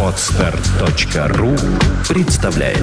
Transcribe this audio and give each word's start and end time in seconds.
Отстар.ру 0.00 1.56
представляет. 2.08 2.78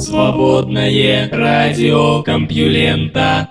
Свободное 0.00 1.28
радио 1.30 2.22
Компьюлента. 2.22 3.48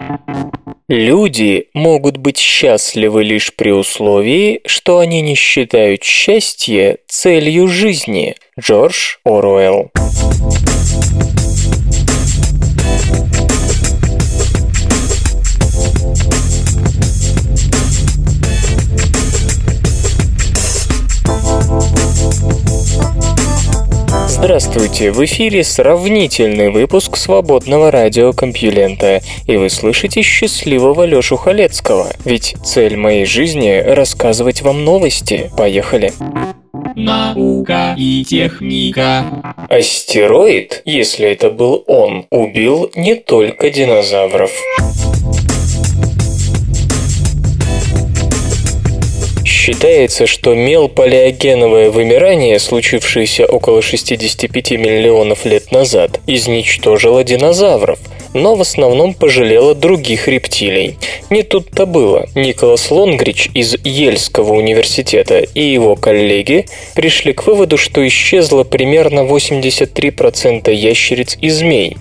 Люди 0.87 1.67
могут 1.75 2.17
быть 2.17 2.37
счастливы 2.37 3.23
лишь 3.23 3.53
при 3.55 3.69
условии, 3.69 4.61
что 4.65 4.97
они 4.97 5.21
не 5.21 5.35
считают 5.35 6.03
счастье 6.03 6.97
целью 7.07 7.67
жизни. 7.67 8.35
Джордж 8.59 9.17
Оруэлл 9.23 9.91
Здравствуйте, 24.41 25.11
в 25.11 25.23
эфире 25.25 25.65
сравнительный 25.65 26.69
выпуск 26.69 27.17
свободного 27.17 27.91
радиокомпьюлента, 27.91 29.19
и 29.45 29.57
вы 29.57 29.69
слышите 29.69 30.21
счастливого 30.21 31.03
Лёшу 31.05 31.35
Халецкого, 31.35 32.07
ведь 32.23 32.55
цель 32.63 32.95
моей 32.95 33.25
жизни– 33.25 33.83
рассказывать 33.85 34.61
вам 34.61 34.85
новости. 34.85 35.51
Поехали! 35.57 36.13
Наука 36.95 37.93
и 37.97 38.23
техника. 38.23 39.25
Астероид, 39.69 40.83
если 40.85 41.27
это 41.27 41.49
был 41.49 41.83
он, 41.85 42.25
убил 42.29 42.89
не 42.95 43.15
только 43.15 43.69
динозавров. 43.69 44.51
Считается, 49.69 50.25
что 50.25 50.55
мелполиогеновое 50.55 51.91
вымирание, 51.91 52.57
случившееся 52.57 53.45
около 53.45 53.83
65 53.83 54.71
миллионов 54.71 55.45
лет 55.45 55.71
назад, 55.71 56.21
изничтожило 56.25 57.23
динозавров– 57.23 57.99
но 58.33 58.55
в 58.55 58.61
основном 58.61 59.13
пожалела 59.13 59.75
других 59.75 60.27
рептилий. 60.27 60.97
Не 61.29 61.43
тут-то 61.43 61.85
было. 61.85 62.27
Николас 62.35 62.89
Лонгрич 62.91 63.49
из 63.53 63.75
Ельского 63.83 64.53
университета 64.53 65.39
и 65.39 65.63
его 65.63 65.95
коллеги 65.95 66.65
пришли 66.95 67.33
к 67.33 67.45
выводу, 67.45 67.77
что 67.77 68.05
исчезло 68.07 68.63
примерно 68.63 69.21
83% 69.21 70.73
ящериц 70.73 71.37
и 71.41 71.49
змей. 71.49 71.97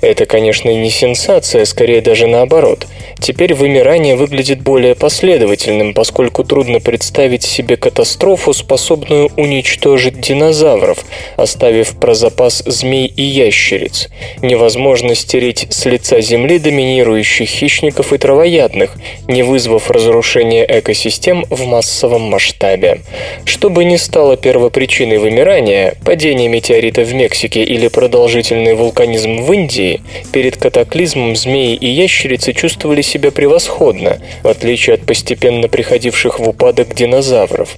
Это, 0.00 0.26
конечно, 0.26 0.70
не 0.70 0.90
сенсация, 0.90 1.64
скорее 1.64 2.00
даже 2.00 2.26
наоборот. 2.26 2.86
Теперь 3.20 3.54
вымирание 3.54 4.16
выглядит 4.16 4.62
более 4.62 4.94
последовательным, 4.94 5.92
поскольку 5.92 6.42
трудно 6.42 6.80
представить 6.80 7.42
себе 7.42 7.76
катастрофу, 7.76 8.54
способную 8.54 9.30
уничтожить 9.36 10.20
динозавров, 10.20 11.04
оставив 11.36 11.98
про 11.98 12.14
запас 12.14 12.62
змей 12.64 13.06
и 13.06 13.22
ящериц. 13.22 14.08
Невозможно 14.42 15.14
стереть 15.14 15.66
с 15.70 15.86
лица 15.86 16.20
Земли 16.20 16.58
доминирующих 16.58 17.48
хищников 17.48 18.12
и 18.12 18.18
травоядных, 18.18 18.96
не 19.28 19.42
вызвав 19.42 19.90
разрушения 19.90 20.66
экосистем 20.68 21.44
в 21.48 21.64
массовом 21.64 22.22
масштабе. 22.22 23.00
Что 23.44 23.70
бы 23.70 23.84
ни 23.84 23.96
стало 23.96 24.36
первопричиной 24.36 25.18
вымирания, 25.18 25.94
падение 26.04 26.48
метеорита 26.48 27.02
в 27.02 27.14
Мексике 27.14 27.62
или 27.62 27.88
продолжительный 27.88 28.74
вулканизм 28.74 29.42
в 29.42 29.52
Индии, 29.52 30.00
перед 30.32 30.56
катаклизмом 30.56 31.36
змеи 31.36 31.74
и 31.74 31.86
ящерицы 31.86 32.52
чувствовали 32.52 33.02
себя 33.02 33.30
превосходно, 33.30 34.18
в 34.42 34.48
отличие 34.48 34.94
от 34.94 35.06
постепенно 35.06 35.68
приходивших 35.68 36.40
в 36.40 36.48
упадок 36.48 36.94
динозавров. 36.94 37.76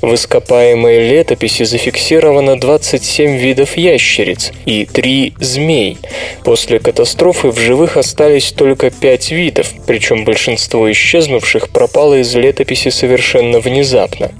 В 0.00 0.14
ископаемой 0.14 1.10
летописи 1.10 1.64
зафиксировано 1.64 2.58
27 2.58 3.36
видов 3.36 3.76
ящериц 3.76 4.52
и 4.64 4.86
3 4.86 5.34
змей. 5.40 5.98
После 6.42 6.78
катастрофы 6.78 7.33
катастрофы 7.34 7.48
в 7.50 7.58
живых 7.58 7.96
остались 7.96 8.52
только 8.52 8.90
пять 8.90 9.30
видов, 9.30 9.72
причем 9.86 10.24
большинство 10.24 10.90
исчезнувших 10.90 11.68
пропало 11.68 12.20
из 12.20 12.34
летописи 12.34 12.90
совершенно 12.90 13.60
внезапно. 13.60 14.30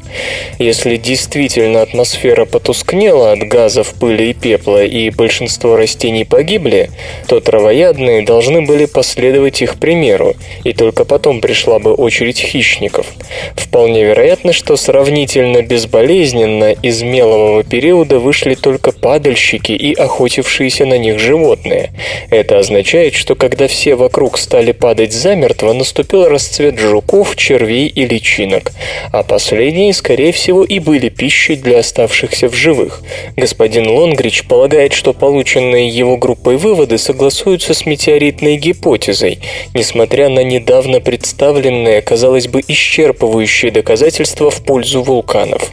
Если 0.59 0.97
действительно 0.97 1.83
атмосфера 1.83 2.45
потускнела 2.45 3.33
от 3.33 3.41
газов, 3.41 3.95
пыли 4.01 4.31
и 4.31 4.35
пепла, 4.35 4.85
и 4.85 5.11
большинство 5.11 5.77
растений 5.77 6.25
погибли, 6.25 6.91
то 7.27 7.41
травоядные 7.41 8.23
должны 8.23 8.63
были 8.63 8.87
последовать 8.87 9.63
их 9.63 9.77
примеру, 9.77 10.35
и 10.65 10.73
только 10.73 11.05
потом 11.05 11.41
пришла 11.41 11.79
бы 11.79 11.93
очередь 11.95 12.39
хищников. 12.39 13.07
Вполне 13.57 14.05
вероятно, 14.05 14.53
что 14.53 14.77
сравнительно 14.77 15.63
безболезненно 15.63 16.73
из 16.73 17.03
мелового 17.03 17.65
периода 17.65 18.19
вышли 18.19 18.55
только 18.55 18.93
падальщики 18.93 19.73
и 19.73 19.95
охотившиеся 19.95 20.87
на 20.87 20.99
них 20.99 21.19
животные. 21.19 21.91
Это 22.31 22.59
означает, 22.59 22.84
означает, 22.85 23.15
что 23.15 23.35
когда 23.35 23.67
все 23.67 23.95
вокруг 23.95 24.37
стали 24.37 24.73
падать 24.73 25.11
замертво, 25.11 25.73
наступил 25.73 26.29
расцвет 26.29 26.79
жуков, 26.79 27.35
червей 27.35 27.87
и 27.87 28.05
личинок, 28.05 28.73
а 29.11 29.23
последние, 29.23 29.95
скорее 29.95 30.33
всего, 30.33 30.65
и 30.65 30.81
были 30.81 31.09
пищей 31.09 31.57
для 31.57 31.79
оставшихся 31.79 32.51
в 32.51 32.55
живых. 32.55 33.01
Господин 33.37 33.89
Лонгрич 33.89 34.45
полагает, 34.47 34.93
что 34.93 35.15
полученные 35.15 35.89
его 35.89 36.19
группой 36.19 36.59
выводы 36.59 36.99
согласуются 36.99 37.73
с 37.73 37.87
метеоритной 37.87 38.59
гипотезой, 38.59 39.39
несмотря 39.73 40.29
на 40.29 40.41
недавно 40.45 41.01
представленные, 41.01 42.03
казалось 42.03 42.49
бы, 42.49 42.61
исчерпывающие 42.61 43.71
доказательства 43.71 44.51
в 44.51 44.63
пользу 44.63 45.03
вулканов. 45.03 45.71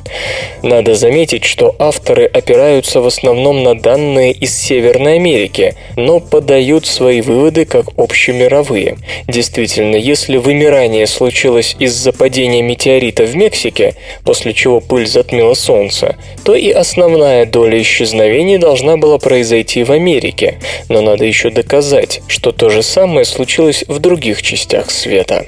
Надо 0.64 0.96
заметить, 0.96 1.44
что 1.44 1.76
авторы 1.78 2.26
опираются 2.26 3.02
в 3.02 3.06
основном 3.06 3.64
на 3.64 3.78
данные 3.78 4.32
из 4.32 4.56
Северной 4.56 5.16
Америки, 5.16 5.76
но 5.98 6.22
подают 6.22 6.86
свои 7.02 7.22
выводы 7.22 7.66
как 7.66 7.88
общемировые. 7.98 8.96
Действительно, 9.28 9.96
если 9.96 10.38
вымирание 10.38 11.08
случилось 11.08 11.76
из-за 11.80 12.12
падения 12.14 12.62
метеорита 12.62 13.24
в 13.24 13.36
Мексике, 13.36 13.96
после 14.24 14.54
чего 14.54 14.82
пыль 14.82 15.08
затмила 15.08 15.56
Солнце, 15.56 16.16
то 16.46 16.54
и 16.54 16.70
основная 16.70 17.48
доля 17.48 17.82
исчезновений 17.82 18.60
должна 18.60 18.98
была 18.98 19.18
произойти 19.18 19.84
в 19.84 19.92
Америке. 19.92 20.60
Но 20.90 21.02
надо 21.02 21.26
еще 21.26 21.50
доказать, 21.50 22.22
что 22.28 22.52
то 22.52 22.70
же 22.70 22.84
самое 22.84 23.26
случилось 23.26 23.84
в 23.88 23.98
других 23.98 24.44
частях 24.44 24.92
света. 24.92 25.48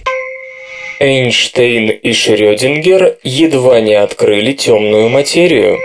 Эйнштейн 0.99 1.91
и 1.91 2.13
Шрёдингер 2.13 3.17
едва 3.21 3.79
не 3.79 3.93
открыли 3.93 4.53
темную 4.53 5.07
материю. 5.09 5.77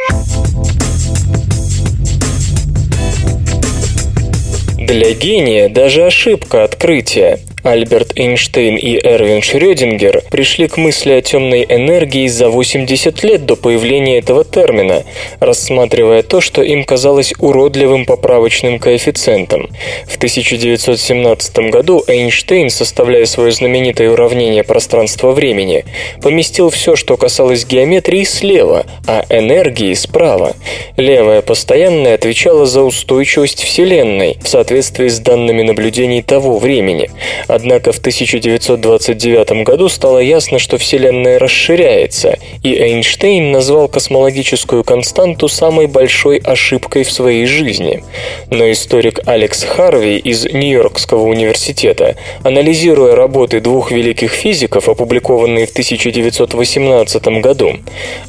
Для 4.88 5.12
гения 5.12 5.69
даже 5.69 6.06
ошибка 6.06 6.65
открытия. 6.65 7.41
Альберт 7.62 8.12
Эйнштейн 8.16 8.76
и 8.76 8.98
Эрвин 9.02 9.42
Шрёдингер 9.42 10.22
пришли 10.30 10.69
к 10.69 10.76
мысли 10.76 11.12
о 11.12 11.20
темной 11.20 11.64
энергии 11.69 12.26
за 12.28 12.48
80 12.48 13.22
лет 13.24 13.46
до 13.46 13.56
появления 13.56 14.19
этого 14.19 14.44
термина, 14.44 15.04
рассматривая 15.41 16.22
то, 16.22 16.41
что 16.41 16.62
им 16.62 16.84
казалось 16.84 17.34
уродливым 17.38 18.06
поправочным 18.06 18.78
коэффициентом. 18.78 19.69
В 20.06 20.16
1917 20.16 21.58
году 21.70 22.04
Эйнштейн, 22.06 22.70
составляя 22.70 23.26
свое 23.26 23.50
знаменитое 23.50 24.10
уравнение 24.10 24.62
пространства-времени, 24.62 25.84
поместил 26.22 26.70
все, 26.70 26.96
что 26.96 27.16
касалось 27.16 27.66
геометрии, 27.66 28.25
слева, 28.25 28.86
а 29.06 29.25
энергии 29.30 29.94
справа. 29.94 30.54
Левая 30.96 31.42
постоянная 31.42 32.14
отвечала 32.14 32.66
за 32.66 32.82
устойчивость 32.82 33.62
Вселенной 33.62 34.38
в 34.42 34.48
соответствии 34.48 35.08
с 35.08 35.19
данными 35.19 35.62
наблюдений 35.62 36.22
того 36.22 36.58
времени. 36.58 37.10
Однако 37.48 37.93
в 37.93 37.99
1929 37.99 39.64
году 39.64 39.88
стало 39.88 40.19
ясно, 40.19 40.58
что 40.58 40.78
Вселенная 40.78 41.38
расширяется, 41.38 42.38
и 42.62 42.75
Эйнштейн 42.75 43.50
назвал 43.50 43.88
космологическую 43.88 44.84
константу 44.84 45.49
самой 45.49 45.87
большой 45.87 46.38
ошибкой 46.38 47.05
в 47.05 47.11
своей 47.11 47.46
жизни. 47.46 48.05
Но 48.50 48.70
историк 48.70 49.20
Алекс 49.26 49.64
Харви 49.64 50.19
из 50.19 50.44
Нью-Йоркского 50.44 51.23
университета, 51.23 52.17
анализируя 52.43 53.17
работы 53.17 53.61
двух 53.61 53.90
великих 53.90 54.32
физиков, 54.32 54.88
опубликованные 54.88 55.67
в 55.67 55.70
1918 55.70 57.28
году, 57.40 57.78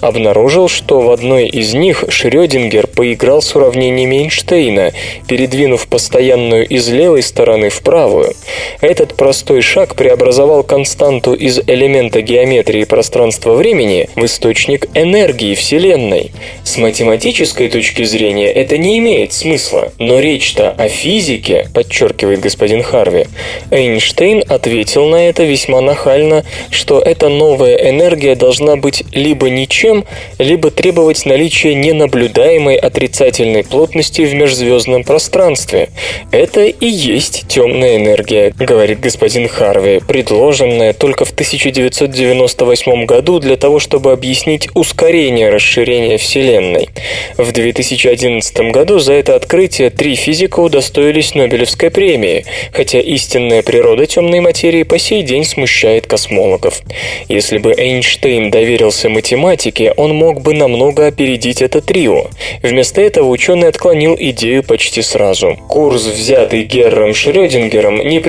обнаружил, 0.01 0.69
что 0.69 1.01
в 1.01 1.11
одной 1.11 1.47
из 1.47 1.73
них 1.73 2.05
Шрёдингер 2.07 2.87
поиграл 2.87 3.41
с 3.41 3.53
уравнениями 3.55 4.23
Эйнштейна, 4.23 4.93
передвинув 5.27 5.87
постоянную 5.87 6.65
из 6.67 6.87
левой 6.89 7.21
стороны 7.21 7.69
в 7.69 7.81
правую. 7.81 8.33
Этот 8.79 9.08
этот 9.09 9.17
простой 9.17 9.61
шаг 9.61 9.95
преобразовал 9.95 10.63
константу 10.63 11.33
из 11.33 11.59
элемента 11.65 12.21
геометрии 12.21 12.83
пространства-времени 12.83 14.09
в 14.15 14.25
источник 14.25 14.87
энергии 14.93 15.55
Вселенной. 15.55 16.31
С 16.63 16.77
математической 16.77 17.69
точки 17.69 18.03
зрения 18.03 18.51
это 18.51 18.77
не 18.77 18.99
имеет 18.99 19.33
смысла, 19.33 19.91
но 19.97 20.19
речь-то 20.19 20.71
о 20.71 20.87
физике, 20.87 21.67
подчеркивает 21.73 22.39
господин 22.39 22.83
Харви. 22.83 23.25
Эйнштейн 23.71 24.43
ответил 24.47 25.07
на 25.07 25.27
это 25.27 25.43
весьма 25.43 25.81
нахально, 25.81 26.45
что 26.69 26.99
эта 26.99 27.29
новая 27.29 27.75
энергия 27.89 28.35
должна 28.35 28.75
быть 28.75 29.03
либо 29.13 29.49
ничем, 29.49 30.05
либо 30.37 30.69
требовать 30.69 31.25
наличия 31.25 31.73
ненаблюдаемой 31.73 32.75
отрицательной 32.75 33.63
плотности 33.63 34.21
в 34.21 34.33
межзвездном 34.35 35.03
пространстве. 35.03 35.89
Это 36.31 36.65
и 36.65 36.87
есть 36.87 37.45
темная 37.47 37.97
энергия, 37.97 38.53
говорит 38.57 38.98
господин 38.99 39.47
Харви, 39.47 39.99
предложенная 40.05 40.93
только 40.93 41.25
в 41.25 41.31
1998 41.31 43.05
году 43.05 43.39
для 43.39 43.55
того, 43.55 43.79
чтобы 43.79 44.11
объяснить 44.11 44.69
ускорение 44.73 45.49
расширения 45.49 46.17
Вселенной. 46.17 46.89
В 47.37 47.51
2011 47.51 48.71
году 48.71 48.99
за 48.99 49.13
это 49.13 49.35
открытие 49.35 49.89
три 49.89 50.15
физика 50.15 50.59
удостоились 50.59 51.35
Нобелевской 51.35 51.89
премии, 51.89 52.45
хотя 52.73 52.99
истинная 52.99 53.63
природа 53.63 54.05
темной 54.05 54.39
материи 54.39 54.83
по 54.83 54.99
сей 54.99 55.23
день 55.23 55.45
смущает 55.45 56.07
космологов. 56.07 56.81
Если 57.27 57.57
бы 57.57 57.73
Эйнштейн 57.73 58.51
доверился 58.51 59.09
математике, 59.09 59.93
он 59.95 60.15
мог 60.15 60.41
бы 60.41 60.53
намного 60.53 61.07
опередить 61.07 61.61
это 61.61 61.81
трио. 61.81 62.27
Вместо 62.61 63.01
этого 63.01 63.29
ученый 63.29 63.69
отклонил 63.69 64.15
идею 64.19 64.63
почти 64.63 65.01
сразу. 65.01 65.57
Курс, 65.67 66.05
взятый 66.05 66.63
Герром 66.63 67.13
Шрёдингером, 67.13 67.99
не 68.07 68.19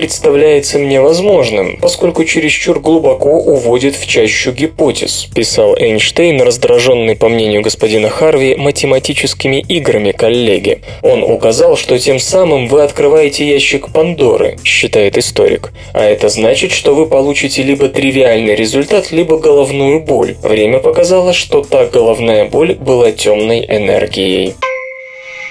представляется 0.61 0.79
мне 0.79 1.01
возможным, 1.01 1.79
поскольку 1.81 2.25
чересчур 2.25 2.81
глубоко 2.81 3.31
уводит 3.31 3.97
в 3.97 4.07
чащу 4.07 4.53
гипотез, 4.53 5.27
писал 5.35 5.75
Эйнштейн, 5.77 6.43
раздраженный, 6.43 7.17
по 7.17 7.29
мнению 7.29 7.63
господина 7.63 8.11
Харви, 8.11 8.57
математическими 8.57 9.65
играми 9.69 10.13
коллеги. 10.13 10.83
Он 11.03 11.23
указал, 11.23 11.77
что 11.77 11.99
тем 11.99 12.19
самым 12.19 12.69
вы 12.69 12.83
открываете 12.83 13.49
ящик 13.49 13.91
Пандоры, 13.93 14.59
считает 14.65 15.17
историк. 15.17 15.73
А 15.95 16.05
это 16.05 16.29
значит, 16.29 16.73
что 16.73 16.95
вы 16.95 17.07
получите 17.07 17.63
либо 17.63 17.89
тривиальный 17.89 18.55
результат, 18.55 19.13
либо 19.13 19.39
головную 19.39 20.01
боль. 20.01 20.37
Время 20.43 20.79
показало, 20.79 21.33
что 21.33 21.63
та 21.63 21.87
головная 21.87 22.45
боль 22.45 22.75
была 22.75 23.13
темной 23.13 23.65
энергией. 23.65 24.55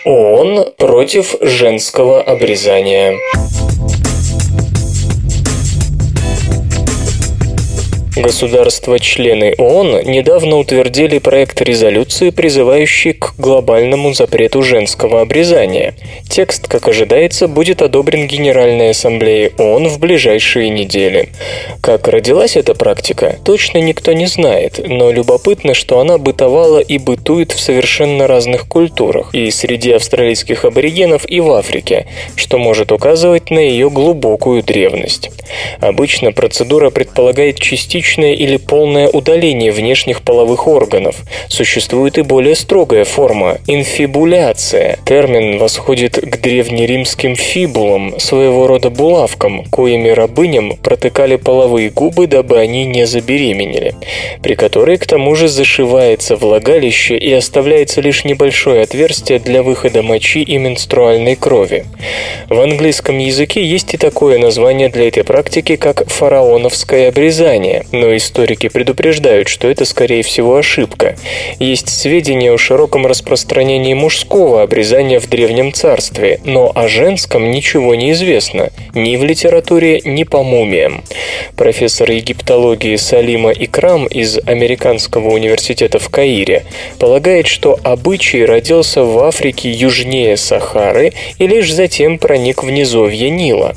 ООН 0.05 0.73
против 0.77 1.35
женского 1.41 2.21
обрезания. 2.21 3.17
Государства-члены 8.21 9.55
ООН 9.57 10.01
недавно 10.03 10.57
утвердили 10.57 11.19
проект 11.19 11.61
резолюции, 11.61 12.31
призывающий 12.31 13.13
к 13.13 13.33
глобальному 13.37 14.13
запрету 14.13 14.61
женского 14.61 15.21
обрезания. 15.21 15.93
Текст, 16.29 16.67
как 16.67 16.89
ожидается, 16.89 17.47
будет 17.47 17.81
одобрен 17.81 18.27
Генеральной 18.27 18.89
Ассамблеей 18.89 19.53
ООН 19.57 19.87
в 19.87 19.99
ближайшие 19.99 20.69
недели. 20.69 21.29
Как 21.81 22.09
родилась 22.09 22.57
эта 22.57 22.75
практика, 22.75 23.37
точно 23.45 23.77
никто 23.77 24.11
не 24.11 24.25
знает, 24.25 24.81
но 24.85 25.11
любопытно, 25.11 25.73
что 25.73 25.99
она 25.99 26.17
бытовала 26.17 26.79
и 26.79 26.97
бытует 26.97 27.53
в 27.53 27.59
совершенно 27.59 28.27
разных 28.27 28.67
культурах, 28.67 29.33
и 29.33 29.49
среди 29.49 29.91
австралийских 29.93 30.65
аборигенов, 30.65 31.23
и 31.29 31.39
в 31.39 31.51
Африке, 31.53 32.05
что 32.35 32.57
может 32.57 32.91
указывать 32.91 33.49
на 33.49 33.59
ее 33.59 33.89
глубокую 33.89 34.61
древность. 34.61 35.29
Обычно 35.79 36.33
процедура 36.33 36.89
предполагает 36.89 37.59
частично 37.59 38.08
частичное 38.09 38.33
или 38.33 38.57
полное 38.57 39.07
удаление 39.07 39.71
внешних 39.71 40.21
половых 40.21 40.67
органов. 40.67 41.15
Существует 41.47 42.17
и 42.17 42.21
более 42.23 42.55
строгая 42.55 43.05
форма– 43.05 43.57
инфибуляция. 43.67 44.97
Термин 45.05 45.59
восходит 45.59 46.15
к 46.15 46.41
древнеримским 46.41 47.35
фибулам, 47.35 48.19
своего 48.19 48.67
рода 48.67 48.89
булавкам, 48.89 49.65
коими 49.65 50.09
рабыням 50.09 50.77
протыкали 50.77 51.35
половые 51.35 51.89
губы, 51.89 52.27
дабы 52.27 52.57
они 52.57 52.85
не 52.85 53.05
забеременели, 53.05 53.93
при 54.41 54.55
которой 54.55 54.97
к 54.97 55.05
тому 55.05 55.35
же 55.35 55.47
зашивается 55.47 56.35
влагалище 56.35 57.17
и 57.17 57.31
оставляется 57.33 58.01
лишь 58.01 58.25
небольшое 58.25 58.81
отверстие 58.81 59.39
для 59.39 59.61
выхода 59.61 60.01
мочи 60.01 60.41
и 60.41 60.57
менструальной 60.57 61.35
крови. 61.35 61.85
В 62.49 62.59
английском 62.59 63.19
языке 63.19 63.63
есть 63.63 63.93
и 63.93 63.97
такое 63.97 64.39
название 64.39 64.89
для 64.89 65.07
этой 65.07 65.23
практики, 65.23 65.75
как 65.75 66.09
фараоновское 66.09 67.09
обрезание, 67.09 67.85
но 67.99 68.15
историки 68.15 68.69
предупреждают, 68.69 69.49
что 69.49 69.67
это, 69.67 69.83
скорее 69.83 70.23
всего, 70.23 70.55
ошибка. 70.55 71.17
Есть 71.59 71.89
сведения 71.89 72.51
о 72.53 72.57
широком 72.57 73.05
распространении 73.05 73.93
мужского 73.93 74.63
обрезания 74.63 75.19
в 75.19 75.27
Древнем 75.27 75.73
Царстве, 75.73 76.39
но 76.45 76.71
о 76.73 76.87
женском 76.87 77.51
ничего 77.51 77.95
не 77.95 78.11
известно, 78.11 78.69
ни 78.93 79.17
в 79.17 79.23
литературе, 79.25 80.01
ни 80.05 80.23
по 80.23 80.43
мумиям. 80.43 81.03
Профессор 81.57 82.11
египтологии 82.11 82.95
Салима 82.95 83.51
Икрам 83.51 84.07
из 84.07 84.39
Американского 84.45 85.29
университета 85.31 85.99
в 85.99 86.09
Каире 86.09 86.65
полагает, 86.99 87.47
что 87.47 87.77
обычай 87.83 88.45
родился 88.45 89.03
в 89.03 89.19
Африке 89.19 89.69
южнее 89.71 90.37
Сахары 90.37 91.11
и 91.37 91.47
лишь 91.47 91.73
затем 91.73 92.17
проник 92.17 92.63
в 92.63 92.69
низовье 92.69 93.29
Нила. 93.29 93.75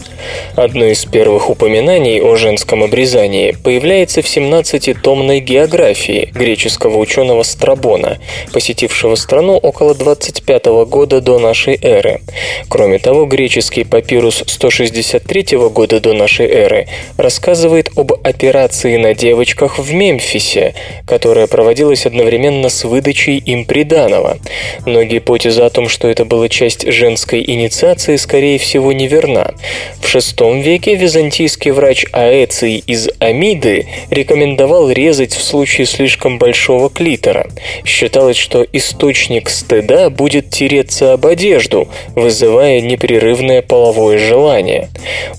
Одно 0.55 0.85
из 0.85 1.05
первых 1.07 1.51
упоминаний 1.51 2.21
о 2.21 2.37
женском 2.37 2.85
обрезании 2.85 3.57
появляется 3.65 4.02
в 4.11 4.27
17-томной 4.27 5.39
географии 5.39 6.29
греческого 6.35 6.97
ученого 6.97 7.45
Страбона, 7.45 8.19
посетившего 8.53 9.15
страну 9.15 9.57
около 9.57 9.95
25 9.95 10.67
года 10.87 11.21
до 11.21 11.39
нашей 11.39 11.79
эры. 11.81 12.21
Кроме 12.69 12.99
того, 12.99 13.27
греческий 13.27 13.85
папирус 13.85 14.43
163 14.47 15.57
года 15.71 16.01
до 16.01 16.13
нашей 16.15 16.47
эры 16.49 16.89
рассказывает 17.17 17.91
об 17.97 18.13
операции 18.25 18.97
на 18.97 19.15
девочках 19.15 19.79
в 19.79 19.93
Мемфисе, 19.93 20.75
которая 21.07 21.47
проводилась 21.47 22.07
одновременно 22.07 22.69
с 22.69 22.85
выдачей 22.85 23.39
им 23.39 23.65
приданого. 23.65 24.39
Но 24.87 25.05
гипотеза 25.05 25.67
о 25.67 25.71
том, 25.71 25.89
что 25.89 26.09
это 26.09 26.25
была 26.25 26.49
часть 26.49 26.91
женской 26.91 27.45
инициации, 27.47 28.17
скорее 28.17 28.59
всего, 28.59 28.93
неверна. 28.93 29.55
В 30.01 30.15
VI 30.15 30.61
веке 30.63 30.95
византийский 30.95 31.71
врач 31.71 32.07
Аэций 32.13 32.83
из 32.87 33.09
Амиды 33.19 33.87
рекомендовал 34.11 34.91
резать 34.91 35.33
в 35.33 35.43
случае 35.43 35.87
слишком 35.87 36.39
большого 36.39 36.91
клитора. 36.91 37.47
Считалось, 37.85 38.37
что 38.37 38.67
источник 38.73 39.49
стыда 39.49 40.11
будет 40.11 40.51
тереться 40.51 41.13
об 41.13 41.27
одежду, 41.27 41.89
вызывая 42.15 42.81
непрерывное 42.81 43.63
половое 43.63 44.19
желание. 44.19 44.89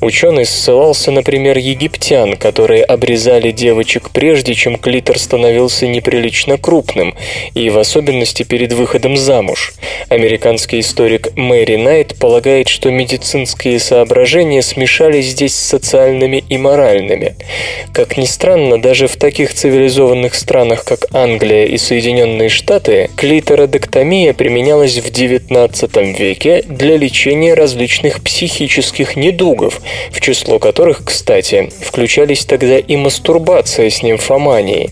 Ученый 0.01 0.45
ссылался, 0.45 1.11
например, 1.11 1.57
египтян, 1.57 2.35
которые 2.35 2.83
обрезали 2.83 3.51
девочек 3.51 4.09
прежде, 4.11 4.53
чем 4.53 4.77
клитор 4.77 5.19
становился 5.19 5.87
неприлично 5.87 6.57
крупным, 6.57 7.15
и 7.53 7.69
в 7.69 7.77
особенности 7.77 8.43
перед 8.43 8.73
выходом 8.73 9.17
замуж. 9.17 9.73
Американский 10.09 10.79
историк 10.79 11.35
Мэри 11.35 11.75
Найт 11.75 12.15
полагает, 12.19 12.67
что 12.67 12.91
медицинские 12.91 13.79
соображения 13.79 14.61
смешались 14.61 15.27
здесь 15.27 15.55
с 15.55 15.69
социальными 15.69 16.43
и 16.49 16.57
моральными. 16.57 17.35
Как 17.93 18.17
ни 18.17 18.25
странно, 18.25 18.42
странно, 18.43 18.77
даже 18.77 19.07
в 19.07 19.15
таких 19.15 19.53
цивилизованных 19.53 20.35
странах, 20.35 20.83
как 20.83 21.05
Англия 21.13 21.63
и 21.63 21.77
Соединенные 21.77 22.49
Штаты, 22.49 23.09
клитородектомия 23.15 24.33
применялась 24.33 24.97
в 24.97 25.09
XIX 25.09 26.13
веке 26.13 26.61
для 26.67 26.97
лечения 26.97 27.53
различных 27.53 28.21
психических 28.21 29.15
недугов, 29.15 29.79
в 30.11 30.19
число 30.19 30.59
которых, 30.59 31.05
кстати, 31.05 31.71
включались 31.79 32.43
тогда 32.43 32.79
и 32.79 32.97
мастурбация 32.97 33.89
с 33.89 34.03
нимфоманией. 34.03 34.89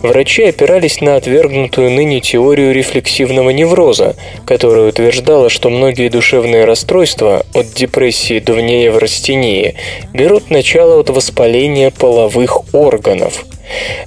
Врачи 0.00 0.44
опирались 0.44 1.02
на 1.02 1.16
отвергнутую 1.16 1.90
ныне 1.90 2.20
теорию 2.20 2.72
рефлексивного 2.72 3.50
невроза, 3.50 4.16
которая 4.46 4.88
утверждала, 4.88 5.50
что 5.50 5.68
многие 5.68 6.08
душевные 6.08 6.64
расстройства, 6.64 7.44
от 7.52 7.74
депрессии 7.74 8.38
до 8.38 8.54
внееврастении, 8.54 9.74
берут 10.14 10.48
начало 10.48 11.00
от 11.00 11.10
воспаления 11.10 11.90
половых 11.90 12.62
органов 12.72 12.85
органов. 12.86 13.44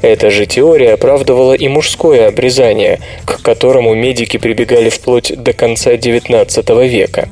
Эта 0.01 0.29
же 0.29 0.45
теория 0.45 0.93
оправдывала 0.93 1.53
и 1.53 1.67
мужское 1.67 2.27
обрезание, 2.27 2.99
к 3.25 3.41
которому 3.41 3.93
медики 3.93 4.37
прибегали 4.37 4.89
вплоть 4.89 5.33
до 5.35 5.53
конца 5.53 5.93
XIX 5.93 6.87
века. 6.87 7.29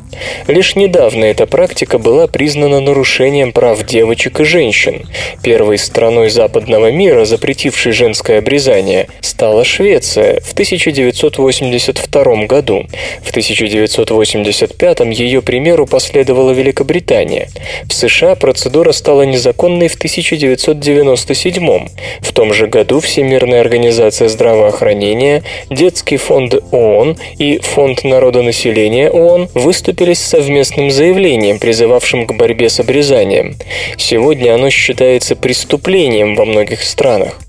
Лишь 0.48 0.76
недавно 0.76 1.26
эта 1.26 1.46
практика 1.46 1.98
была 2.00 2.28
признана 2.28 2.80
нарушением 2.80 3.52
прав 3.52 3.86
девочек 3.86 4.40
и 4.40 4.44
женщин. 4.44 5.08
Первой 5.44 5.78
страной 5.78 6.30
западного 6.30 6.92
мира, 6.92 7.26
запретившей 7.26 7.92
женское 7.92 8.40
обрезание, 8.40 9.08
стала 9.22 9.64
Швеция 9.64 10.42
в 10.42 10.54
1982 10.54 12.46
году. 12.46 12.88
В 13.24 13.30
1985 13.30 15.00
ее 15.20 15.42
примеру 15.42 15.86
последовала 15.86 16.52
Великобритания. 16.52 17.50
В 17.88 17.94
США 17.94 18.36
процедура 18.36 18.92
стала 18.92 19.24
незаконной 19.24 19.88
в 19.88 19.96
1997. 19.96 21.88
В 22.22 22.34
том 22.34 22.54
же 22.54 22.68
году 22.68 23.00
Всемирная 23.00 23.62
организация 23.62 24.28
здравоохранения, 24.28 25.44
Детский 25.70 26.18
фонд 26.18 26.56
ООН 26.72 27.18
и 27.38 27.60
Фонд 27.60 28.04
народонаселения 28.04 29.10
ООН 29.10 29.50
выступили 29.54 30.14
с 30.14 30.22
совместным 30.22 30.92
заявлением, 30.92 31.60
призывавшим 31.60 32.26
к 32.26 32.34
борьбе 32.34 32.70
с 32.70 32.80
обрезанием. 32.80 33.56
Сегодня 33.98 34.56
оно 34.56 34.70
считается 34.70 35.36
преступлением 35.36 36.36
во 36.36 36.46
многих 36.46 36.84
странах. 36.84 37.40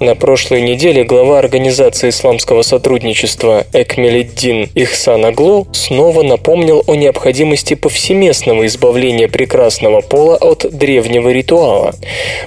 На 0.00 0.14
прошлой 0.14 0.60
неделе 0.60 1.04
глава 1.04 1.38
Организации 1.38 2.10
исламского 2.10 2.62
сотрудничества 2.62 3.66
Экмеледдин 3.72 4.68
Ихсан 4.74 5.24
Аглу 5.24 5.66
снова 5.72 6.22
напомнил 6.22 6.82
о 6.86 6.94
необходимости 6.94 7.74
повсеместного 7.74 8.66
избавления 8.66 9.28
прекрасного 9.28 10.00
пола 10.00 10.36
от 10.36 10.66
древнего 10.70 11.30
ритуала. 11.30 11.94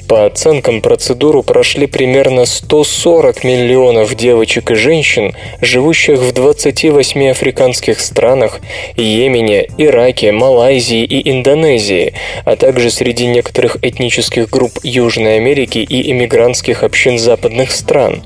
По 0.07 0.25
оценкам, 0.25 0.81
процедуру 0.81 1.43
прошли 1.69 1.85
примерно 1.85 2.45
140 2.45 3.43
миллионов 3.43 4.15
девочек 4.15 4.71
и 4.71 4.73
женщин, 4.73 5.35
живущих 5.61 6.17
в 6.17 6.31
28 6.31 7.29
африканских 7.29 7.99
странах, 7.99 8.59
Йемене, 8.97 9.67
Ираке, 9.77 10.31
Малайзии 10.31 11.03
и 11.03 11.29
Индонезии, 11.29 12.15
а 12.43 12.55
также 12.55 12.89
среди 12.89 13.27
некоторых 13.27 13.77
этнических 13.83 14.49
групп 14.49 14.79
Южной 14.81 15.35
Америки 15.35 15.77
и 15.77 16.09
иммигрантских 16.11 16.81
общин 16.81 17.19
западных 17.19 17.69
стран. 17.69 18.23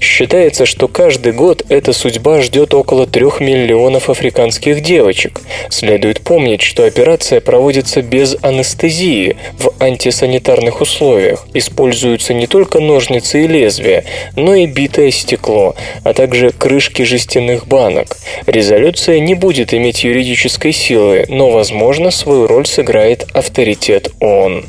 Считается, 0.00 0.66
что 0.66 0.88
каждый 0.88 1.32
год 1.32 1.62
эта 1.68 1.92
судьба 1.92 2.40
ждет 2.40 2.74
около 2.74 3.06
3 3.06 3.24
миллионов 3.38 4.10
африканских 4.10 4.82
девочек. 4.82 5.42
Следует 5.68 6.22
помнить, 6.22 6.62
что 6.62 6.84
операция 6.84 7.40
проводится 7.40 8.02
без 8.02 8.36
анестезии 8.42 9.36
в 9.60 9.70
антисанитарных 9.78 10.80
условиях. 10.80 11.46
Используются 11.54 12.34
не 12.34 12.48
только 12.48 12.79
ножницы 12.80 13.44
и 13.44 13.46
лезвия, 13.46 14.04
но 14.36 14.54
и 14.54 14.66
битое 14.66 15.10
стекло, 15.10 15.74
а 16.04 16.12
также 16.14 16.50
крышки 16.50 17.02
жестяных 17.02 17.66
банок. 17.66 18.16
Резолюция 18.46 19.20
не 19.20 19.34
будет 19.34 19.74
иметь 19.74 20.04
юридической 20.04 20.72
силы, 20.72 21.26
но, 21.28 21.50
возможно, 21.50 22.10
свою 22.10 22.46
роль 22.46 22.66
сыграет 22.66 23.26
авторитет 23.32 24.08
ООН. 24.20 24.64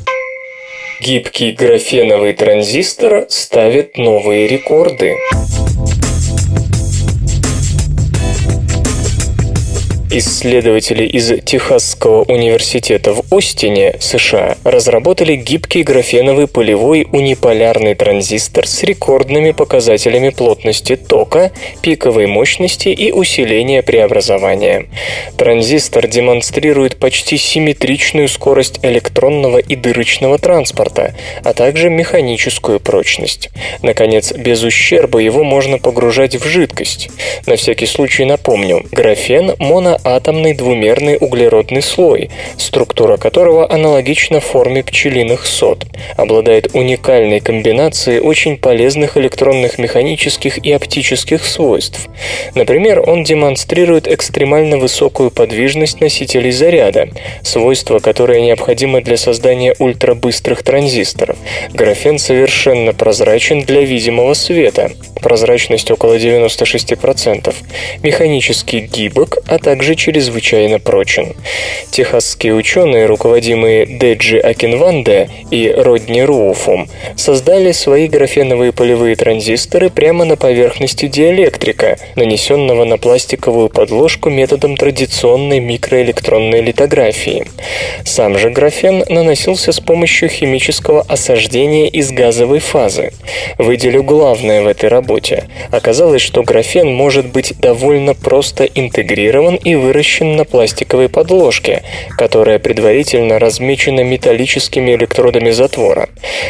Гибкий 1.00 1.50
графеновый 1.50 2.32
транзистор 2.32 3.26
ставит 3.28 3.96
новые 3.96 4.46
рекорды. 4.46 5.16
Исследователи 10.14 11.06
из 11.06 11.42
Техасского 11.42 12.24
университета 12.24 13.14
в 13.14 13.22
Остине, 13.30 13.96
США, 13.98 14.58
разработали 14.62 15.36
гибкий 15.36 15.82
графеновый 15.82 16.48
полевой 16.48 17.08
униполярный 17.10 17.94
транзистор 17.94 18.66
с 18.66 18.82
рекордными 18.82 19.52
показателями 19.52 20.28
плотности 20.28 20.96
тока, 20.96 21.50
пиковой 21.80 22.26
мощности 22.26 22.90
и 22.90 23.10
усиления 23.10 23.82
преобразования. 23.82 24.88
Транзистор 25.38 26.06
демонстрирует 26.06 26.98
почти 26.98 27.38
симметричную 27.38 28.28
скорость 28.28 28.80
электронного 28.82 29.56
и 29.56 29.76
дырочного 29.76 30.36
транспорта, 30.36 31.14
а 31.42 31.54
также 31.54 31.88
механическую 31.88 32.80
прочность. 32.80 33.48
Наконец, 33.80 34.30
без 34.34 34.62
ущерба 34.62 35.20
его 35.20 35.42
можно 35.42 35.78
погружать 35.78 36.36
в 36.36 36.44
жидкость. 36.44 37.08
На 37.46 37.56
всякий 37.56 37.86
случай 37.86 38.26
напомню, 38.26 38.84
графен 38.92 39.54
моно 39.58 39.98
атомный 40.04 40.54
двумерный 40.54 41.16
углеродный 41.20 41.82
слой, 41.82 42.30
структура 42.56 43.16
которого 43.16 43.70
аналогична 43.70 44.40
форме 44.40 44.82
пчелиных 44.82 45.46
сот. 45.46 45.86
Обладает 46.16 46.74
уникальной 46.74 47.40
комбинацией 47.40 48.20
очень 48.20 48.56
полезных 48.56 49.16
электронных 49.16 49.78
механических 49.78 50.58
и 50.64 50.72
оптических 50.72 51.44
свойств. 51.44 52.08
Например, 52.54 53.02
он 53.08 53.24
демонстрирует 53.24 54.08
экстремально 54.08 54.78
высокую 54.78 55.30
подвижность 55.30 56.00
носителей 56.00 56.50
заряда, 56.50 57.08
свойство, 57.42 57.98
которое 57.98 58.40
необходимо 58.40 59.00
для 59.00 59.16
создания 59.16 59.74
ультрабыстрых 59.78 60.62
транзисторов. 60.62 61.36
Графен 61.72 62.18
совершенно 62.18 62.92
прозрачен 62.92 63.62
для 63.62 63.82
видимого 63.82 64.34
света, 64.34 64.92
прозрачность 65.20 65.90
около 65.90 66.16
96%, 66.16 67.54
механически 68.02 68.76
гибок, 68.76 69.38
а 69.46 69.58
также 69.58 69.91
чрезвычайно 69.94 70.78
прочен. 70.78 71.34
Техасские 71.90 72.54
ученые, 72.54 73.06
руководимые 73.06 73.86
Деджи 73.86 74.38
Акинванде 74.38 75.28
и 75.50 75.68
Родни 75.68 76.22
Рууфом, 76.22 76.88
создали 77.16 77.72
свои 77.72 78.08
графеновые 78.08 78.72
полевые 78.72 79.16
транзисторы 79.16 79.90
прямо 79.90 80.24
на 80.24 80.36
поверхности 80.36 81.06
диэлектрика, 81.06 81.98
нанесенного 82.16 82.84
на 82.84 82.98
пластиковую 82.98 83.68
подложку 83.68 84.30
методом 84.30 84.76
традиционной 84.76 85.60
микроэлектронной 85.60 86.62
литографии. 86.62 87.46
Сам 88.04 88.38
же 88.38 88.50
графен 88.50 89.04
наносился 89.08 89.72
с 89.72 89.80
помощью 89.80 90.28
химического 90.28 91.02
осаждения 91.02 91.88
из 91.88 92.10
газовой 92.10 92.58
фазы. 92.58 93.12
Выделю 93.58 94.02
главное 94.02 94.62
в 94.62 94.66
этой 94.66 94.88
работе. 94.88 95.44
Оказалось, 95.70 96.22
что 96.22 96.42
графен 96.42 96.92
может 96.92 97.26
быть 97.26 97.54
довольно 97.58 98.14
просто 98.14 98.64
интегрирован 98.64 99.56
и 99.56 99.74
выращен 99.82 100.36
на 100.36 100.44
пластиковой 100.44 101.08
подложке, 101.08 101.82
которая 102.16 102.58
предварительно 102.58 103.38
размечена 103.38 104.02
металлическими 104.02 104.94
электродами 104.94 105.50
затвора. 105.50 106.08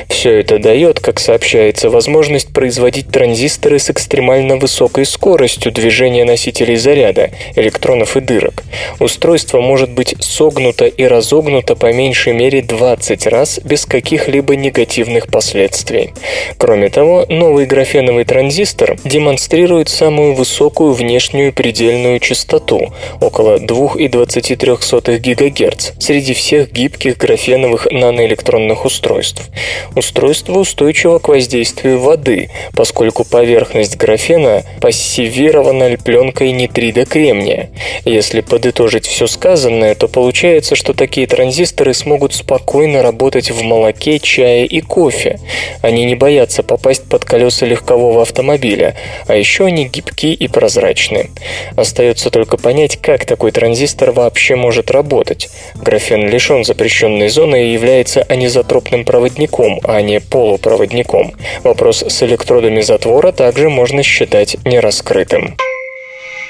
Все 0.08 0.40
это 0.40 0.58
дает, 0.58 1.00
как 1.00 1.18
сообщается, 1.18 1.88
возможность 1.90 2.52
производить 2.52 3.08
транзисторы 3.08 3.78
с 3.78 3.90
экстремально 3.90 4.56
высокой 4.56 5.06
скоростью 5.06 5.72
движения 5.72 6.24
носителей 6.24 6.76
заряда, 6.76 7.30
электронов 7.56 8.16
и 8.16 8.20
дырок. 8.20 8.62
Устройство 9.00 9.60
может 9.60 9.90
быть 9.90 10.14
согнуто 10.20 10.84
и 10.84 11.04
разогнуто 11.04 11.74
по 11.74 11.92
меньшей 11.92 12.34
мере 12.34 12.62
20 12.62 13.26
раз 13.26 13.58
без 13.64 13.86
каких-либо 13.86 14.56
негативных 14.56 15.28
последствий. 15.28 16.12
Кроме 16.58 16.90
того, 16.90 17.24
новый 17.28 17.66
графеновый 17.66 18.24
транзистор 18.24 18.96
демонстрирует 19.04 19.88
самую 19.88 20.34
высокую 20.34 20.92
внешнюю 20.92 21.52
предельную 21.52 22.20
частоту– 22.20 22.92
около 23.20 23.58
2,23 23.58 25.18
ГГц 25.18 25.92
среди 25.98 26.34
всех 26.34 26.72
гибких 26.72 27.16
графеновых 27.16 27.86
наноэлектронных 27.90 28.84
устройств. 28.84 29.50
Устройство 29.94 30.58
устойчиво 30.58 31.18
к 31.18 31.28
воздействию 31.28 32.00
воды, 32.00 32.50
поскольку 32.74 33.24
поверхность 33.24 33.96
графена 33.96 34.62
пассивирована 34.80 35.96
пленкой 35.96 36.52
нитрида 36.52 37.04
кремния. 37.04 37.70
Если 38.04 38.40
подытожить 38.40 39.06
все 39.06 39.26
сказанное, 39.26 39.94
то 39.94 40.08
получается, 40.08 40.76
что 40.76 40.94
такие 40.94 41.26
транзисторы 41.26 41.94
смогут 41.94 42.34
спокойно 42.34 43.02
работать 43.02 43.50
в 43.50 43.62
молоке, 43.62 44.18
чае 44.18 44.66
и 44.66 44.80
кофе. 44.80 45.38
Они 45.82 46.04
не 46.04 46.14
боятся 46.14 46.62
попасть 46.62 47.04
под 47.04 47.24
колеса 47.24 47.66
легкового 47.66 48.22
автомобиля, 48.22 48.96
а 49.26 49.34
еще 49.34 49.66
они 49.66 49.86
гибки 49.86 50.32
и 50.32 50.48
прозрачны. 50.48 51.30
Остается 51.76 52.30
только 52.30 52.56
понять, 52.56 52.98
как 53.02 53.26
такой 53.26 53.50
транзистор 53.50 54.12
вообще 54.12 54.56
может 54.56 54.90
работать. 54.90 55.50
Графен 55.74 56.28
лишен 56.28 56.64
запрещенной 56.64 57.28
зоны 57.28 57.66
и 57.66 57.72
является 57.72 58.22
анизотропным 58.22 59.04
проводником, 59.04 59.80
а 59.84 60.00
не 60.00 60.20
полупроводником. 60.20 61.32
Вопрос 61.64 62.02
с 62.02 62.22
электродами 62.22 62.80
затвора 62.80 63.32
также 63.32 63.68
можно 63.68 64.02
считать 64.02 64.56
нераскрытым. 64.64 65.56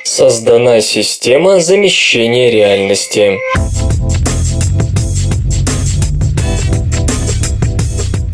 Создана 0.04 0.80
система 0.80 1.61
замещения 1.61 2.50
реальности. 2.50 3.38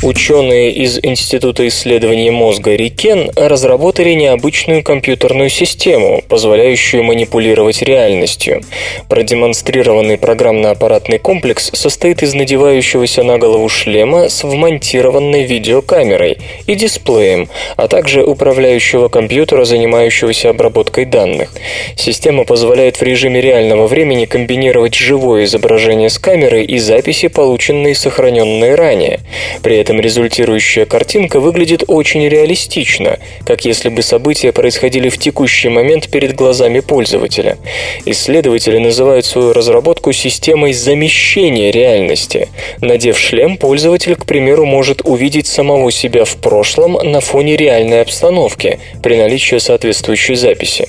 Ученые 0.00 0.71
из 0.71 1.00
Института 1.02 1.67
исследований 1.67 2.31
мозга 2.31 2.76
Рикен 2.76 3.33
разработали 3.35 4.12
необычную 4.12 4.85
компьютерную 4.85 5.49
систему, 5.49 6.23
позволяющую 6.28 7.02
манипулировать 7.02 7.83
реальностью. 7.83 8.62
Продемонстрированный 9.09 10.17
программно-аппаратный 10.17 11.19
комплекс 11.19 11.73
состоит 11.75 12.23
из 12.23 12.33
надевающегося 12.33 13.25
на 13.25 13.38
голову 13.38 13.69
шлема 13.69 14.28
с 14.28 14.45
вмонтированной 14.45 15.43
видеокамерой 15.43 16.38
и 16.69 16.76
дисплеем, 16.76 17.49
а 17.76 17.88
также 17.88 18.23
управляющего 18.23 19.09
компьютера, 19.09 19.64
занимающегося 19.64 20.50
обработкой 20.50 21.07
данных. 21.07 21.52
Система 21.97 22.45
позволяет 22.45 22.99
в 22.99 23.02
режиме 23.02 23.40
реального 23.40 23.88
времени 23.88 24.26
комбинировать 24.26 24.95
живое 24.95 25.45
изображение 25.45 26.09
с 26.09 26.21
камерой 26.21 26.64
и 26.64 26.78
записи, 26.78 27.26
полученные 27.26 27.93
и 27.93 27.97
сохраненные 27.97 28.76
ранее. 28.76 29.19
При 29.61 29.76
этом 29.76 29.88
этом 29.88 30.02
результирующая 30.02 30.85
картинка 30.85 31.40
выглядит 31.40 31.83
очень 31.87 32.28
реалистично, 32.28 33.18
как 33.47 33.64
если 33.64 33.88
бы 33.88 34.02
события 34.02 34.52
происходили 34.52 35.09
в 35.09 35.16
текущий 35.16 35.71
момент 35.71 36.11
перед 36.11 36.35
глазами 36.35 36.80
пользователя. 36.80 37.57
Исследователи 38.04 38.76
называют 38.76 39.25
свою 39.25 39.54
разработку 39.54 40.12
системой 40.12 40.75
замещения 40.75 41.71
реальности. 41.71 42.49
Надев 42.83 43.18
шлем, 43.18 43.57
пользователь, 43.57 44.14
к 44.14 44.26
примеру, 44.26 44.66
может 44.66 45.00
увидеть 45.07 45.47
самого 45.47 45.90
себя 45.90 46.26
в 46.26 46.37
прошлом 46.37 46.92
на 46.92 47.23
фоне 47.23 47.57
реальной 47.57 48.02
обстановки 48.02 48.80
при 49.02 49.16
наличии 49.16 49.57
соответствующей 49.57 50.35
записи. 50.35 50.87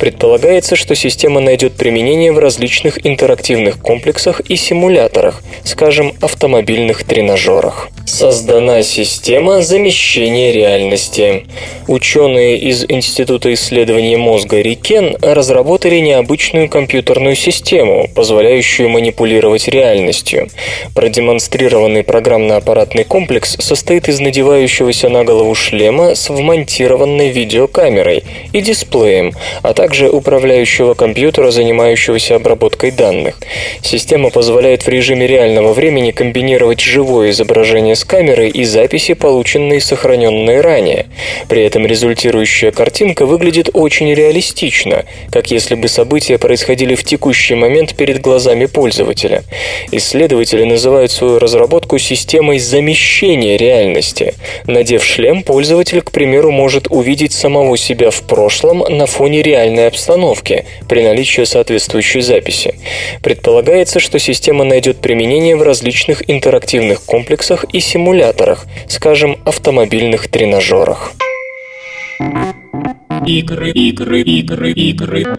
Предполагается, 0.00 0.74
что 0.74 0.96
система 0.96 1.38
найдет 1.38 1.74
применение 1.74 2.32
в 2.32 2.40
различных 2.40 3.06
интерактивных 3.06 3.80
комплексах 3.80 4.40
и 4.40 4.56
симуляторах, 4.56 5.40
скажем, 5.62 6.14
автомобильных 6.20 7.04
тренажерах. 7.04 7.90
Создана 8.40 8.82
система 8.82 9.60
замещения 9.60 10.50
реальности. 10.50 11.44
Ученые 11.86 12.56
из 12.56 12.86
Института 12.88 13.52
исследований 13.52 14.16
мозга 14.16 14.62
Рикен 14.62 15.14
разработали 15.20 15.96
необычную 15.96 16.70
компьютерную 16.70 17.34
систему, 17.34 18.08
позволяющую 18.14 18.88
манипулировать 18.88 19.68
реальностью. 19.68 20.48
Продемонстрированный 20.94 22.02
программно-аппаратный 22.02 23.04
комплекс 23.04 23.58
состоит 23.60 24.08
из 24.08 24.20
надевающегося 24.20 25.10
на 25.10 25.24
голову 25.24 25.54
шлема 25.54 26.14
с 26.14 26.30
вмонтированной 26.30 27.28
видеокамерой 27.28 28.24
и 28.54 28.62
дисплеем, 28.62 29.34
а 29.62 29.74
также 29.74 30.08
управляющего 30.08 30.94
компьютера, 30.94 31.50
занимающегося 31.50 32.36
обработкой 32.36 32.90
данных. 32.90 33.38
Система 33.82 34.30
позволяет 34.30 34.86
в 34.86 34.88
режиме 34.88 35.26
реального 35.26 35.74
времени 35.74 36.10
комбинировать 36.10 36.80
живое 36.80 37.32
изображение 37.32 37.96
с 37.96 38.04
камеры 38.30 38.48
и 38.48 38.64
записи, 38.64 39.14
полученные 39.14 39.78
и 39.78 39.80
сохраненные 39.80 40.60
ранее. 40.60 41.06
При 41.48 41.62
этом 41.64 41.86
результирующая 41.86 42.70
картинка 42.70 43.26
выглядит 43.26 43.70
очень 43.72 44.14
реалистично, 44.14 45.04
как 45.30 45.50
если 45.50 45.74
бы 45.74 45.88
события 45.88 46.38
происходили 46.38 46.94
в 46.94 47.04
текущий 47.04 47.54
момент 47.54 47.96
перед 47.96 48.20
глазами 48.20 48.66
пользователя. 48.66 49.42
Исследователи 49.90 50.64
называют 50.64 51.10
свою 51.10 51.38
разработку 51.38 51.98
системой 51.98 52.58
замещения 52.58 53.56
реальности. 53.56 54.34
Надев 54.66 55.04
шлем, 55.04 55.42
пользователь, 55.42 56.00
к 56.02 56.12
примеру, 56.12 56.52
может 56.52 56.86
увидеть 56.88 57.32
самого 57.32 57.76
себя 57.76 58.10
в 58.10 58.22
прошлом 58.22 58.78
на 58.78 59.06
фоне 59.06 59.42
реальной 59.42 59.88
обстановки 59.88 60.66
при 60.88 61.02
наличии 61.02 61.44
соответствующей 61.44 62.20
записи. 62.20 62.74
Предполагается, 63.22 63.98
что 63.98 64.18
система 64.18 64.64
найдет 64.64 64.98
применение 64.98 65.56
в 65.56 65.62
различных 65.62 66.28
интерактивных 66.30 67.02
комплексах 67.02 67.64
и 67.72 67.80
симуляторах, 68.20 68.66
скажем, 68.86 69.38
автомобильных 69.44 70.28
тренажерах. 70.28 71.12
Игры, 73.26 73.70
игры, 73.70 74.20
игры, 74.20 74.72
игры. 74.72 75.38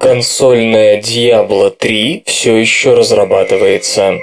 Консольная 0.00 1.00
Diablo 1.00 1.70
3 1.70 2.24
все 2.26 2.56
еще 2.56 2.94
разрабатывается. 2.94 4.14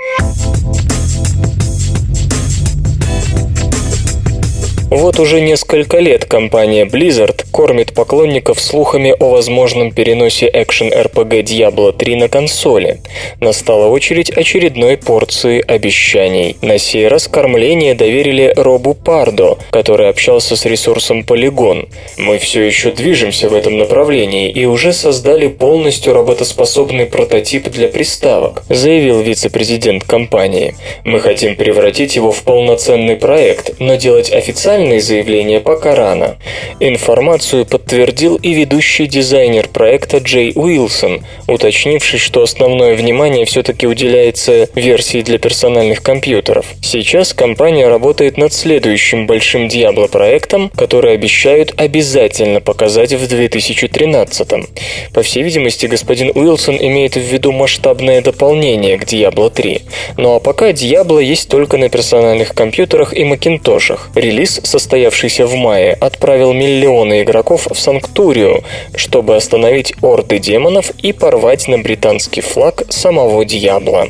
Вот 4.89 5.19
уже 5.19 5.41
несколько 5.41 5.99
лет 5.99 6.23
компания 6.23 6.85
Blizzard 6.85 7.45
кормит 7.51 7.93
поклонников 7.93 8.61
слухами 8.61 9.13
о 9.19 9.31
возможном 9.31 9.91
переносе 9.91 10.49
экшен-РПГ 10.49 11.43
Diablo 11.43 11.91
3 11.91 12.15
на 12.15 12.29
консоли. 12.29 13.01
Настала 13.41 13.87
очередь 13.87 14.29
очередной 14.29 14.95
порции 14.95 15.61
обещаний. 15.67 16.55
На 16.61 16.77
сей 16.77 17.09
раз 17.09 17.27
кормление 17.27 17.95
доверили 17.95 18.53
Робу 18.55 18.93
Пардо, 18.93 19.57
который 19.71 20.07
общался 20.07 20.55
с 20.55 20.63
ресурсом 20.63 21.19
Polygon. 21.19 21.89
«Мы 22.17 22.37
все 22.37 22.61
еще 22.61 22.91
движемся 22.91 23.49
в 23.49 23.53
этом 23.53 23.77
направлении 23.77 24.49
и 24.49 24.63
уже 24.63 24.93
создали 24.93 25.47
полностью 25.47 26.13
работоспособный 26.13 27.07
прототип 27.07 27.67
для 27.69 27.89
приставок», 27.89 28.63
заявил 28.69 29.19
вице-президент 29.19 30.05
компании. 30.05 30.75
«Мы 31.03 31.19
хотим 31.19 31.57
превратить 31.57 32.15
его 32.15 32.31
в 32.31 32.41
полноценный 32.43 33.17
проект, 33.17 33.73
но 33.79 33.95
делать 33.95 34.31
официально 34.31 34.76
официальные 34.77 35.01
заявления 35.01 35.59
пока 35.59 35.95
рано. 35.95 36.37
Информацию 36.79 37.65
подтвердил 37.65 38.35
и 38.35 38.53
ведущий 38.53 39.07
дизайнер 39.07 39.67
проекта 39.69 40.17
Джей 40.17 40.51
Уилсон, 40.55 41.25
уточнивший, 41.47 42.19
что 42.19 42.43
основное 42.43 42.95
внимание 42.95 43.45
все-таки 43.45 43.87
уделяется 43.87 44.69
версии 44.75 45.21
для 45.21 45.39
персональных 45.39 46.03
компьютеров. 46.03 46.65
Сейчас 46.83 47.33
компания 47.33 47.87
работает 47.87 48.37
над 48.37 48.53
следующим 48.53 49.25
большим 49.25 49.67
Diablo 49.67 50.07
проектом, 50.07 50.69
который 50.75 51.13
обещают 51.13 51.73
обязательно 51.77 52.61
показать 52.61 53.13
в 53.13 53.27
2013 53.27 54.51
-м. 54.51 54.67
По 55.13 55.21
всей 55.23 55.43
видимости, 55.43 55.87
господин 55.87 56.31
Уилсон 56.35 56.77
имеет 56.79 57.15
в 57.15 57.21
виду 57.21 57.51
масштабное 57.51 58.21
дополнение 58.21 58.97
к 58.97 59.03
Diablo 59.03 59.49
3. 59.49 59.81
Ну 60.17 60.35
а 60.35 60.39
пока 60.39 60.69
Diablo 60.69 61.23
есть 61.23 61.49
только 61.49 61.77
на 61.77 61.89
персональных 61.89 62.53
компьютерах 62.53 63.17
и 63.17 63.23
макинтошах. 63.23 64.09
Релиз 64.15 64.61
состоявшийся 64.67 65.47
в 65.47 65.55
мае, 65.55 65.93
отправил 65.93 66.53
миллионы 66.53 67.23
игроков 67.23 67.67
в 67.71 67.79
Санктурию, 67.79 68.63
чтобы 68.95 69.35
остановить 69.35 69.93
орды 70.01 70.39
демонов 70.39 70.91
и 71.01 71.13
порвать 71.13 71.67
на 71.67 71.77
британский 71.77 72.41
флаг 72.41 72.83
самого 72.89 73.45
Дьябла. 73.45 74.07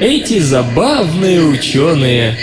Эти 0.00 0.38
забавные 0.38 1.40
ученые. 1.40 2.36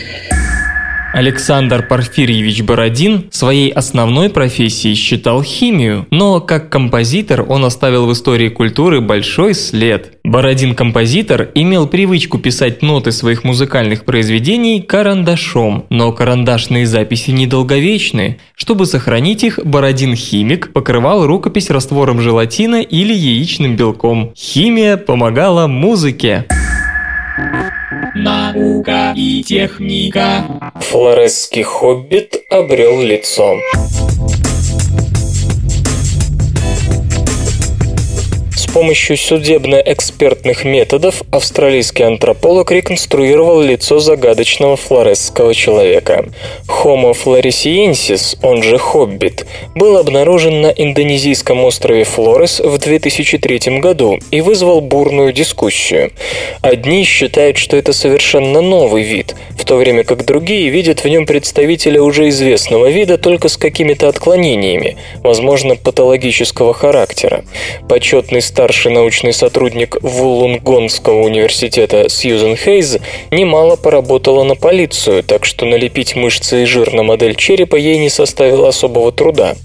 Александр 1.14 1.88
Порфирьевич 1.88 2.64
Бородин 2.64 3.30
своей 3.30 3.70
основной 3.70 4.32
профессией 4.32 4.96
считал 4.96 5.44
химию, 5.44 6.08
но 6.10 6.42
как 6.42 6.70
композитор 6.70 7.46
он 7.48 7.64
оставил 7.66 8.08
в 8.08 8.14
истории 8.14 8.50
культуры 8.50 9.00
большой 9.00 9.54
след. 9.54 10.18
Бородин-композитор 10.24 11.52
имел 11.54 11.86
привычку 11.86 12.38
писать 12.38 12.82
ноты 12.82 13.12
своих 13.12 13.44
музыкальных 13.44 14.06
произведений 14.06 14.82
карандашом, 14.82 15.86
но 15.90 16.14
карандашные 16.14 16.88
записи 16.88 17.32
недолговечны. 17.32 18.40
Чтобы 18.56 18.86
сохранить 18.86 19.44
их, 19.44 19.60
Бородин-химик 19.66 20.72
покрывал 20.72 21.28
рукопись 21.28 21.70
раствором 21.70 22.22
желатина 22.22 22.82
или 22.82 23.14
яичным 23.14 23.76
белком. 23.76 24.32
Химия 24.34 24.96
помогала 24.96 25.68
музыке. 25.68 26.46
Наука 28.16 29.14
и 29.18 29.44
техника. 29.44 30.46
Флоресский 30.80 31.64
хоббит 31.64 32.38
обрел 32.50 33.02
лицо. 33.02 33.58
Помощью 38.74 39.18
судебно-экспертных 39.18 40.66
методов 40.66 41.22
австралийский 41.32 42.04
антрополог 42.04 42.72
реконструировал 42.72 43.62
лицо 43.62 44.00
загадочного 44.00 44.78
флоресского 44.78 45.54
человека. 45.54 46.26
Homo 46.68 47.14
floresiensis, 47.14 48.36
он 48.42 48.64
же 48.64 48.80
Хоббит, 48.80 49.46
был 49.76 49.98
обнаружен 49.98 50.62
на 50.62 50.68
индонезийском 50.68 51.64
острове 51.64 52.04
Флорес 52.04 52.60
в 52.60 52.80
2003 52.80 53.80
году 53.80 54.18
и 54.32 54.42
вызвал 54.42 54.82
бурную 54.82 55.34
дискуссию. 55.34 56.12
Одни 56.62 57.04
считают, 57.04 57.58
что 57.58 57.78
это 57.78 57.94
совершенно 57.94 58.62
новый 58.62 59.04
вид, 59.04 59.36
в 59.56 59.66
то 59.66 59.76
время 59.76 60.04
как 60.04 60.26
другие 60.26 60.70
видят 60.70 61.04
в 61.04 61.08
нем 61.08 61.28
представителя 61.28 62.02
уже 62.02 62.28
известного 62.30 62.90
вида 62.90 63.20
только 63.20 63.50
с 63.50 63.58
какими-то 63.58 64.10
отклонениями, 64.10 64.98
возможно, 65.22 65.76
патологического 65.76 66.74
характера. 66.74 67.46
Почетный 67.88 68.42
старший 68.42 68.63
старший 68.64 68.94
научный 68.94 69.34
сотрудник 69.34 69.98
Вулунгонского 70.02 71.24
университета 71.24 72.08
Сьюзен 72.08 72.56
Хейз, 72.56 72.98
немало 73.30 73.76
поработала 73.76 74.44
на 74.44 74.56
полицию, 74.56 75.22
так 75.22 75.44
что 75.44 75.66
налепить 75.66 76.16
мышцы 76.16 76.64
и 76.64 76.66
жир 76.66 76.94
на 76.94 77.04
модель 77.04 77.36
черепа 77.36 77.76
ей 77.76 77.98
не 77.98 78.08
составило 78.08 78.70
особого 78.70 79.12
труда. 79.12 79.56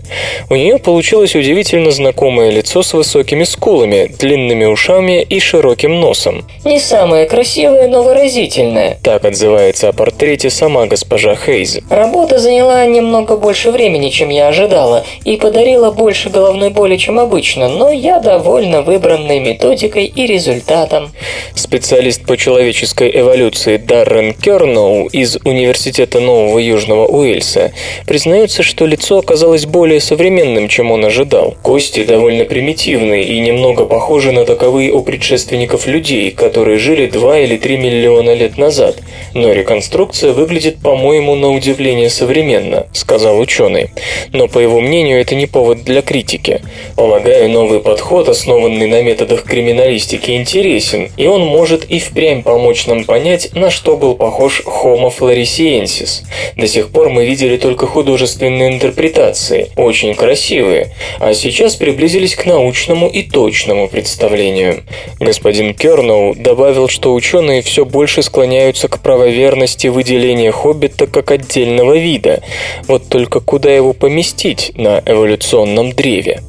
У 0.51 0.57
нее 0.57 0.79
получилось 0.79 1.37
удивительно 1.37 1.93
знакомое 1.93 2.51
лицо 2.51 2.83
с 2.83 2.93
высокими 2.93 3.45
скулами, 3.45 4.13
длинными 4.19 4.65
ушами 4.65 5.23
и 5.23 5.39
широким 5.39 6.01
носом. 6.01 6.45
Не 6.65 6.81
самое 6.81 7.27
красивое, 7.27 7.87
но 7.87 8.03
выразительное. 8.03 8.99
Так 9.05 9.25
отзывается 9.25 9.91
о 9.91 9.93
портрете 9.93 10.51
сама 10.51 10.87
госпожа 10.87 11.37
Хейз. 11.37 11.79
Работа 11.89 12.41
заняла 12.41 12.85
немного 12.85 13.37
больше 13.37 13.71
времени, 13.71 14.09
чем 14.09 14.31
я 14.31 14.49
ожидала, 14.49 15.05
и 15.25 15.37
подарила 15.37 15.93
больше 15.93 16.31
головной 16.31 16.71
боли, 16.71 16.97
чем 16.97 17.21
обычно, 17.21 17.69
но 17.69 17.93
я 17.93 18.19
довольна 18.19 18.83
выбранной 18.89 19.39
методикой 19.39 20.07
и 20.07 20.27
результатом. 20.27 21.11
Специалист 21.55 22.25
по 22.25 22.39
человеческой 22.39 23.11
эволюции 23.21 23.77
Даррен 23.77 24.33
Керноу 24.33 25.09
из 25.09 25.37
Университета 25.45 26.21
Нового 26.21 26.59
Южного 26.59 27.07
Уэльса 27.07 27.73
признается, 28.07 28.63
что 28.63 28.87
лицо 28.87 29.19
оказалось 29.19 29.67
более 29.67 30.01
современным, 30.01 30.69
чем 30.69 30.91
он 30.91 31.05
ожидал. 31.05 31.55
Кости 31.61 32.03
довольно 32.03 32.47
примитивные 32.47 33.25
и 33.25 33.39
немного 33.41 33.85
похожи 33.85 34.33
на 34.33 34.47
таковые 34.47 34.91
у 34.91 35.03
предшественников 35.03 35.87
людей, 35.87 36.31
которые 36.31 36.79
жили 36.79 37.09
2 37.09 37.41
или 37.41 37.59
3 37.59 37.77
миллиона 37.77 38.33
лет 38.33 38.57
назад. 38.57 38.97
Но 39.35 39.53
реконструкция 39.53 40.33
выглядит, 40.33 40.79
по-моему, 40.79 41.35
на 41.35 41.51
удивление 41.51 42.11
современно, 42.11 42.87
сказал 42.93 43.39
ученый. 43.39 43.91
Но, 44.33 44.49
по 44.49 44.59
его 44.59 44.81
мнению, 44.81 45.21
это 45.21 45.35
не 45.35 45.47
повод 45.47 45.85
для 45.85 46.03
критики. 46.03 46.63
Полагаю, 46.97 47.51
новый 47.51 47.81
подход, 47.81 48.29
основанный 48.29 48.87
на 48.87 49.03
методах 49.03 49.45
криминалистики, 49.45 50.33
интересен, 50.33 51.11
и 51.17 51.27
он 51.27 51.43
может 51.43 51.85
и 51.85 51.99
впрямь 51.99 52.43
помочь 52.43 52.87
нам 52.87 53.05
понять, 53.05 53.51
на 53.55 53.71
что 53.71 53.97
был 53.97 54.15
похож 54.15 54.63
Homo 54.65 55.13
floresiensis. 55.17 56.23
До 56.57 56.67
сих 56.67 56.89
пор 56.89 57.11
мы 57.11 57.25
видели 57.25 57.57
только 57.57 57.87
художественные 57.87 58.75
интерпретации, 58.75 59.71
очень 59.77 60.15
красивые, 60.15 60.95
а 61.21 61.35
сейчас 61.35 61.77
приблизились 61.77 62.35
к 62.35 62.47
научному 62.47 63.09
и 63.09 63.23
точному 63.23 63.89
представлению. 63.89 64.85
Господин 65.21 65.75
Керноу 65.75 66.35
добавил, 66.35 66.89
что 66.89 67.15
ученые 67.15 67.63
все 67.63 67.85
больше 67.85 68.23
склоняются 68.23 68.89
к 68.89 69.01
правоверности 69.09 69.87
выделения 69.87 70.53
хоббита 70.53 71.07
как 71.07 71.31
отдельного 71.31 71.97
вида. 71.97 72.43
Вот 72.89 73.09
только 73.09 73.41
куда 73.41 73.75
его 73.75 73.95
поместить 73.95 74.73
на 74.75 75.03
эволюционном 75.07 75.93
древе? 75.93 76.43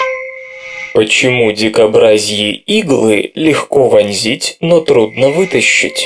Почему 0.94 1.54
дикобразьи 1.54 2.52
иглы 2.52 3.32
легко 3.34 3.88
вонзить, 3.88 4.58
но 4.60 4.82
трудно 4.82 5.30
вытащить? 5.30 6.06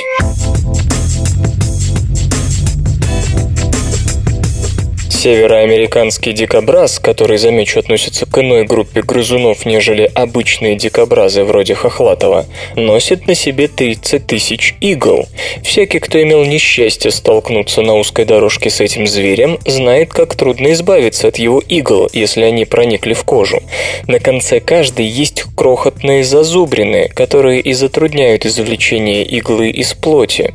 Североамериканский 5.24 6.34
дикобраз, 6.34 6.98
который, 6.98 7.38
замечу, 7.38 7.78
относится 7.78 8.26
к 8.26 8.38
иной 8.38 8.64
группе 8.64 9.00
грызунов, 9.00 9.64
нежели 9.64 10.10
обычные 10.14 10.76
дикобразы 10.76 11.44
вроде 11.44 11.74
Хохлатова, 11.74 12.44
носит 12.76 13.26
на 13.26 13.34
себе 13.34 13.68
30 13.68 14.26
тысяч 14.26 14.74
игл. 14.82 15.26
Всякий, 15.62 15.98
кто 16.00 16.22
имел 16.22 16.44
несчастье 16.44 17.10
столкнуться 17.10 17.80
на 17.80 17.94
узкой 17.94 18.26
дорожке 18.26 18.68
с 18.68 18.82
этим 18.82 19.06
зверем, 19.06 19.58
знает, 19.64 20.12
как 20.12 20.34
трудно 20.34 20.74
избавиться 20.74 21.28
от 21.28 21.38
его 21.38 21.62
игл, 21.70 22.10
если 22.12 22.42
они 22.42 22.66
проникли 22.66 23.14
в 23.14 23.24
кожу. 23.24 23.62
На 24.06 24.18
конце 24.18 24.60
каждой 24.60 25.06
есть 25.06 25.44
крохотные 25.56 26.22
зазубрины, 26.22 27.08
которые 27.08 27.62
и 27.62 27.72
затрудняют 27.72 28.44
извлечение 28.44 29.24
иглы 29.24 29.70
из 29.70 29.94
плоти. 29.94 30.52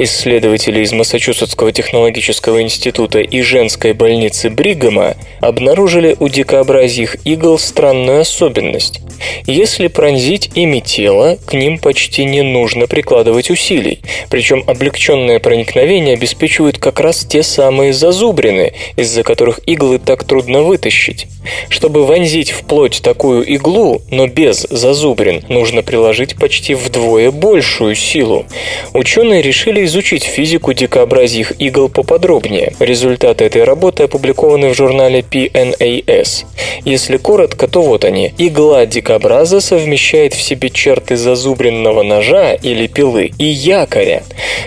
Исследователи 0.00 0.80
из 0.80 0.90
Массачусетского 0.90 1.70
технологического 1.70 2.60
института 2.62 3.20
и 3.20 3.42
женской 3.42 3.92
больницы 3.92 4.07
больницы 4.08 4.48
Бригама 4.48 5.16
обнаружили 5.42 6.16
у 6.18 6.28
дикообразьих 6.28 7.16
игл 7.26 7.58
странную 7.58 8.20
особенность. 8.22 9.02
Если 9.46 9.88
пронзить 9.88 10.50
ими 10.54 10.80
тело, 10.80 11.38
к 11.46 11.52
ним 11.52 11.78
почти 11.78 12.24
не 12.24 12.42
нужно 12.42 12.86
прикладывать 12.86 13.50
усилий, 13.50 14.00
причем 14.30 14.64
облегченное 14.66 15.40
проникновение 15.40 16.14
обеспечивают 16.14 16.78
как 16.78 17.00
раз 17.00 17.24
те 17.24 17.42
самые 17.42 17.92
зазубрины, 17.92 18.72
из-за 18.96 19.22
которых 19.22 19.60
иглы 19.66 19.98
так 19.98 20.24
трудно 20.24 20.62
вытащить. 20.62 21.26
Чтобы 21.68 22.06
вонзить 22.06 22.50
в 22.50 22.64
плоть 22.64 23.00
такую 23.02 23.44
иглу, 23.44 24.02
но 24.10 24.26
без 24.26 24.66
зазубрин, 24.70 25.42
нужно 25.48 25.82
приложить 25.82 26.36
почти 26.36 26.74
вдвое 26.74 27.30
большую 27.30 27.94
силу. 27.94 28.46
Ученые 28.92 29.42
решили 29.42 29.84
изучить 29.84 30.24
физику 30.24 30.72
дикообразьих 30.72 31.52
игл 31.58 31.88
поподробнее. 31.88 32.72
Результаты 32.78 33.44
этой 33.44 33.64
работы 33.64 33.97
работы 33.98 34.02
опубликованы 34.04 34.68
в 34.68 34.74
журнале 34.74 35.20
PNAS. 35.20 36.44
Если 36.84 37.16
коротко, 37.16 37.66
то 37.66 37.82
вот 37.82 38.04
они. 38.04 38.32
Игла 38.38 38.86
дикобраза 38.86 39.60
совмещает 39.60 40.34
в 40.34 40.42
себе 40.42 40.70
черты 40.70 41.16
зазубренного 41.16 42.02
ножа 42.02 42.54
или 42.54 42.86
пилы 42.86 43.30
и 43.38 43.44
якоря. 43.44 44.22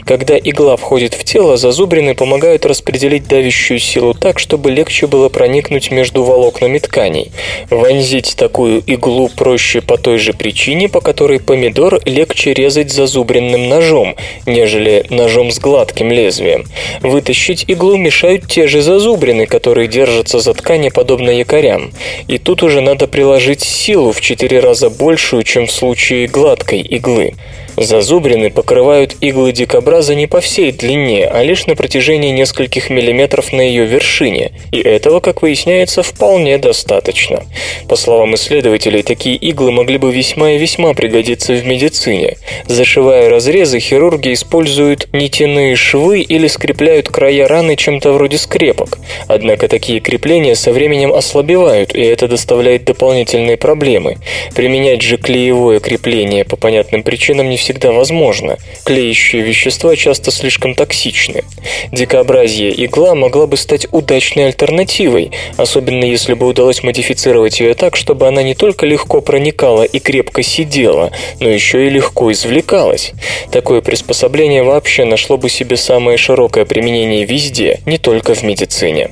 Когда 0.05 0.37
игла 0.37 0.75
входит 0.75 1.13
в 1.13 1.23
тело, 1.23 1.57
зазубрины 1.57 2.15
помогают 2.15 2.65
распределить 2.65 3.27
давящую 3.27 3.79
силу 3.79 4.13
так, 4.13 4.39
чтобы 4.39 4.71
легче 4.71 5.07
было 5.07 5.29
проникнуть 5.29 5.91
между 5.91 6.23
волокнами 6.23 6.79
тканей. 6.79 7.31
Вонзить 7.69 8.35
такую 8.37 8.81
иглу 8.81 9.29
проще 9.29 9.81
по 9.81 9.97
той 9.97 10.17
же 10.17 10.33
причине, 10.33 10.89
по 10.89 11.01
которой 11.01 11.39
помидор 11.39 11.99
легче 12.05 12.53
резать 12.53 12.91
зазубренным 12.91 13.69
ножом, 13.69 14.15
нежели 14.45 15.05
ножом 15.09 15.51
с 15.51 15.59
гладким 15.59 16.11
лезвием. 16.11 16.65
Вытащить 17.01 17.65
иглу 17.67 17.97
мешают 17.97 18.47
те 18.47 18.67
же 18.67 18.81
зазубрины, 18.81 19.10
зазубрины, 19.11 19.45
которые 19.45 19.87
держатся 19.87 20.39
за 20.39 20.53
ткани 20.53 20.89
подобно 20.89 21.29
якорям. 21.29 21.91
И 22.27 22.37
тут 22.37 22.63
уже 22.63 22.81
надо 22.81 23.07
приложить 23.07 23.61
силу 23.61 24.11
в 24.11 24.21
четыре 24.21 24.59
раза 24.59 24.89
большую, 24.89 25.43
чем 25.43 25.67
в 25.67 25.71
случае 25.71 26.27
гладкой 26.27 26.79
иглы. 26.79 27.33
Зазубрины 27.77 28.49
покрывают 28.49 29.15
иглы 29.21 29.51
дикобраза 29.51 30.15
не 30.15 30.27
по 30.27 30.41
всей 30.41 30.71
длине, 30.71 31.25
а 31.25 31.43
лишь 31.43 31.65
на 31.67 31.75
протяжении 31.75 32.31
нескольких 32.31 32.89
миллиметров 32.89 33.53
на 33.53 33.61
ее 33.61 33.85
вершине, 33.85 34.51
и 34.71 34.79
этого, 34.79 35.19
как 35.19 35.41
выясняется, 35.41 36.03
вполне 36.03 36.57
достаточно. 36.57 37.43
По 37.87 37.95
словам 37.95 38.35
исследователей, 38.35 39.03
такие 39.03 39.35
иглы 39.35 39.71
могли 39.71 39.97
бы 39.97 40.11
весьма 40.11 40.51
и 40.51 40.57
весьма 40.57 40.93
пригодиться 40.93 41.53
в 41.53 41.65
медицине. 41.65 42.37
Зашивая 42.67 43.29
разрезы, 43.29 43.79
хирурги 43.79 44.33
используют 44.33 45.07
нитяные 45.13 45.75
швы 45.75 46.21
или 46.21 46.47
скрепляют 46.47 47.09
края 47.09 47.47
раны 47.47 47.75
чем-то 47.75 48.11
вроде 48.13 48.37
скрепок. 48.37 48.99
Однако 49.27 49.67
такие 49.67 49.99
крепления 49.99 50.55
со 50.55 50.71
временем 50.71 51.13
ослабевают, 51.13 51.95
и 51.95 52.01
это 52.01 52.27
доставляет 52.27 52.85
дополнительные 52.85 53.57
проблемы. 53.57 54.17
Применять 54.55 55.01
же 55.01 55.17
клеевое 55.17 55.79
крепление 55.79 56.45
по 56.45 56.55
понятным 56.55 57.03
причинам 57.03 57.49
не 57.49 57.57
всегда 57.61 57.91
возможно. 57.91 58.57
Клеящие 58.83 59.43
вещества 59.43 59.95
часто 59.95 60.31
слишком 60.31 60.73
токсичны. 60.73 61.43
Дикообразие 61.91 62.85
игла 62.85 63.13
могла 63.13 63.45
бы 63.45 63.55
стать 63.55 63.87
удачной 63.91 64.47
альтернативой, 64.47 65.31
особенно 65.57 66.03
если 66.03 66.33
бы 66.33 66.47
удалось 66.47 66.83
модифицировать 66.83 67.59
ее 67.59 67.75
так, 67.75 67.95
чтобы 67.95 68.27
она 68.27 68.41
не 68.41 68.55
только 68.55 68.85
легко 68.85 69.21
проникала 69.21 69.83
и 69.83 69.99
крепко 69.99 70.41
сидела, 70.41 71.11
но 71.39 71.49
еще 71.49 71.85
и 71.85 71.89
легко 71.89 72.31
извлекалась. 72.31 73.13
Такое 73.51 73.81
приспособление 73.81 74.63
вообще 74.63 75.05
нашло 75.05 75.37
бы 75.37 75.47
себе 75.49 75.77
самое 75.77 76.17
широкое 76.17 76.65
применение 76.65 77.25
везде, 77.25 77.79
не 77.85 77.99
только 77.99 78.33
в 78.33 78.41
медицине. 78.41 79.11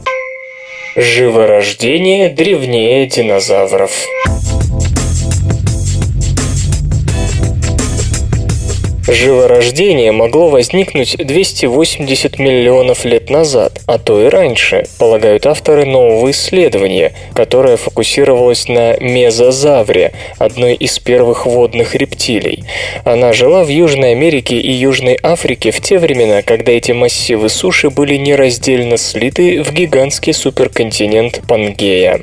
Живорождение 0.96 2.30
древнее 2.30 3.06
динозавров. 3.06 3.92
Живорождение 9.12 10.12
могло 10.12 10.50
возникнуть 10.50 11.18
280 11.18 12.38
миллионов 12.38 13.06
лет 13.06 13.32
назад, 13.32 13.82
а 13.88 13.98
то 13.98 14.24
и 14.24 14.30
раньше, 14.30 14.86
полагают 15.00 15.48
авторы 15.48 15.86
нового 15.86 16.30
исследования, 16.30 17.14
которое 17.34 17.76
фокусировалось 17.76 18.68
на 18.68 18.98
мезозавре, 19.00 20.12
одной 20.38 20.76
из 20.76 21.00
первых 21.00 21.48
водных 21.48 21.96
рептилий. 21.96 22.66
Она 23.04 23.34
жила 23.34 23.64
в 23.64 23.70
Южной 23.70 24.12
Америке 24.12 24.60
и 24.60 24.72
Южной 24.72 25.18
Африке 25.24 25.72
в 25.72 25.82
те 25.82 25.98
времена, 25.98 26.44
когда 26.44 26.72
эти 26.72 26.92
массивы 26.92 27.50
суши 27.50 27.90
были 27.90 28.16
нераздельно 28.16 28.98
слиты 28.98 29.64
в 29.64 29.74
гигантский 29.74 30.34
суперконтинент 30.34 31.42
Пангея. 31.48 32.22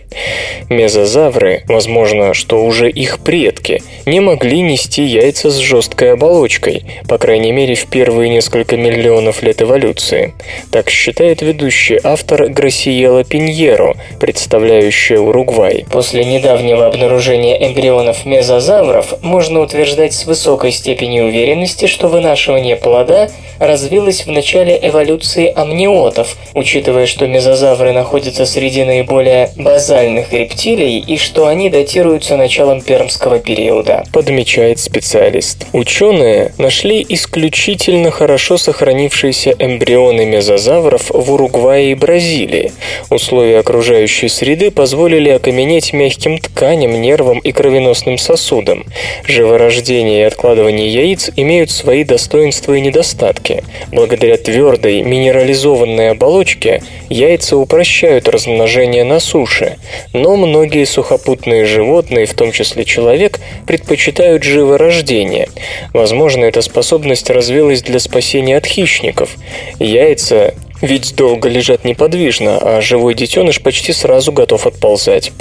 Мезозавры, 0.68 1.64
возможно, 1.66 2.32
что 2.32 2.64
уже 2.64 2.88
их 2.88 3.18
предки, 3.18 3.82
не 4.04 4.20
могли 4.20 4.60
нести 4.60 5.02
яйца 5.02 5.50
с 5.50 5.56
жесткой 5.56 6.12
оболочкой, 6.12 6.75
животной, 6.76 7.04
по 7.08 7.18
крайней 7.18 7.52
мере 7.52 7.74
в 7.74 7.86
первые 7.86 8.28
несколько 8.28 8.76
миллионов 8.76 9.42
лет 9.42 9.62
эволюции. 9.62 10.34
Так 10.70 10.90
считает 10.90 11.42
ведущий 11.42 11.98
автор 12.02 12.48
Грасиела 12.48 13.24
Пиньеро, 13.24 13.96
представляющая 14.20 15.18
Уругвай. 15.18 15.86
После 15.90 16.24
недавнего 16.24 16.86
обнаружения 16.86 17.56
эмбрионов 17.56 18.24
мезозавров 18.24 19.22
можно 19.22 19.60
утверждать 19.60 20.12
с 20.12 20.26
высокой 20.26 20.72
степенью 20.72 21.26
уверенности, 21.26 21.86
что 21.86 22.08
вынашивание 22.08 22.76
плода 22.76 23.28
развилось 23.58 24.26
в 24.26 24.30
начале 24.30 24.78
эволюции 24.82 25.52
амниотов, 25.54 26.36
учитывая, 26.54 27.06
что 27.06 27.26
мезозавры 27.26 27.92
находятся 27.92 28.46
среди 28.46 28.84
наиболее 28.84 29.50
базальных 29.56 30.32
рептилий 30.32 30.98
и 30.98 31.16
что 31.16 31.46
они 31.46 31.70
датируются 31.70 32.36
началом 32.36 32.80
пермского 32.80 33.38
периода. 33.38 34.04
Подмечает 34.12 34.78
специалист. 34.78 35.66
Ученые 35.72 36.52
нашли 36.58 37.04
исключительно 37.08 38.10
хорошо 38.10 38.56
сохранившиеся 38.58 39.54
эмбрионы 39.58 40.24
мезозавров 40.24 41.10
в 41.10 41.32
Уругвае 41.32 41.92
и 41.92 41.94
Бразилии. 41.94 42.72
Условия 43.10 43.58
окружающей 43.58 44.28
среды 44.28 44.70
позволили 44.70 45.28
окаменеть 45.28 45.92
мягким 45.92 46.38
тканям, 46.38 47.00
нервам 47.00 47.38
и 47.38 47.52
кровеносным 47.52 48.18
сосудам. 48.18 48.84
Живорождение 49.26 50.20
и 50.20 50.24
откладывание 50.24 50.88
яиц 50.88 51.30
имеют 51.36 51.70
свои 51.70 52.04
достоинства 52.04 52.74
и 52.74 52.80
недостатки. 52.80 53.62
Благодаря 53.92 54.36
твердой 54.36 55.02
минерализованной 55.02 56.10
оболочке 56.10 56.82
яйца 57.08 57.56
упрощают 57.56 58.28
размножение 58.28 59.04
на 59.04 59.20
суше, 59.20 59.76
но 60.12 60.36
многие 60.36 60.84
сухопутные 60.84 61.64
животные, 61.64 62.26
в 62.26 62.34
том 62.34 62.52
числе 62.52 62.84
человек, 62.84 63.40
предпочитают 63.66 64.42
живорождение. 64.42 65.48
Возможно, 65.92 66.45
эта 66.46 66.62
способность 66.62 67.30
развилась 67.30 67.82
для 67.82 67.98
спасения 67.98 68.56
от 68.56 68.66
хищников. 68.66 69.36
Яйца 69.78 70.54
ведь 70.82 71.14
долго 71.16 71.48
лежат 71.48 71.84
неподвижно, 71.84 72.58
а 72.58 72.80
живой 72.80 73.14
детеныш 73.14 73.62
почти 73.62 73.92
сразу 73.92 74.32
готов 74.32 74.66
отползать. 74.66 75.32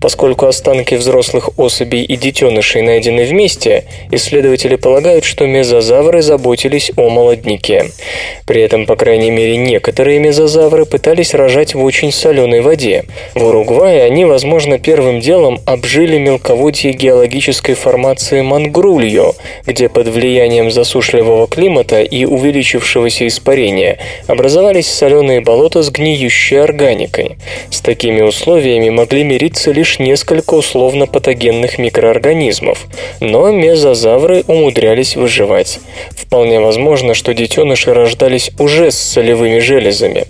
Поскольку 0.00 0.46
останки 0.46 0.94
взрослых 0.94 1.50
особей 1.58 2.02
и 2.02 2.16
детенышей 2.16 2.82
найдены 2.82 3.24
вместе, 3.24 3.84
исследователи 4.10 4.76
полагают, 4.76 5.24
что 5.24 5.46
мезозавры 5.46 6.22
заботились 6.22 6.92
о 6.96 7.08
молодняке. 7.08 7.90
При 8.46 8.60
этом, 8.60 8.86
по 8.86 8.96
крайней 8.96 9.30
мере, 9.30 9.56
некоторые 9.56 10.18
мезозавры 10.18 10.84
пытались 10.84 11.34
рожать 11.34 11.74
в 11.74 11.82
очень 11.82 12.12
соленой 12.12 12.60
воде. 12.60 13.04
В 13.34 13.44
Уругвае 13.44 14.02
они, 14.02 14.24
возможно, 14.24 14.78
первым 14.78 15.20
делом 15.20 15.60
обжили 15.64 16.18
мелководье 16.18 16.92
геологической 16.92 17.74
формации 17.74 18.42
Мангрульо, 18.42 19.34
где 19.66 19.88
под 19.88 20.08
влиянием 20.08 20.70
засушливого 20.70 21.46
климата 21.46 22.02
и 22.02 22.24
увеличившегося 22.24 23.26
испарения 23.26 23.98
образовались 24.26 24.73
соленые 24.82 25.40
болота 25.40 25.82
с 25.82 25.90
гниющей 25.90 26.60
органикой. 26.60 27.36
С 27.70 27.80
такими 27.80 28.20
условиями 28.20 28.90
могли 28.90 29.24
мириться 29.24 29.70
лишь 29.72 29.98
несколько 29.98 30.54
условно-патогенных 30.54 31.78
микроорганизмов, 31.78 32.86
но 33.20 33.50
мезозавры 33.50 34.44
умудрялись 34.46 35.16
выживать. 35.16 35.80
Вполне 36.10 36.60
возможно, 36.60 37.14
что 37.14 37.34
детеныши 37.34 37.92
рождались 37.92 38.50
уже 38.58 38.90
с 38.90 38.98
солевыми 38.98 39.58
железами. 39.58 40.26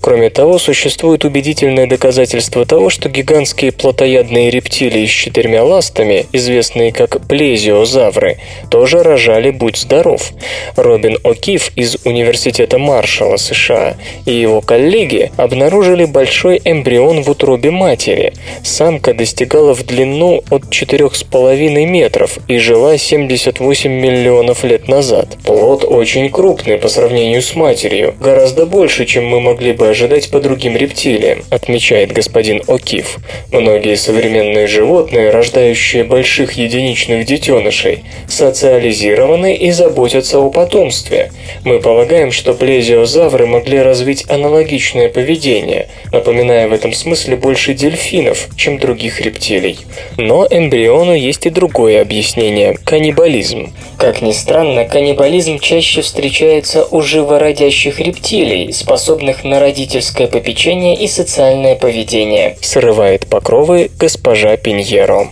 Кроме 0.00 0.30
того, 0.30 0.58
существует 0.58 1.24
убедительное 1.24 1.86
доказательство 1.86 2.64
того, 2.64 2.90
что 2.90 3.08
гигантские 3.08 3.72
плотоядные 3.72 4.50
рептилии 4.50 5.06
с 5.06 5.10
четырьмя 5.10 5.64
ластами, 5.64 6.26
известные 6.32 6.92
как 6.92 7.26
плезиозавры, 7.26 8.38
тоже 8.70 9.02
рожали 9.02 9.50
«Будь 9.50 9.76
здоров». 9.76 10.32
Робин 10.76 11.18
О'Кив 11.24 11.70
из 11.74 11.96
Университета 12.04 12.78
Маршалла, 12.78 13.36
США, 13.36 13.75
и 14.24 14.32
его 14.32 14.60
коллеги 14.60 15.30
обнаружили 15.36 16.04
большой 16.04 16.60
эмбрион 16.64 17.22
в 17.22 17.30
утробе 17.30 17.70
матери. 17.70 18.32
Самка 18.62 19.14
достигала 19.14 19.74
в 19.74 19.84
длину 19.84 20.42
от 20.50 20.64
4,5 20.64 21.86
метров 21.86 22.38
и 22.48 22.58
жила 22.58 22.96
78 22.96 23.90
миллионов 23.90 24.64
лет 24.64 24.88
назад. 24.88 25.36
Плод 25.44 25.84
очень 25.84 26.30
крупный 26.30 26.78
по 26.78 26.88
сравнению 26.88 27.42
с 27.42 27.54
матерью, 27.54 28.14
гораздо 28.20 28.66
больше, 28.66 29.04
чем 29.06 29.26
мы 29.26 29.40
могли 29.40 29.72
бы 29.72 29.88
ожидать 29.88 30.30
по 30.30 30.40
другим 30.40 30.76
рептилиям, 30.76 31.42
отмечает 31.50 32.12
господин 32.12 32.62
О'Кив. 32.66 33.18
Многие 33.52 33.96
современные 33.96 34.66
животные, 34.66 35.30
рождающие 35.30 36.04
больших 36.04 36.52
единичных 36.52 37.26
детенышей, 37.26 38.04
социализированы 38.28 39.54
и 39.54 39.70
заботятся 39.70 40.38
о 40.38 40.50
потомстве. 40.50 41.32
Мы 41.64 41.80
полагаем, 41.80 42.32
что 42.32 42.54
плезиозавры 42.54 43.46
могли 43.46 43.65
могли 43.66 43.82
развить 43.82 44.24
аналогичное 44.30 45.08
поведение, 45.08 45.88
напоминая 46.12 46.68
в 46.68 46.72
этом 46.72 46.92
смысле 46.92 47.34
больше 47.34 47.74
дельфинов, 47.74 48.46
чем 48.56 48.78
других 48.78 49.20
рептилий. 49.20 49.80
Но 50.16 50.46
эмбриону 50.48 51.14
есть 51.14 51.46
и 51.46 51.50
другое 51.50 52.00
объяснение– 52.00 52.76
каннибализм. 52.84 53.72
Как 53.98 54.22
ни 54.22 54.30
странно, 54.30 54.84
каннибализм 54.84 55.58
чаще 55.58 56.02
встречается 56.02 56.84
у 56.84 57.02
живородящих 57.02 57.98
рептилий, 57.98 58.72
способных 58.72 59.42
на 59.42 59.58
родительское 59.58 60.28
попечение 60.28 60.94
и 60.94 61.08
социальное 61.08 61.74
поведение. 61.74 62.56
Срывает 62.60 63.26
покровы 63.26 63.90
госпожа 63.98 64.56
Пиньеро. 64.56 65.26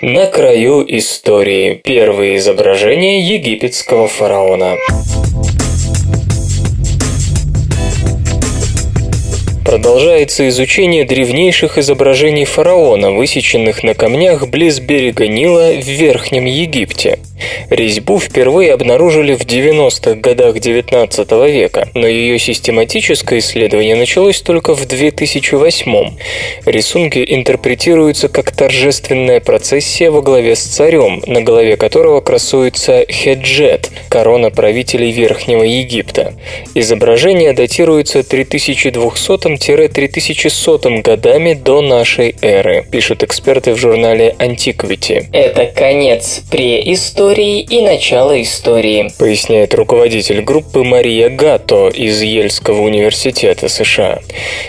На 0.00 0.24
краю 0.26 0.84
истории. 0.88 1.80
Первые 1.84 2.38
изображения 2.38 3.20
египетского 3.20 4.08
фараона. 4.08 4.76
Продолжается 9.66 10.48
изучение 10.48 11.04
древнейших 11.04 11.76
изображений 11.76 12.44
фараона, 12.44 13.10
высеченных 13.10 13.82
на 13.82 13.94
камнях 13.94 14.46
близ 14.46 14.78
берега 14.78 15.26
Нила 15.26 15.72
в 15.72 15.88
Верхнем 15.88 16.44
Египте. 16.44 17.18
Резьбу 17.68 18.18
впервые 18.18 18.72
обнаружили 18.72 19.34
в 19.34 19.40
90-х 19.40 20.14
годах 20.14 20.56
XIX 20.56 21.50
века, 21.50 21.88
но 21.94 22.06
ее 22.06 22.38
систематическое 22.38 23.40
исследование 23.40 23.96
началось 23.96 24.40
только 24.40 24.74
в 24.74 24.86
2008 24.86 26.10
Рисунки 26.64 27.24
интерпретируются 27.28 28.28
как 28.28 28.52
торжественная 28.52 29.40
процессия 29.40 30.10
во 30.10 30.22
главе 30.22 30.56
с 30.56 30.60
царем, 30.60 31.22
на 31.26 31.42
голове 31.42 31.76
которого 31.76 32.20
красуется 32.20 33.04
хеджет, 33.10 33.90
корона 34.08 34.50
правителей 34.50 35.10
Верхнего 35.10 35.62
Египта. 35.62 36.34
Изображение 36.74 37.52
датируется 37.52 38.22
3200-3100 39.56 41.02
годами 41.02 41.54
до 41.54 41.80
нашей 41.80 42.36
эры, 42.42 42.86
пишут 42.90 43.22
эксперты 43.22 43.72
в 43.72 43.76
журнале 43.76 44.34
Antiquity. 44.38 45.26
Это 45.32 45.66
конец 45.66 46.42
преистории 46.50 47.60
и 47.60 47.80
начало 47.80 48.40
истории, 48.40 49.10
поясняет 49.18 49.74
руководитель 49.74 50.42
группы 50.42 50.84
Мария 50.84 51.28
Гатто 51.28 51.88
из 51.88 52.20
Ельского 52.22 52.82
университета 52.82 53.68
США. 53.68 54.20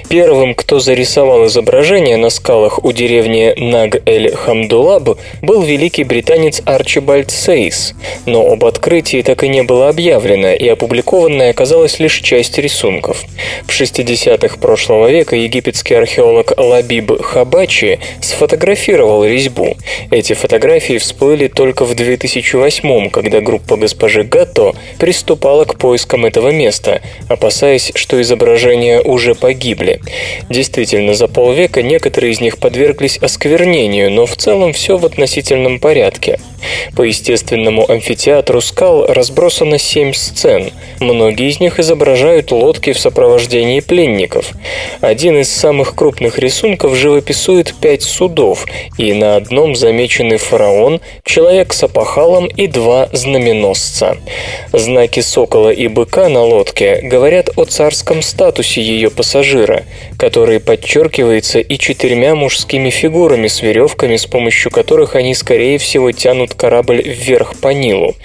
Первым, 0.09 0.55
кто 0.55 0.79
зарисовал 0.79 1.45
изображение 1.47 2.17
на 2.17 2.29
скалах 2.29 2.83
у 2.83 2.91
деревни 2.91 3.53
Наг-эль-Хамдулаб, 3.57 5.19
был 5.41 5.61
великий 5.61 6.03
британец 6.03 6.61
Арчибальд 6.65 7.29
Сейс, 7.31 7.93
но 8.25 8.45
об 8.51 8.65
открытии 8.65 9.21
так 9.21 9.43
и 9.43 9.49
не 9.49 9.63
было 9.63 9.89
объявлено, 9.89 10.53
и 10.53 10.67
опубликованной 10.67 11.49
оказалась 11.49 11.99
лишь 11.99 12.19
часть 12.21 12.57
рисунков. 12.57 13.23
В 13.65 13.69
60-х 13.69 14.57
прошлого 14.57 14.76
века 15.09 15.35
египетский 15.35 15.95
археолог 15.95 16.53
Лабиб 16.57 17.21
Хабачи 17.21 17.99
сфотографировал 18.21 19.25
резьбу. 19.25 19.75
Эти 20.11 20.33
фотографии 20.33 20.97
всплыли 20.97 21.47
только 21.47 21.83
в 21.85 21.95
2008 21.95 23.09
когда 23.09 23.41
группа 23.41 23.75
госпожи 23.75 24.23
Гатто 24.23 24.73
приступала 24.99 25.65
к 25.65 25.77
поискам 25.77 26.25
этого 26.25 26.49
места, 26.49 27.01
опасаясь, 27.27 27.91
что 27.95 28.21
изображения 28.21 29.01
уже 29.01 29.35
погибли. 29.35 29.99
Действительно, 30.49 31.13
за 31.13 31.27
полвека 31.27 31.81
некоторые 31.81 32.33
из 32.33 32.41
них 32.41 32.57
подверглись 32.57 33.17
осквернению, 33.17 34.11
но 34.11 34.25
в 34.25 34.35
целом 34.37 34.73
все 34.73 34.97
в 34.97 35.05
относительном 35.05 35.79
порядке. 35.79 36.39
По 36.95 37.03
естественному 37.03 37.89
амфитеатру 37.89 38.61
скал 38.61 39.05
разбросано 39.07 39.77
семь 39.77 40.13
сцен. 40.13 40.71
Многие 40.99 41.49
из 41.49 41.59
них 41.59 41.79
изображают 41.79 42.51
лодки 42.51 42.93
в 42.93 42.99
сопровождении 42.99 43.79
пленников. 43.79 44.51
Один 45.01 45.39
из 45.39 45.51
самых 45.51 45.95
крупных 45.95 46.39
рисунков 46.39 46.95
живописует 46.95 47.73
пять 47.79 48.03
судов, 48.03 48.65
и 48.97 49.13
на 49.13 49.35
одном 49.35 49.75
замечены 49.75 50.37
фараон, 50.37 51.01
человек 51.23 51.73
с 51.73 51.83
опахалом 51.83 52.47
и 52.47 52.67
два 52.67 53.09
знаменосца. 53.11 54.17
Знаки 54.73 55.19
сокола 55.19 55.69
и 55.69 55.87
быка 55.87 56.29
на 56.29 56.43
лодке 56.43 56.99
говорят 57.03 57.49
о 57.55 57.65
царском 57.65 58.21
статусе 58.21 58.81
ее 58.81 59.09
пассажира, 59.09 59.83
который 60.17 60.59
подчеркивается 60.59 61.59
и 61.59 61.77
четырьмя 61.77 62.35
мужскими 62.35 62.89
фигурами 62.89 63.47
с 63.47 63.61
веревками, 63.61 64.15
с 64.15 64.25
помощью 64.25 64.71
которых 64.71 65.15
они, 65.15 65.35
скорее 65.35 65.77
всего, 65.77 66.11
тянут 66.11 66.53
корабль 66.57 67.01
вверх 67.01 67.55
по 67.61 67.69
Нилу. 67.69 68.15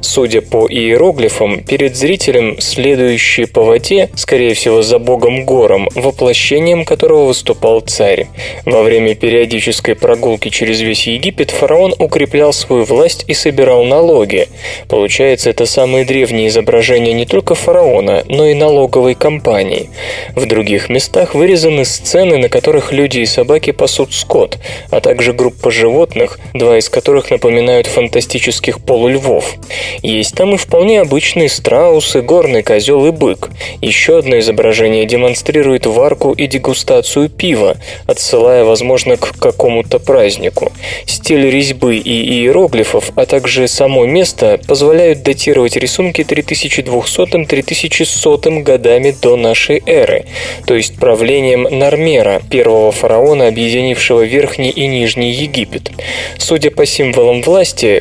Судя 0.00 0.42
по 0.42 0.68
иероглифам, 0.68 1.60
перед 1.64 1.96
зрителем 1.96 2.60
следующий 2.60 3.46
по 3.46 3.62
воде, 3.62 4.10
скорее 4.14 4.54
всего 4.54 4.82
за 4.82 4.98
богом 4.98 5.44
гором, 5.44 5.88
воплощением 5.94 6.84
которого 6.84 7.24
выступал 7.26 7.80
царь. 7.80 8.26
Во 8.64 8.82
время 8.82 9.14
периодической 9.14 9.94
прогулки 9.94 10.50
через 10.50 10.80
весь 10.80 11.06
Египет 11.06 11.50
фараон 11.50 11.94
укреплял 11.98 12.52
свою 12.52 12.84
власть 12.84 13.24
и 13.26 13.34
собирал 13.34 13.84
налоги. 13.84 14.48
Получается, 14.88 15.50
это 15.50 15.66
самые 15.66 16.04
древние 16.04 16.48
изображения 16.48 17.12
не 17.12 17.24
только 17.24 17.54
фараона, 17.54 18.24
но 18.28 18.46
и 18.46 18.54
налоговой 18.54 19.14
компании. 19.14 19.90
В 20.34 20.46
других 20.46 20.88
местах 20.88 21.34
вырезаны 21.34 21.84
сцены, 21.84 22.36
на 22.38 22.48
которых 22.48 22.92
люди 22.92 23.20
и 23.20 23.26
собаки 23.26 23.70
пасут 23.70 24.12
скот, 24.12 24.58
а 24.90 25.00
также 25.00 25.32
группа 25.32 25.70
животных, 25.70 26.38
два 26.54 26.78
из 26.78 26.88
которых 26.88 27.30
напоминают 27.30 27.67
фантастических 27.86 28.80
полульвов. 28.80 29.54
Есть 30.02 30.34
там 30.34 30.54
и 30.54 30.56
вполне 30.56 31.00
обычные 31.00 31.48
страусы, 31.48 32.22
горный 32.22 32.62
козел 32.62 33.04
и 33.06 33.10
бык. 33.10 33.50
Еще 33.80 34.18
одно 34.18 34.38
изображение 34.38 35.04
демонстрирует 35.06 35.86
варку 35.86 36.32
и 36.32 36.46
дегустацию 36.46 37.28
пива, 37.28 37.76
отсылая, 38.06 38.62
возможно, 38.64 39.16
к 39.16 39.36
какому-то 39.38 39.98
празднику. 39.98 40.70
Стиль 41.06 41.50
резьбы 41.50 41.96
и 41.96 42.40
иероглифов, 42.40 43.10
а 43.16 43.26
также 43.26 43.66
само 43.68 44.06
место 44.06 44.58
позволяют 44.66 45.22
датировать 45.22 45.76
рисунки 45.76 46.22
3200-3100 46.22 48.62
годами 48.62 49.14
до 49.20 49.36
нашей 49.36 49.82
эры, 49.86 50.24
то 50.66 50.74
есть 50.74 50.96
правлением 50.96 51.66
Нармера, 51.70 52.40
первого 52.50 52.92
фараона, 52.92 53.48
объединившего 53.48 54.22
Верхний 54.22 54.70
и 54.70 54.86
Нижний 54.86 55.32
Египет. 55.32 55.90
Судя 56.38 56.70
по 56.70 56.86
символам 56.86 57.42
власти, 57.42 57.57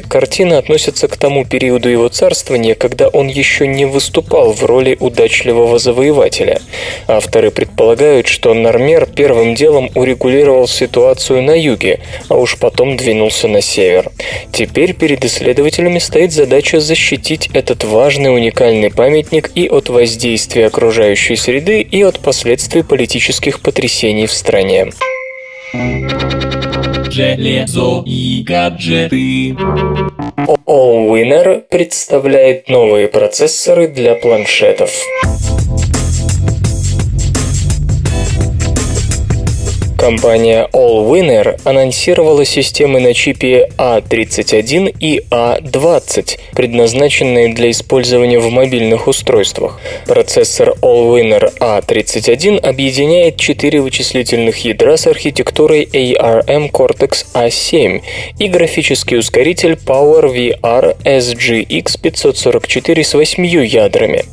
картина 0.07 0.57
относится 0.57 1.07
к 1.07 1.17
тому 1.17 1.45
периоду 1.45 1.89
его 1.89 2.09
царствования, 2.09 2.75
когда 2.75 3.07
он 3.07 3.27
еще 3.27 3.65
не 3.67 3.85
выступал 3.85 4.53
в 4.53 4.63
роли 4.63 4.95
удачливого 4.99 5.79
завоевателя. 5.79 6.61
Авторы 7.07 7.51
предполагают, 7.51 8.27
что 8.27 8.53
Нармер 8.53 9.07
первым 9.07 9.55
делом 9.55 9.89
урегулировал 9.95 10.67
ситуацию 10.67 11.41
на 11.41 11.59
юге, 11.59 12.01
а 12.29 12.35
уж 12.35 12.57
потом 12.57 12.97
двинулся 12.97 13.47
на 13.47 13.61
север. 13.61 14.11
Теперь 14.51 14.93
перед 14.93 15.25
исследователями 15.25 15.99
стоит 15.99 16.33
задача 16.33 16.79
защитить 16.79 17.49
этот 17.53 17.83
важный 17.83 18.33
уникальный 18.33 18.91
памятник 18.91 19.51
и 19.55 19.67
от 19.67 19.89
воздействия 19.89 20.67
окружающей 20.67 21.35
среды, 21.35 21.81
и 21.81 22.03
от 22.03 22.19
последствий 22.19 22.83
политических 22.83 23.61
потрясений 23.61 24.27
в 24.27 24.33
стране. 24.33 24.91
Железо 27.09 28.03
и 28.05 28.43
гаджеты. 28.43 29.55
Allwinner 30.65 31.63
представляет 31.69 32.69
новые 32.69 33.07
процессоры 33.07 33.87
для 33.87 34.15
планшетов. 34.15 34.91
Компания 39.97 40.69
Allwinner 40.73 41.59
анонсировала 41.63 42.45
системы 42.45 42.99
на 42.99 43.15
чипе 43.15 43.67
A31 43.77 44.95
и 44.99 45.23
A20, 45.31 46.37
предназначенные 46.53 47.51
для 47.55 47.71
использования 47.71 48.37
в 48.37 48.47
мобильных 48.51 49.07
устройствах. 49.07 49.79
Процессор 50.05 50.75
Allwinner 50.83 51.51
A31 51.59 52.59
объединяет 52.59 53.37
четыре 53.37 53.81
вычислительных 53.81 54.63
ядра 54.65 54.97
с 54.97 55.07
архитектурой 55.07 55.83
ARM 55.91 56.71
Cortex 56.71 57.25
A7 57.33 58.01
и 58.37 58.47
графический 58.49 59.17
ускоритель 59.17 59.73
PowerVR 59.73 60.95
SGX 61.03 61.99
544 61.99 63.03
с 63.03 63.13
8 63.15 63.45
ядрами. 63.47 64.25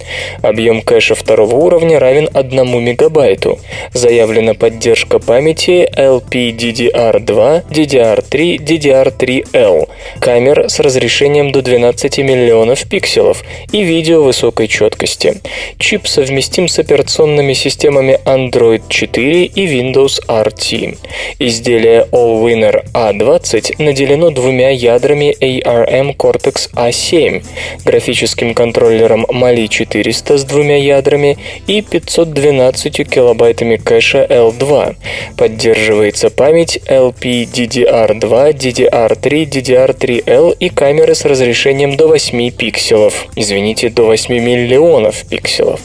Объем 0.42 0.82
кэша 0.82 1.14
второго 1.14 1.56
уровня 1.56 1.98
равен 1.98 2.28
1 2.34 2.84
мегабайту. 2.84 3.58
Заявлена 3.94 4.52
поддержка 4.52 5.18
памяти 5.18 5.53
памяти 5.54 5.88
LPDDR2, 5.96 7.64
DDR3, 7.70 8.58
DDR3L, 8.58 9.88
камер 10.20 10.68
с 10.68 10.80
разрешением 10.80 11.52
до 11.52 11.62
12 11.62 12.18
миллионов 12.18 12.88
пикселов 12.88 13.44
и 13.72 13.82
видео 13.82 14.22
высокой 14.22 14.68
четкости. 14.68 15.40
Чип 15.78 16.06
совместим 16.06 16.68
с 16.68 16.78
операционными 16.78 17.52
системами 17.52 18.18
Android 18.24 18.82
4 18.88 19.44
и 19.44 19.66
Windows 19.66 20.20
RT. 20.26 20.98
Изделие 21.38 22.06
Allwinner 22.10 22.84
A20 22.92 23.82
наделено 23.82 24.30
двумя 24.30 24.70
ядрами 24.70 25.34
ARM 25.40 26.16
Cortex 26.16 26.70
A7, 26.74 27.44
графическим 27.84 28.54
контроллером 28.54 29.24
Mali 29.26 29.68
400 29.68 30.38
с 30.38 30.44
двумя 30.44 30.76
ядрами 30.76 31.38
и 31.66 31.80
512 31.80 33.08
килобайтами 33.08 33.76
кэша 33.76 34.26
L2. 34.28 34.96
Поддерживается 35.44 36.30
память 36.30 36.78
LPDDR2, 36.86 38.54
DDR3, 38.54 39.44
DDR3L 39.44 40.56
и 40.58 40.70
камеры 40.70 41.14
с 41.14 41.26
разрешением 41.26 41.98
до 41.98 42.08
8 42.08 42.50
пикселов. 42.50 43.26
Извините, 43.36 43.90
до 43.90 44.04
8 44.04 44.32
миллионов 44.38 45.26
пикселов. 45.28 45.80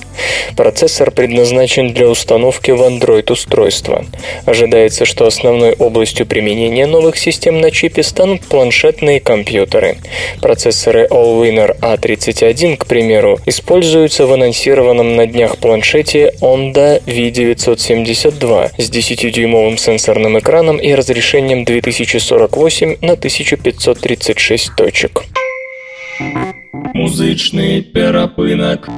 Процессор 0.56 1.12
предназначен 1.12 1.94
для 1.94 2.08
установки 2.08 2.72
в 2.72 2.82
Android-устройства. 2.82 4.06
Ожидается, 4.46 5.06
что 5.06 5.26
основной 5.26 5.74
областью 5.74 6.26
применения 6.26 6.86
новых 6.86 7.18
систем 7.18 7.60
на 7.60 7.72
чипе 7.72 8.04
станут 8.04 8.42
планшетные 8.42 9.20
компьютеры. 9.20 9.98
Процессоры 10.42 11.06
Allwinner 11.10 11.78
A31, 11.80 12.78
к 12.78 12.86
примеру, 12.86 13.40
используются 13.46 14.26
в 14.26 14.34
анонсированном 14.34 15.16
на 15.16 15.28
днях 15.28 15.58
планшете 15.58 16.34
Onda 16.42 17.02
V972 17.04 18.72
с 18.78 18.90
10-дюймовым 19.50 19.78
сенсорным 19.78 20.38
экраном 20.40 20.78
и 20.78 20.94
разрешением 20.94 21.66
2048 21.66 22.98
на 23.02 23.14
1536 23.14 24.76
точек. 24.76 25.24
Музычный 26.94 27.82
перапынок. 27.82 28.90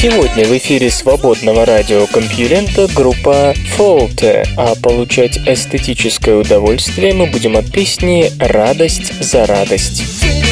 Сегодня 0.00 0.44
в 0.44 0.56
эфире 0.56 0.90
свободного 0.90 1.66
радиокомпьюлента 1.66 2.86
группа 2.94 3.52
Fault, 3.76 4.46
а 4.56 4.74
получать 4.80 5.36
эстетическое 5.38 6.36
удовольствие 6.36 7.14
мы 7.14 7.26
будем 7.26 7.56
от 7.56 7.72
песни 7.72 8.30
«Радость 8.38 9.12
за 9.20 9.44
радость». 9.46 10.47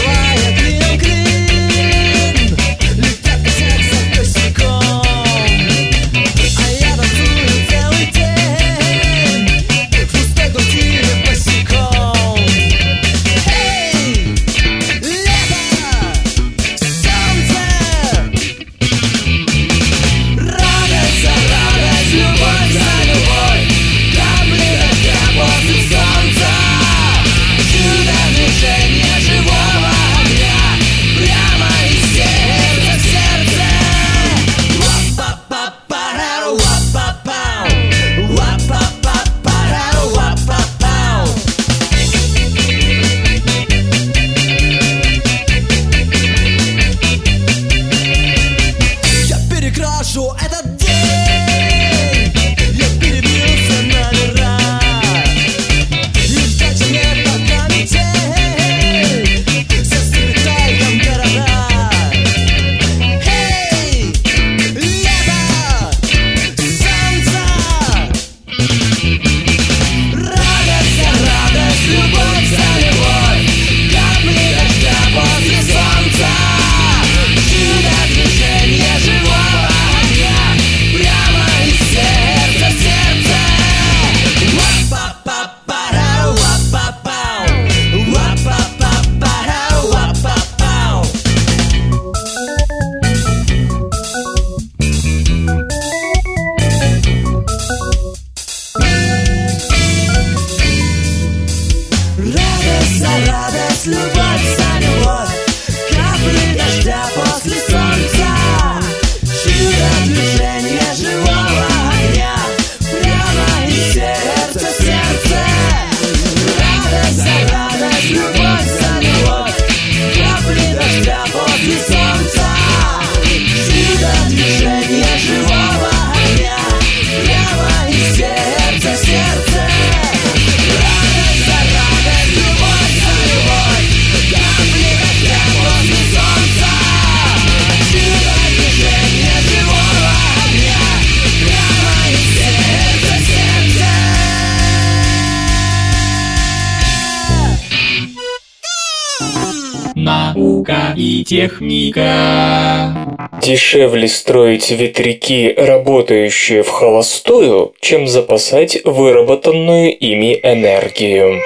Дешевле 153.47 154.09
строить 154.09 154.73
ветряки, 154.73 155.55
работающие 155.57 156.65
в 156.65 156.69
холостую, 156.69 157.75
чем 157.81 158.09
запасать 158.09 158.77
выработанную 158.85 159.97
ими 159.97 160.41
энергию. 160.43 161.41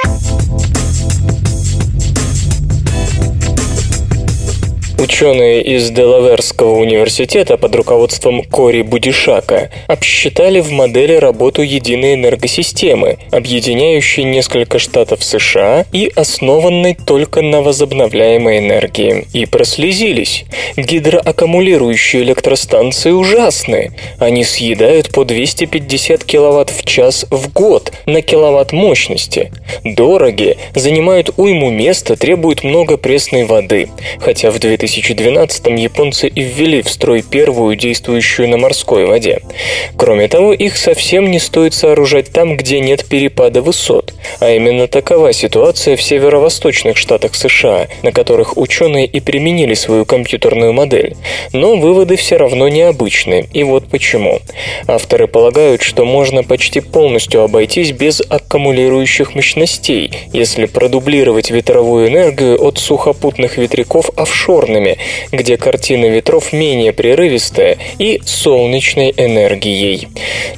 Ученые 5.00 5.62
из 5.62 5.90
Делаверского 5.90 6.74
университета 6.74 7.56
под 7.56 7.74
руководством 7.74 8.42
Кори 8.42 8.82
Будишака 8.82 9.70
обсчитали 9.86 10.60
в 10.60 10.70
модели 10.72 11.14
работу 11.14 11.62
единой 11.62 12.16
энергосистемы, 12.16 13.16
объединяющей 13.30 14.24
несколько 14.24 14.78
штатов 14.78 15.24
США 15.24 15.86
и 15.90 16.12
основанной 16.14 16.94
только 16.94 17.40
на 17.40 17.62
возобновляемой 17.62 18.58
энергии. 18.58 19.26
И 19.32 19.46
прослезились. 19.46 20.44
Гидроаккумулирующие 20.76 22.22
электростанции 22.22 23.12
ужасны. 23.12 23.92
Они 24.18 24.44
съедают 24.44 25.12
по 25.12 25.24
250 25.24 26.24
киловатт 26.24 26.68
в 26.68 26.84
час 26.84 27.24
в 27.30 27.50
год 27.54 27.90
на 28.04 28.20
киловатт 28.20 28.72
мощности. 28.72 29.50
Дороги, 29.82 30.58
занимают 30.74 31.30
уйму 31.38 31.70
места, 31.70 32.16
требуют 32.16 32.64
много 32.64 32.98
пресной 32.98 33.44
воды. 33.44 33.88
Хотя 34.18 34.50
в 34.50 34.58
2012-м 34.98 35.74
японцы 35.76 36.28
и 36.28 36.42
ввели 36.42 36.82
в 36.82 36.88
строй 36.88 37.22
первую, 37.22 37.76
действующую 37.76 38.48
на 38.48 38.56
морской 38.56 39.06
воде. 39.06 39.40
Кроме 39.96 40.28
того, 40.28 40.52
их 40.52 40.76
совсем 40.76 41.30
не 41.30 41.38
стоит 41.38 41.74
сооружать 41.74 42.32
там, 42.32 42.56
где 42.56 42.80
нет 42.80 43.04
перепада 43.06 43.62
высот. 43.62 44.14
А 44.40 44.50
именно 44.50 44.88
такова 44.88 45.32
ситуация 45.32 45.96
в 45.96 46.02
северо-восточных 46.02 46.96
штатах 46.96 47.34
США, 47.34 47.88
на 48.02 48.12
которых 48.12 48.56
ученые 48.56 49.06
и 49.06 49.20
применили 49.20 49.74
свою 49.74 50.04
компьютерную 50.04 50.72
модель. 50.72 51.16
Но 51.52 51.76
выводы 51.76 52.16
все 52.16 52.36
равно 52.36 52.68
необычны, 52.68 53.46
и 53.52 53.62
вот 53.62 53.88
почему. 53.88 54.40
Авторы 54.86 55.26
полагают, 55.26 55.82
что 55.82 56.04
можно 56.04 56.42
почти 56.42 56.80
полностью 56.80 57.42
обойтись 57.42 57.92
без 57.92 58.20
аккумулирующих 58.20 59.34
мощностей, 59.34 60.10
если 60.32 60.66
продублировать 60.66 61.50
ветровую 61.50 62.08
энергию 62.08 62.60
от 62.62 62.78
сухопутных 62.78 63.58
ветряков 63.58 64.10
офшорными, 64.16 64.79
где 65.32 65.56
картина 65.56 66.06
ветров 66.06 66.52
менее 66.52 66.92
прерывистая 66.92 67.78
и 67.98 68.20
солнечной 68.24 69.12
энергией. 69.16 70.08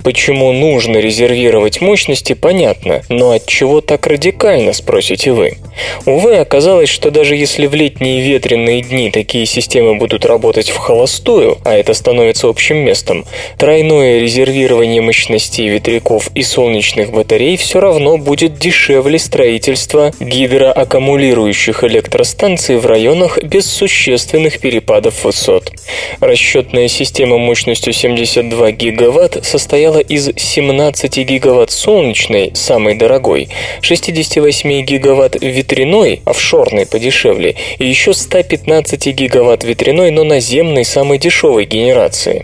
Почему 0.04 0.54
нужно 0.54 0.98
резервировать 0.98 1.82
мощности, 1.82 2.34
понятно, 2.34 3.02
но 3.10 3.32
от 3.32 3.48
чего 3.48 3.82
так 3.82 4.06
радикально, 4.08 4.72
спросите 4.74 5.32
вы? 5.32 5.58
Увы, 6.06 6.38
оказалось, 6.38 6.90
что 6.90 7.12
даже 7.12 7.36
если 7.36 7.68
в 7.68 7.76
летние 7.76 8.22
ветреные 8.22 8.82
дни 8.82 9.12
такие 9.12 9.46
системы 9.46 9.96
будут 9.96 10.26
работать 10.26 10.70
в 10.70 10.78
холостую, 10.78 11.58
а 11.64 11.76
это 11.76 11.94
становится 11.94 12.48
общим 12.48 12.78
местом, 12.78 13.26
тройное 13.58 14.20
резервирование 14.20 15.02
мощностей 15.02 15.70
ветряков 15.96 16.30
и 16.36 16.44
солнечных 16.44 17.12
батарей 17.12 17.58
все 17.58 17.80
равно 17.80 18.18
будет 18.18 18.58
дешевле 18.58 19.18
строительства 19.18 20.12
гидроаккумулирующих 20.20 21.84
электростанций 21.84 22.78
в 22.78 22.86
районах 22.86 23.42
без 23.44 23.66
существенных 23.66 24.60
перепадов 24.60 25.24
высот. 25.24 25.72
Расчетная 26.20 26.88
система 26.88 27.38
мощностью 27.38 27.94
72 27.94 28.72
гигаватт 28.72 29.46
состояла 29.46 30.00
из 30.00 30.32
17 30.36 31.18
гигаватт 31.18 31.72
солнечной, 31.72 32.52
самой 32.54 32.96
дорогой, 32.96 33.50
68 33.82 34.82
гигаватт 34.82 35.42
ветряной, 35.42 36.22
офшорной 36.26 36.86
подешевле, 36.86 37.56
и 37.80 37.86
еще 37.86 38.14
115 38.14 39.08
гигаватт 39.08 39.64
ветряной, 39.64 40.12
но 40.12 40.24
наземной, 40.24 40.84
самой 40.84 41.20
дешевой 41.20 41.66
генерации. 41.66 42.44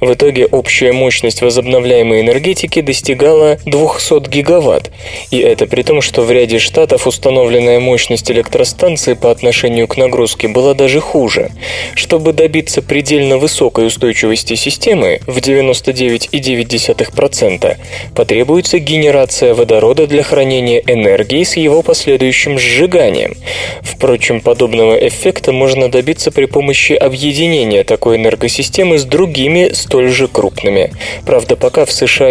В 0.00 0.12
итоге 0.12 0.46
общая 0.46 0.92
мощность 0.92 1.42
возобновляемой 1.42 2.20
энергетики 2.20 2.80
достигала 2.92 3.56
200 3.64 4.28
гигаватт, 4.28 4.90
и 5.30 5.38
это 5.38 5.66
при 5.66 5.82
том, 5.82 6.02
что 6.02 6.20
в 6.20 6.30
ряде 6.30 6.58
штатов 6.58 7.06
установленная 7.06 7.80
мощность 7.80 8.30
электростанции 8.30 9.14
по 9.14 9.30
отношению 9.30 9.88
к 9.88 9.96
нагрузке 9.96 10.48
была 10.48 10.74
даже 10.74 11.00
хуже. 11.00 11.52
Чтобы 11.94 12.34
добиться 12.34 12.82
предельно 12.82 13.38
высокой 13.38 13.86
устойчивости 13.86 14.56
системы 14.56 15.20
в 15.26 15.38
99,9%, 15.38 17.76
потребуется 18.14 18.78
генерация 18.78 19.54
водорода 19.54 20.06
для 20.06 20.22
хранения 20.22 20.82
энергии 20.86 21.44
с 21.44 21.56
его 21.56 21.80
последующим 21.80 22.58
сжиганием. 22.58 23.38
Впрочем, 23.80 24.42
подобного 24.42 24.96
эффекта 24.96 25.52
можно 25.52 25.90
добиться 25.90 26.30
при 26.30 26.44
помощи 26.44 26.92
объединения 26.92 27.84
такой 27.84 28.16
энергосистемы 28.16 28.98
с 28.98 29.04
другими 29.04 29.70
столь 29.72 30.10
же 30.10 30.28
крупными. 30.28 30.92
Правда, 31.24 31.56
пока 31.56 31.86
в 31.86 31.92
США 31.92 32.28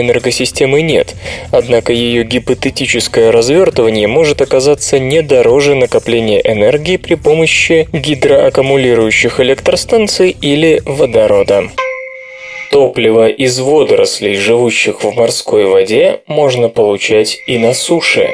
энергосистемы 0.00 0.82
нет, 0.82 1.14
однако 1.50 1.92
ее 1.92 2.24
гипотетическое 2.24 3.30
развертывание 3.30 4.06
может 4.06 4.40
оказаться 4.40 4.98
не 4.98 5.22
дороже 5.22 5.74
накопления 5.74 6.40
энергии 6.40 6.96
при 6.96 7.14
помощи 7.14 7.88
гидроаккумулирующих 7.92 9.40
электростанций 9.40 10.36
или 10.40 10.82
водорода. 10.84 11.64
Топливо 12.70 13.28
из 13.28 13.58
водорослей, 13.60 14.36
живущих 14.36 15.02
в 15.02 15.14
морской 15.14 15.64
воде, 15.64 16.20
можно 16.26 16.68
получать 16.68 17.38
и 17.46 17.58
на 17.58 17.72
суше. 17.72 18.28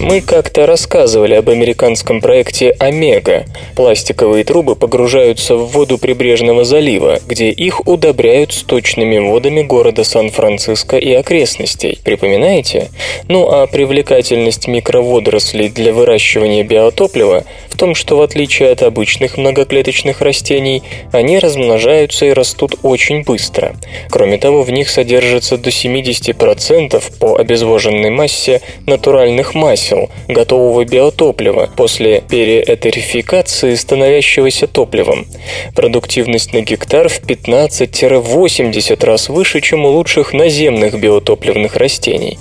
Мы 0.00 0.20
как-то 0.20 0.64
рассказывали 0.66 1.34
об 1.34 1.50
американском 1.50 2.20
проекте 2.20 2.70
«Омега». 2.78 3.46
Пластиковые 3.74 4.44
трубы 4.44 4.76
погружаются 4.76 5.56
в 5.56 5.66
воду 5.72 5.98
прибрежного 5.98 6.64
залива, 6.64 7.18
где 7.26 7.50
их 7.50 7.86
удобряют 7.88 8.52
сточными 8.52 9.18
водами 9.18 9.62
города 9.62 10.04
Сан-Франциско 10.04 10.96
и 10.98 11.12
окрестностей. 11.12 11.98
Припоминаете? 12.04 12.90
Ну 13.26 13.48
а 13.50 13.66
привлекательность 13.66 14.68
микроводорослей 14.68 15.68
для 15.68 15.92
выращивания 15.92 16.62
биотоплива 16.62 17.42
в 17.68 17.76
том, 17.76 17.94
что 17.94 18.16
в 18.16 18.22
отличие 18.22 18.70
от 18.70 18.82
обычных 18.82 19.36
многоклеточных 19.36 20.20
растений, 20.20 20.82
они 21.12 21.38
размножаются 21.38 22.26
и 22.26 22.32
растут 22.32 22.76
очень 22.82 23.22
быстро. 23.22 23.76
Кроме 24.10 24.38
того, 24.38 24.62
в 24.62 24.70
них 24.70 24.90
содержится 24.90 25.58
до 25.58 25.70
70% 25.70 27.02
по 27.18 27.36
обезвоженной 27.36 28.10
массе 28.10 28.60
натуральных 28.86 29.54
масел, 29.54 29.87
вымысел 29.88 30.10
готового 30.28 30.84
биотоплива 30.84 31.68
после 31.76 32.22
переэтерификации, 32.28 33.74
становящегося 33.74 34.66
топливом. 34.66 35.26
Продуктивность 35.74 36.52
на 36.52 36.60
гектар 36.60 37.08
в 37.08 37.22
15-80 37.22 39.04
раз 39.04 39.28
выше, 39.28 39.60
чем 39.60 39.84
у 39.84 39.90
лучших 39.90 40.32
наземных 40.32 40.98
биотопливных 40.98 41.76
растений. 41.76 42.38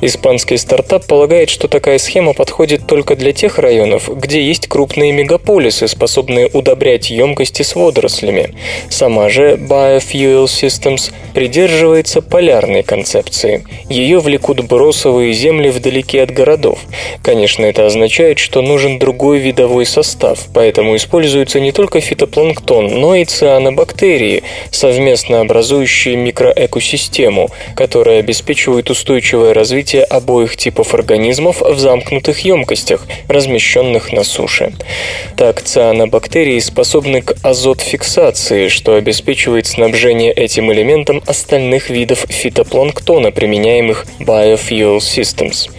Испанский 0.00 0.56
стартап 0.56 1.06
полагает, 1.06 1.50
что 1.50 1.68
такая 1.68 1.98
схема 1.98 2.32
подходит 2.32 2.86
только 2.86 3.16
для 3.16 3.32
тех 3.32 3.58
районов, 3.58 4.08
где 4.08 4.42
есть 4.42 4.68
крупные 4.68 5.12
мегаполисы, 5.12 5.88
способные 5.88 6.48
удобрять 6.52 7.10
емкости 7.10 7.62
с 7.62 7.74
водорослями. 7.74 8.54
Сама 8.88 9.28
же 9.28 9.56
Biofuel 9.56 10.44
Systems 10.44 11.12
придерживается 11.34 12.22
полярной 12.22 12.82
концепции. 12.82 13.64
Ее 13.88 14.20
влекут 14.20 14.60
бросовые 14.60 15.32
земли 15.32 15.68
вдалеке 15.68 16.22
от 16.22 16.30
городов. 16.30 16.85
Конечно, 17.22 17.64
это 17.64 17.86
означает, 17.86 18.38
что 18.38 18.62
нужен 18.62 18.98
другой 18.98 19.38
видовой 19.38 19.86
состав, 19.86 20.46
поэтому 20.52 20.96
используется 20.96 21.60
не 21.60 21.72
только 21.72 22.00
фитопланктон, 22.00 23.00
но 23.00 23.14
и 23.14 23.24
цианобактерии, 23.24 24.42
совместно 24.70 25.40
образующие 25.40 26.16
микроэкосистему, 26.16 27.48
которая 27.74 28.20
обеспечивает 28.20 28.90
устойчивое 28.90 29.54
развитие 29.54 30.04
обоих 30.04 30.56
типов 30.56 30.94
организмов 30.94 31.60
в 31.60 31.78
замкнутых 31.78 32.40
емкостях, 32.40 33.06
размещенных 33.28 34.12
на 34.12 34.24
суше. 34.24 34.72
Так, 35.36 35.62
цианобактерии 35.62 36.58
способны 36.58 37.22
к 37.22 37.34
азотфиксации, 37.42 38.68
что 38.68 38.94
обеспечивает 38.94 39.66
снабжение 39.66 40.32
этим 40.32 40.72
элементом 40.72 41.22
остальных 41.26 41.90
видов 41.90 42.26
фитопланктона, 42.28 43.30
применяемых 43.30 44.06
Biofuel 44.20 44.98
Systems. 44.98 45.70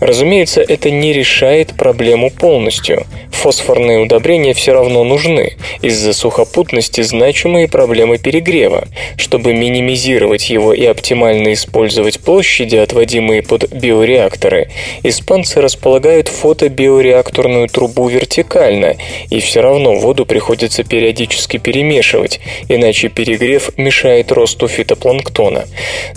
Разумеется, 0.00 0.51
это 0.60 0.90
не 0.90 1.12
решает 1.12 1.74
проблему 1.76 2.30
полностью. 2.30 3.06
Фосфорные 3.30 3.98
удобрения 3.98 4.54
все 4.54 4.72
равно 4.72 5.02
нужны. 5.02 5.56
Из-за 5.80 6.12
сухопутности 6.12 7.00
значимые 7.00 7.66
проблемы 7.66 8.18
перегрева. 8.18 8.86
Чтобы 9.16 9.52
минимизировать 9.52 10.48
его 10.48 10.72
и 10.72 10.84
оптимально 10.84 11.52
использовать 11.54 12.20
площади, 12.20 12.76
отводимые 12.76 13.42
под 13.42 13.72
биореакторы, 13.72 14.68
испанцы 15.02 15.60
располагают 15.60 16.28
фотобиореакторную 16.28 17.68
трубу 17.68 18.08
вертикально, 18.08 18.96
и 19.30 19.40
все 19.40 19.60
равно 19.60 19.94
воду 19.94 20.24
приходится 20.24 20.84
периодически 20.84 21.56
перемешивать, 21.56 22.40
иначе 22.68 23.08
перегрев 23.08 23.76
мешает 23.76 24.30
росту 24.30 24.68
фитопланктона. 24.68 25.64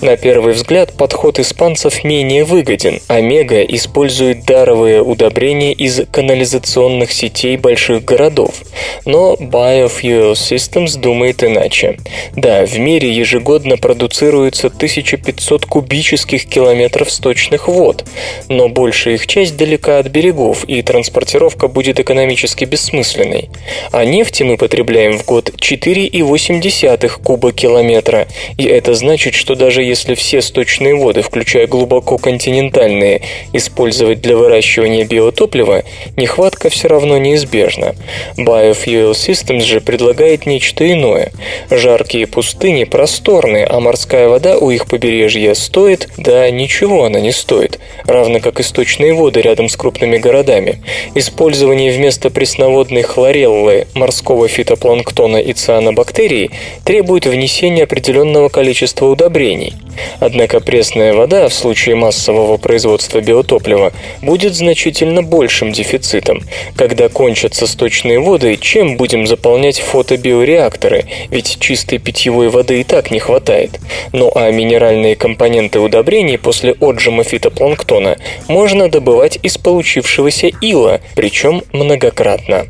На 0.02 0.18
первый 0.18 0.54
взгляд 0.54 0.94
подход 0.94 1.40
испанцев 1.40 2.04
менее 2.04 2.44
выгоден. 2.44 3.00
Омега 3.08 3.64
использует 3.64 4.25
даровые 4.34 5.02
удобрения 5.02 5.74
из 5.74 6.02
канализационных 6.12 7.12
сетей 7.12 7.58
больших 7.58 8.04
городов. 8.04 8.64
Но 9.06 9.36
Biofuel 9.40 10.34
Systems 10.34 11.00
думает 11.00 11.44
иначе. 11.44 11.98
Да, 12.36 12.66
в 12.66 12.78
мире 12.78 13.12
ежегодно 13.12 13.78
продуцируется 13.78 14.68
1500 14.68 15.66
кубических 15.66 16.46
километров 16.46 17.12
сточных 17.12 17.68
вод, 17.68 18.06
но 18.50 18.70
большая 18.70 19.16
их 19.16 19.28
часть 19.28 19.58
далека 19.58 20.00
от 20.00 20.08
берегов, 20.08 20.64
и 20.66 20.82
транспортировка 20.82 21.68
будет 21.68 22.00
экономически 22.00 22.66
бессмысленной. 22.66 23.50
А 23.92 24.06
нефти 24.06 24.44
мы 24.44 24.58
потребляем 24.58 25.18
в 25.18 25.26
год 25.26 25.50
4,8 25.50 27.22
куба-километра, 27.24 28.28
и 28.58 28.64
это 28.66 28.94
значит, 28.94 29.34
что 29.34 29.56
даже 29.56 29.84
если 29.84 30.16
все 30.16 30.42
сточные 30.42 30.96
воды, 30.96 31.22
включая 31.22 31.68
глубоко 31.68 32.18
континентальные, 32.18 33.22
использовать 33.54 34.15
для 34.22 34.36
выращивания 34.36 35.06
биотоплива, 35.06 35.84
нехватка 36.16 36.70
все 36.70 36.88
равно 36.88 37.18
неизбежна. 37.18 37.96
Biofuel 38.38 39.12
Systems 39.12 39.62
же 39.62 39.82
предлагает 39.82 40.46
нечто 40.46 40.92
иное. 40.92 41.32
Жаркие 41.70 42.28
пустыни 42.28 42.84
просторные, 42.84 43.66
а 43.66 43.80
морская 43.80 44.28
вода 44.28 44.58
у 44.58 44.70
их 44.72 44.88
побережья 44.88 45.54
стоит, 45.54 46.10
да 46.18 46.50
ничего 46.50 47.06
она 47.06 47.20
не 47.20 47.32
стоит, 47.32 47.80
равно 48.06 48.40
как 48.40 48.60
источные 48.60 49.14
воды 49.14 49.42
рядом 49.42 49.70
с 49.70 49.76
крупными 49.76 50.18
городами. 50.18 50.82
Использование 51.16 51.92
вместо 51.92 52.30
пресноводной 52.30 53.04
хлореллы 53.04 53.88
морского 53.94 54.48
фитопланктона 54.48 55.38
и 55.38 55.54
цианобактерий 55.54 56.52
требует 56.84 57.26
внесения 57.26 57.84
определенного 57.84 58.50
количества 58.50 59.08
удобрений. 59.08 59.74
Однако 60.20 60.60
пресная 60.60 61.14
вода 61.14 61.48
в 61.48 61.54
случае 61.54 61.96
массового 61.96 62.58
производства 62.58 63.22
биотоплива 63.22 63.94
будет 64.22 64.56
значительно 64.56 65.24
большим 65.24 65.72
дефицитом. 65.72 66.42
Когда 66.76 67.10
кончатся 67.10 67.68
сточные 67.68 68.20
воды, 68.20 68.58
чем 68.58 68.98
будем 68.98 69.28
заполнять 69.28 69.80
фотобиореакторы? 69.80 71.06
Ведь 71.30 71.58
чистой 71.60 72.00
питьевой 72.00 72.50
воды 72.50 72.82
и 72.82 72.84
так 72.84 73.12
не 73.12 73.20
хватает. 73.20 73.80
Ну 74.12 74.32
а 74.36 74.52
минеральные 74.52 75.16
компоненты 75.16 75.80
удобрений 75.80 76.38
после 76.38 76.74
отжима 76.74 77.24
фитопланктона 77.24 78.18
можно 78.48 78.90
добывать 78.90 79.40
из 79.42 79.58
получившегося 79.58 80.48
ила, 80.62 81.02
причем 81.16 81.64
многократно. 81.74 82.68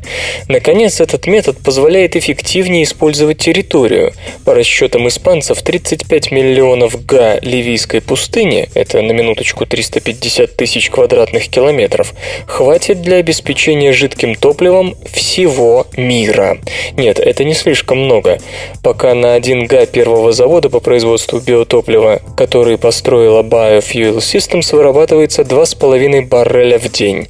Наконец, 0.48 1.00
этот 1.00 1.26
метод 1.26 1.58
позволяет 1.58 2.16
эффективнее 2.16 2.84
использовать 2.84 3.38
территорию. 3.38 4.12
По 4.44 4.54
расчетам 4.54 5.08
испанцев, 5.08 5.62
35 5.62 6.30
миллионов 6.30 7.04
га 7.04 7.38
Ливийской 7.40 8.00
пустыни, 8.00 8.68
это 8.74 9.02
на 9.02 9.12
минуточку 9.12 9.66
350 9.66 10.56
тысяч 10.56 10.90
квадратных 10.90 11.15
километров, 11.24 12.12
хватит 12.46 13.02
для 13.02 13.16
обеспечения 13.16 13.92
жидким 13.92 14.34
топливом 14.34 14.94
всего 15.12 15.86
мира. 15.96 16.58
Нет, 16.96 17.18
это 17.18 17.44
не 17.44 17.54
слишком 17.54 17.98
много. 17.98 18.38
Пока 18.82 19.14
на 19.14 19.34
1 19.34 19.66
га 19.66 19.86
первого 19.86 20.32
завода 20.32 20.68
по 20.68 20.80
производству 20.80 21.40
биотоплива, 21.40 22.20
который 22.36 22.78
построила 22.78 23.42
Biofuel 23.42 24.18
Systems, 24.18 24.74
вырабатывается 24.74 25.42
2,5 25.42 26.28
барреля 26.28 26.78
в 26.78 26.90
день. 26.90 27.28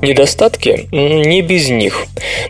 Недостатки? 0.00 0.88
Не 0.92 1.42
без 1.42 1.68
них. 1.68 2.06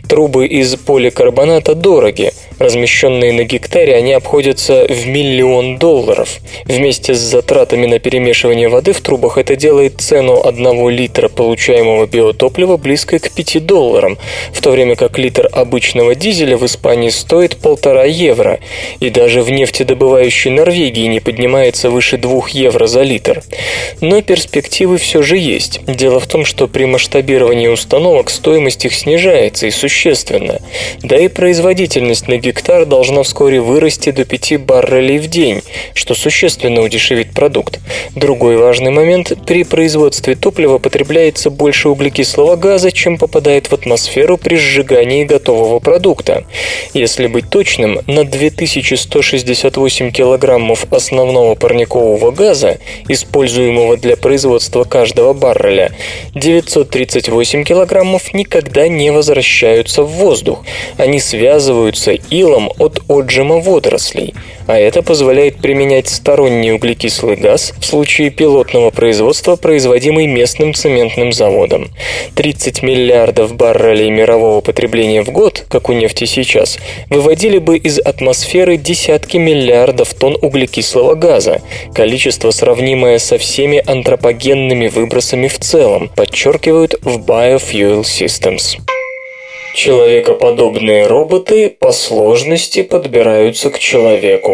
Трубы 0.07 0.47
из 0.47 0.75
поликарбоната 0.75 1.75
дороги. 1.75 2.31
Размещенные 2.59 3.33
на 3.33 3.43
гектаре, 3.43 3.95
они 3.95 4.13
обходятся 4.13 4.85
в 4.87 5.07
миллион 5.07 5.77
долларов. 5.77 6.37
Вместе 6.65 7.15
с 7.15 7.17
затратами 7.17 7.87
на 7.87 7.97
перемешивание 7.97 8.69
воды 8.69 8.93
в 8.93 9.01
трубах 9.01 9.39
это 9.39 9.55
делает 9.55 9.99
цену 9.99 10.39
одного 10.41 10.91
литра 10.91 11.27
получаемого 11.27 12.05
биотоплива 12.05 12.77
близкой 12.77 13.17
к 13.17 13.31
5 13.31 13.65
долларам, 13.65 14.19
в 14.53 14.61
то 14.61 14.69
время 14.69 14.95
как 14.95 15.17
литр 15.17 15.49
обычного 15.51 16.13
дизеля 16.13 16.55
в 16.55 16.65
Испании 16.65 17.09
стоит 17.09 17.57
полтора 17.57 18.05
евро, 18.05 18.59
и 18.99 19.09
даже 19.09 19.41
в 19.41 19.49
нефтедобывающей 19.49 20.51
Норвегии 20.51 21.07
не 21.07 21.19
поднимается 21.19 21.89
выше 21.89 22.17
2 22.17 22.43
евро 22.51 22.85
за 22.85 23.01
литр. 23.01 23.41
Но 24.01 24.21
перспективы 24.21 24.99
все 24.99 25.23
же 25.23 25.37
есть. 25.37 25.81
Дело 25.87 26.19
в 26.19 26.27
том, 26.27 26.45
что 26.45 26.67
при 26.67 26.85
масштабировании 27.01 27.67
установок 27.67 28.29
стоимость 28.29 28.85
их 28.85 28.93
снижается 28.93 29.65
и 29.65 29.71
существенно. 29.71 30.59
Да 31.01 31.17
и 31.17 31.29
производительность 31.29 32.27
на 32.27 32.37
гектар 32.37 32.85
должна 32.85 33.23
вскоре 33.23 33.59
вырасти 33.59 34.11
до 34.11 34.23
5 34.23 34.61
баррелей 34.61 35.17
в 35.17 35.27
день, 35.27 35.63
что 35.95 36.13
существенно 36.13 36.81
удешевит 36.81 37.33
продукт. 37.33 37.79
Другой 38.15 38.57
важный 38.57 38.91
момент– 38.91 39.33
при 39.47 39.63
производстве 39.63 40.35
топлива 40.35 40.77
потребляется 40.77 41.49
больше 41.49 41.89
углекислого 41.89 42.55
газа, 42.55 42.91
чем 42.91 43.17
попадает 43.17 43.67
в 43.67 43.73
атмосферу 43.73 44.37
при 44.37 44.55
сжигании 44.55 45.23
готового 45.23 45.79
продукта. 45.79 46.43
Если 46.93 47.25
быть 47.25 47.49
точным, 47.49 47.99
на 48.05 48.23
2168 48.25 50.11
килограммов 50.11 50.85
основного 50.91 51.55
парникового 51.55 52.29
газа, 52.29 52.77
используемого 53.07 53.97
для 53.97 54.15
производства 54.15 54.83
каждого 54.83 55.33
барреля, 55.33 55.91
938 56.91 57.63
килограммов 57.63 58.33
никогда 58.33 58.87
не 58.89 59.11
возвращаются 59.11 60.03
в 60.03 60.09
воздух. 60.09 60.65
Они 60.97 61.19
связываются 61.19 62.11
илом 62.11 62.69
от 62.77 63.01
отжима 63.07 63.59
водорослей, 63.61 64.33
а 64.71 64.77
это 64.77 65.03
позволяет 65.03 65.57
применять 65.57 66.07
сторонний 66.07 66.71
углекислый 66.71 67.35
газ 67.35 67.73
в 67.77 67.85
случае 67.85 68.29
пилотного 68.29 68.89
производства, 68.89 69.57
производимый 69.57 70.27
местным 70.27 70.73
цементным 70.73 71.33
заводом. 71.33 71.89
30 72.35 72.81
миллиардов 72.81 73.53
баррелей 73.53 74.09
мирового 74.09 74.61
потребления 74.61 75.23
в 75.23 75.29
год, 75.29 75.65
как 75.67 75.89
у 75.89 75.93
нефти 75.93 76.23
сейчас, 76.23 76.79
выводили 77.09 77.57
бы 77.57 77.77
из 77.77 77.99
атмосферы 77.99 78.77
десятки 78.77 79.35
миллиардов 79.35 80.13
тонн 80.13 80.37
углекислого 80.41 81.15
газа, 81.15 81.61
количество 81.93 82.51
сравнимое 82.51 83.19
со 83.19 83.37
всеми 83.37 83.83
антропогенными 83.85 84.87
выбросами 84.87 85.49
в 85.49 85.59
целом, 85.59 86.09
подчеркивают 86.15 86.95
в 87.01 87.17
Biofuel 87.17 88.03
Systems. 88.03 88.77
Человекоподобные 89.73 91.07
роботы 91.07 91.69
по 91.69 91.91
сложности 91.91 92.83
подбираются 92.83 93.69
к 93.69 93.79
человеку. 93.79 94.53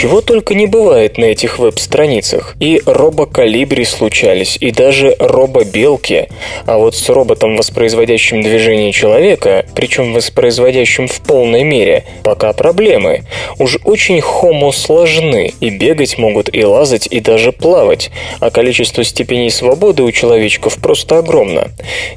Чего 0.00 0.22
только 0.22 0.54
не 0.54 0.66
бывает 0.66 1.18
на 1.18 1.26
этих 1.26 1.58
веб-страницах. 1.58 2.56
И 2.58 2.80
робокалибри 2.86 3.84
случались, 3.84 4.56
и 4.58 4.70
даже 4.70 5.14
робобелки. 5.18 6.30
А 6.64 6.78
вот 6.78 6.94
с 6.94 7.06
роботом, 7.10 7.58
воспроизводящим 7.58 8.40
движение 8.40 8.92
человека, 8.92 9.66
причем 9.74 10.14
воспроизводящим 10.14 11.06
в 11.06 11.20
полной 11.20 11.64
мере, 11.64 12.04
пока 12.22 12.54
проблемы. 12.54 13.24
Уж 13.58 13.76
очень 13.84 14.22
хомо 14.22 14.72
сложны, 14.72 15.52
и 15.60 15.68
бегать 15.68 16.16
могут, 16.16 16.48
и 16.50 16.64
лазать, 16.64 17.06
и 17.06 17.20
даже 17.20 17.52
плавать. 17.52 18.10
А 18.40 18.50
количество 18.50 19.04
степеней 19.04 19.50
свободы 19.50 20.02
у 20.02 20.10
человечков 20.12 20.78
просто 20.78 21.18
огромно. 21.18 21.72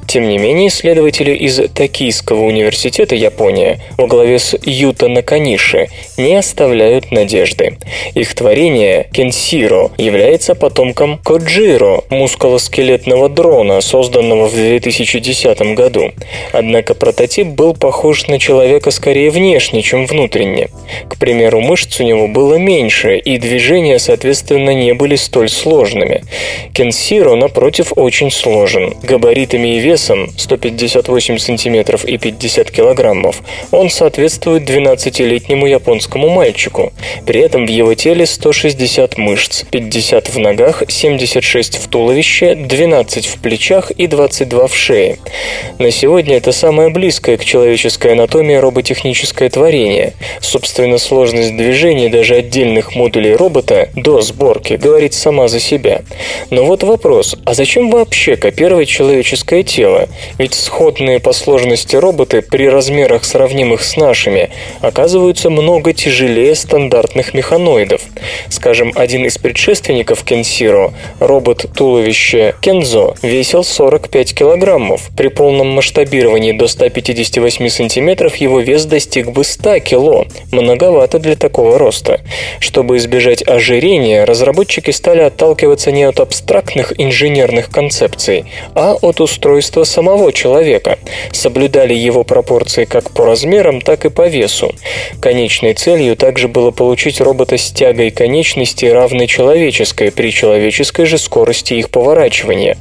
Тем 0.06 0.26
не 0.30 0.38
менее, 0.38 0.68
исследователи 0.68 1.32
из 1.32 1.60
Токийского 1.74 2.44
университета 2.44 3.14
Япония 3.14 3.78
во 3.98 4.06
главе 4.06 4.38
с 4.38 4.56
Юта 4.62 5.08
Наканиши 5.08 5.88
не 6.16 6.34
оставляют 6.34 7.10
надежды. 7.10 7.73
Их 8.14 8.34
творение 8.34 9.08
Кенсиро 9.12 9.90
является 9.98 10.54
потомком 10.54 11.18
Коджиро, 11.18 12.04
мускулоскелетного 12.10 13.28
дрона, 13.28 13.80
созданного 13.80 14.48
в 14.48 14.54
2010 14.54 15.74
году. 15.74 16.12
Однако 16.52 16.94
прототип 16.94 17.48
был 17.48 17.74
похож 17.74 18.26
на 18.26 18.38
человека 18.38 18.90
скорее 18.90 19.30
внешне, 19.30 19.82
чем 19.82 20.06
внутренне. 20.06 20.68
К 21.08 21.18
примеру, 21.18 21.60
мышц 21.60 22.00
у 22.00 22.04
него 22.04 22.28
было 22.28 22.54
меньше, 22.54 23.18
и 23.18 23.38
движения, 23.38 23.98
соответственно, 23.98 24.70
не 24.70 24.94
были 24.94 25.16
столь 25.16 25.48
сложными. 25.48 26.24
Кенсиро, 26.72 27.34
напротив, 27.34 27.92
очень 27.96 28.30
сложен. 28.30 28.94
Габаритами 29.02 29.76
и 29.76 29.80
весом 29.80 30.28
158 30.36 31.38
см 31.38 31.98
и 32.06 32.18
50 32.18 32.70
кг 32.70 33.04
он 33.70 33.90
соответствует 33.90 34.68
12-летнему 34.68 35.66
японскому 35.66 36.28
мальчику. 36.28 36.92
При 37.26 37.40
этом 37.40 37.63
в 37.66 37.68
его 37.68 37.94
теле 37.94 38.26
160 38.26 39.18
мышц, 39.18 39.64
50 39.70 40.28
в 40.28 40.38
ногах, 40.38 40.82
76 40.88 41.78
в 41.78 41.88
туловище, 41.88 42.54
12 42.54 43.26
в 43.26 43.38
плечах 43.40 43.90
и 43.90 44.06
22 44.06 44.66
в 44.66 44.74
шее. 44.74 45.18
На 45.78 45.90
сегодня 45.90 46.36
это 46.36 46.52
самое 46.52 46.90
близкое 46.90 47.36
к 47.36 47.44
человеческой 47.44 48.12
анатомии 48.12 48.56
роботехническое 48.56 49.48
творение. 49.48 50.12
Собственно, 50.40 50.98
сложность 50.98 51.56
движений 51.56 52.08
даже 52.08 52.36
отдельных 52.36 52.94
модулей 52.94 53.34
робота 53.34 53.88
до 53.94 54.20
сборки 54.20 54.74
говорит 54.74 55.14
сама 55.14 55.48
за 55.48 55.60
себя. 55.60 56.02
Но 56.50 56.64
вот 56.64 56.82
вопрос, 56.82 57.36
а 57.44 57.54
зачем 57.54 57.90
вообще 57.90 58.36
копировать 58.36 58.88
человеческое 58.88 59.62
тело? 59.62 60.08
Ведь 60.38 60.54
сходные 60.54 61.20
по 61.20 61.32
сложности 61.32 61.96
роботы 61.96 62.42
при 62.42 62.68
размерах 62.68 63.24
сравнимых 63.24 63.82
с 63.82 63.96
нашими 63.96 64.50
оказываются 64.80 65.50
много 65.50 65.92
тяжелее 65.92 66.54
стандартных 66.54 67.34
механоидов. 67.54 68.02
Скажем, 68.48 68.92
один 68.94 69.26
из 69.26 69.38
предшественников 69.38 70.24
Кенсиро, 70.24 70.92
робот-туловище 71.20 72.54
Кензо, 72.60 73.14
весил 73.22 73.64
45 73.64 74.34
килограммов. 74.34 75.10
При 75.16 75.28
полном 75.28 75.68
масштабировании 75.68 76.52
до 76.52 76.66
158 76.66 77.68
сантиметров 77.68 78.36
его 78.36 78.60
вес 78.60 78.84
достиг 78.84 79.30
бы 79.30 79.44
100 79.44 79.80
кило. 79.80 80.26
Многовато 80.52 81.18
для 81.18 81.36
такого 81.36 81.78
роста. 81.78 82.20
Чтобы 82.60 82.96
избежать 82.96 83.46
ожирения, 83.46 84.24
разработчики 84.24 84.90
стали 84.90 85.20
отталкиваться 85.20 85.92
не 85.92 86.04
от 86.04 86.20
абстрактных 86.20 86.92
инженерных 86.98 87.70
концепций, 87.70 88.44
а 88.74 88.94
от 89.00 89.20
устройства 89.20 89.84
самого 89.84 90.32
человека. 90.32 90.98
Соблюдали 91.32 91.94
его 91.94 92.24
пропорции 92.24 92.84
как 92.84 93.10
по 93.10 93.24
размерам, 93.24 93.80
так 93.80 94.04
и 94.04 94.10
по 94.10 94.28
весу. 94.28 94.72
Конечной 95.20 95.74
целью 95.74 96.16
также 96.16 96.48
было 96.48 96.70
получить 96.70 97.20
робота 97.44 97.58
с 97.58 97.70
тягой 97.72 98.10
конечностей, 98.10 98.90
равной 98.90 99.26
человеческой, 99.26 100.10
при 100.10 100.30
человеческой 100.30 101.04
же 101.04 101.18
скорости 101.18 101.74
их 101.74 101.90
поворачивания. 101.90 102.78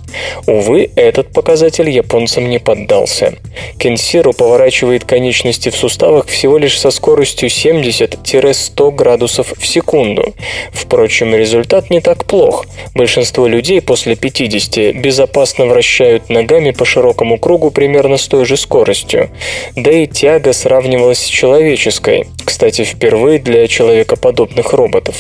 Увы, 0.48 0.90
этот 0.96 1.34
показатель 1.34 1.90
японцам 1.90 2.50
не 2.50 2.60
поддался. 2.60 3.34
Кенсиру 3.78 4.32
поворачивает 4.32 5.04
конечности 5.04 5.70
в 5.70 5.76
суставах 5.76 6.28
всего 6.28 6.58
лишь 6.58 6.80
со 6.80 6.92
скоростью 6.92 7.50
70-100 7.50 8.92
градусов 8.92 9.54
в 9.58 9.68
секунду. 9.68 10.34
Впрочем, 10.72 11.36
результат 11.36 11.90
не 11.90 12.00
так 12.00 12.24
плох. 12.24 12.66
Большинство 12.96 13.48
людей 13.48 13.82
после 13.82 14.16
50 14.16 14.96
безопасно 14.96 15.66
вращают 15.66 16.30
ногами 16.30 16.72
по 16.72 16.86
широкому 16.86 17.38
кругу 17.38 17.70
примерно 17.70 18.16
с 18.16 18.28
той 18.28 18.46
же 18.46 18.56
скоростью. 18.56 19.30
Да 19.76 19.92
и 19.92 20.08
тяга 20.08 20.54
сравнивалась 20.54 21.20
с 21.20 21.28
человеческой. 21.28 22.28
Кстати, 22.46 22.84
впервые 22.86 23.40
для 23.40 23.68
человекоподобных 24.44 24.74
роботов. 24.74 25.16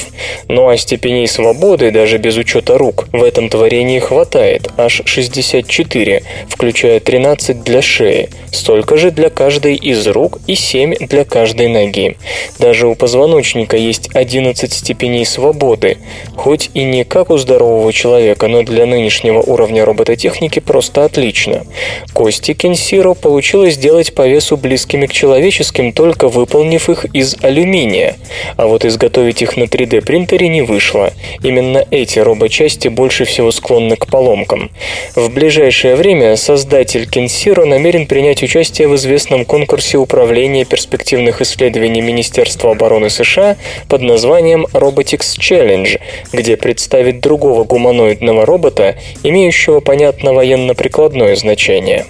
Ну 0.47 0.69
а 0.69 0.77
степеней 0.77 1.27
свободы, 1.27 1.91
даже 1.91 2.17
без 2.17 2.37
учета 2.37 2.77
рук, 2.77 3.07
в 3.11 3.23
этом 3.23 3.49
творении 3.49 3.99
хватает, 3.99 4.69
аж 4.77 5.01
64, 5.05 6.23
включая 6.47 6.99
13 6.99 7.63
для 7.63 7.81
шеи, 7.81 8.29
столько 8.51 8.97
же 8.97 9.11
для 9.11 9.29
каждой 9.29 9.75
из 9.75 10.07
рук 10.07 10.39
и 10.47 10.55
7 10.55 11.07
для 11.07 11.25
каждой 11.25 11.67
ноги. 11.67 12.17
Даже 12.59 12.87
у 12.87 12.95
позвоночника 12.95 13.77
есть 13.77 14.09
11 14.13 14.71
степеней 14.71 15.25
свободы, 15.25 15.97
хоть 16.35 16.69
и 16.73 16.83
не 16.83 17.03
как 17.03 17.29
у 17.29 17.37
здорового 17.37 17.91
человека, 17.93 18.47
но 18.47 18.63
для 18.63 18.85
нынешнего 18.85 19.39
уровня 19.41 19.85
робототехники 19.85 20.59
просто 20.59 21.05
отлично. 21.05 21.65
Кости 22.13 22.53
Кенсиро 22.53 23.13
получилось 23.13 23.75
сделать 23.75 24.13
по 24.13 24.27
весу 24.27 24.57
близкими 24.57 25.05
к 25.05 25.13
человеческим, 25.13 25.93
только 25.93 26.27
выполнив 26.27 26.89
их 26.89 27.05
из 27.13 27.35
алюминия, 27.41 28.15
а 28.57 28.67
вот 28.67 28.85
изготовить 29.13 29.41
их 29.41 29.57
на 29.57 29.63
3D 29.63 30.01
принтере 30.01 30.47
не 30.47 30.61
вышло. 30.61 31.13
Именно 31.43 31.85
эти 31.91 32.19
робочасти 32.19 32.87
больше 32.87 33.25
всего 33.25 33.51
склонны 33.51 33.95
к 33.95 34.07
поломкам. 34.07 34.71
В 35.15 35.29
ближайшее 35.29 35.95
время 35.95 36.35
создатель 36.35 37.07
Кенсиро 37.07 37.65
намерен 37.65 38.07
принять 38.07 38.43
участие 38.43 38.87
в 38.87 38.95
известном 38.95 39.45
конкурсе 39.45 39.97
управления 39.97 40.65
перспективных 40.65 41.41
исследований 41.41 42.01
Министерства 42.01 42.71
обороны 42.71 43.09
США 43.09 43.57
под 43.87 44.01
названием 44.01 44.65
Robotics 44.73 45.37
Challenge, 45.39 45.99
где 46.31 46.57
представит 46.57 47.19
другого 47.19 47.63
гуманоидного 47.63 48.45
робота, 48.45 48.95
имеющего, 49.23 49.79
понятно, 49.79 50.33
военно-прикладное 50.33 51.35
значение. 51.35 52.05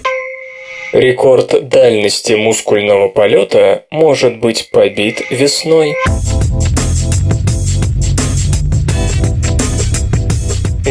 Рекорд 0.92 1.68
дальности 1.68 2.34
мускульного 2.34 3.08
полета 3.08 3.82
может 3.90 4.38
быть 4.38 4.70
побит 4.70 5.22
весной. 5.30 5.96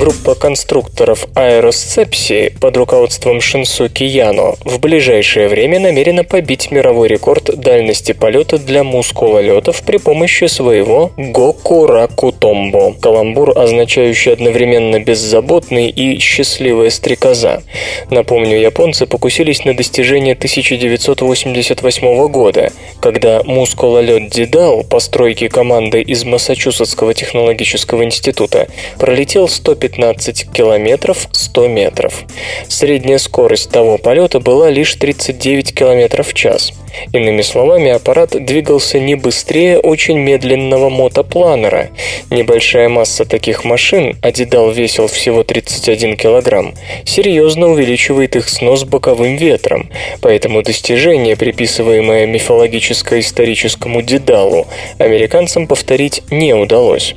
Группа 0.04 0.36
конструкторов 0.36 1.28
Аэросцепси 1.34 2.54
под 2.60 2.76
руководством 2.76 3.40
Шинсуки 3.40 4.04
Яно 4.04 4.56
в 4.66 4.82
ближайшее 4.82 5.48
время 5.48 5.80
намерена 5.80 6.26
побить 6.26 6.72
мировой 6.72 7.08
рекорд 7.08 7.46
дальности 7.58 8.12
полета 8.12 8.58
для 8.58 8.84
мускулолетов 8.84 9.82
при 9.84 9.96
помощи 9.96 10.48
своего 10.48 11.12
Гокуракутомбо. 11.16 12.96
Каламбур, 13.00 13.58
означающий 13.58 14.34
одновременно 14.34 15.00
беззаботный 15.00 15.88
и 15.88 16.20
счастливая 16.20 16.90
стрекоза. 16.90 17.64
Напомню, 18.10 18.60
японцы 18.60 19.06
покусились 19.06 19.64
на 19.64 19.74
достижение 19.74 20.34
1988 20.34 22.28
года, 22.28 22.74
когда 23.00 23.42
мускулолет 23.46 24.30
Дидал 24.32 24.84
постройки 24.84 25.48
команды 25.48 26.02
из 26.02 26.26
Массачусетского 26.26 27.14
технологического 27.14 28.04
института 28.04 28.68
пролетел 29.00 29.48
115 29.48 29.93
15 29.96 30.52
километров 30.52 31.28
100 31.32 31.68
метров. 31.68 32.24
Средняя 32.68 33.20
скорость 33.20 33.70
того 33.70 33.98
полета 33.98 34.40
была 34.40 34.70
лишь 34.70 34.96
39 34.96 35.74
километров 35.74 36.28
в 36.30 36.34
час. 36.34 36.74
Иными 37.12 37.42
словами, 37.42 37.90
аппарат 37.90 38.32
двигался 38.32 39.00
не 39.00 39.16
быстрее 39.16 39.80
очень 39.80 40.18
медленного 40.18 40.90
мотопланера. 40.90 41.90
Небольшая 42.30 42.90
масса 42.90 43.26
таких 43.26 43.64
машин, 43.66 44.18
а 44.22 44.32
Дедал 44.32 44.72
весил 44.72 45.08
всего 45.08 45.44
31 45.44 46.16
килограмм, 46.16 46.74
серьезно 47.06 47.68
увеличивает 47.70 48.36
их 48.36 48.48
снос 48.50 48.84
боковым 48.84 49.38
ветром. 49.38 49.90
Поэтому 50.22 50.62
достижение, 50.62 51.36
приписываемое 51.36 52.26
мифологическо-историческому 52.28 54.02
Дедалу, 54.02 54.68
американцам 54.98 55.68
повторить 55.68 56.22
не 56.32 56.54
удалось. 56.54 57.16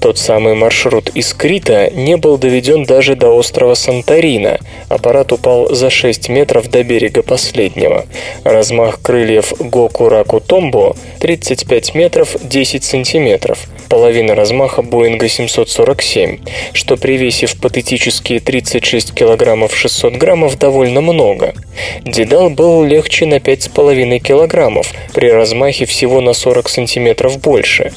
Тот 0.00 0.18
самый 0.18 0.54
маршрут 0.54 1.10
из 1.14 1.32
Крита 1.34 1.90
не 1.90 2.15
был 2.16 2.38
доведен 2.38 2.84
даже 2.84 3.14
до 3.14 3.30
острова 3.30 3.74
Санторина. 3.74 4.58
Аппарат 4.88 5.32
упал 5.32 5.74
за 5.74 5.90
6 5.90 6.28
метров 6.28 6.70
до 6.70 6.82
берега 6.82 7.22
последнего. 7.22 8.06
Размах 8.44 9.00
крыльев 9.02 9.52
Гокураку 9.58 10.40
Томбо 10.40 10.96
35 11.20 11.94
метров 11.94 12.36
10 12.42 12.84
сантиметров 12.84 13.66
половина 13.88 14.34
размаха 14.34 14.82
Боинга 14.82 15.28
747, 15.28 16.38
что 16.72 16.96
при 16.96 17.16
весе 17.16 17.46
в 17.46 17.58
патетические 17.60 18.40
36 18.40 19.14
килограммов 19.14 19.76
600 19.76 20.14
граммов 20.14 20.58
довольно 20.58 21.00
много. 21.00 21.54
Дедал 22.04 22.50
был 22.50 22.84
легче 22.84 23.26
на 23.26 23.36
5,5 23.36 24.18
килограммов, 24.18 24.92
при 25.14 25.30
размахе 25.30 25.86
всего 25.86 26.20
на 26.20 26.32
40 26.32 26.68
сантиметров 26.68 27.40
больше. 27.40 27.92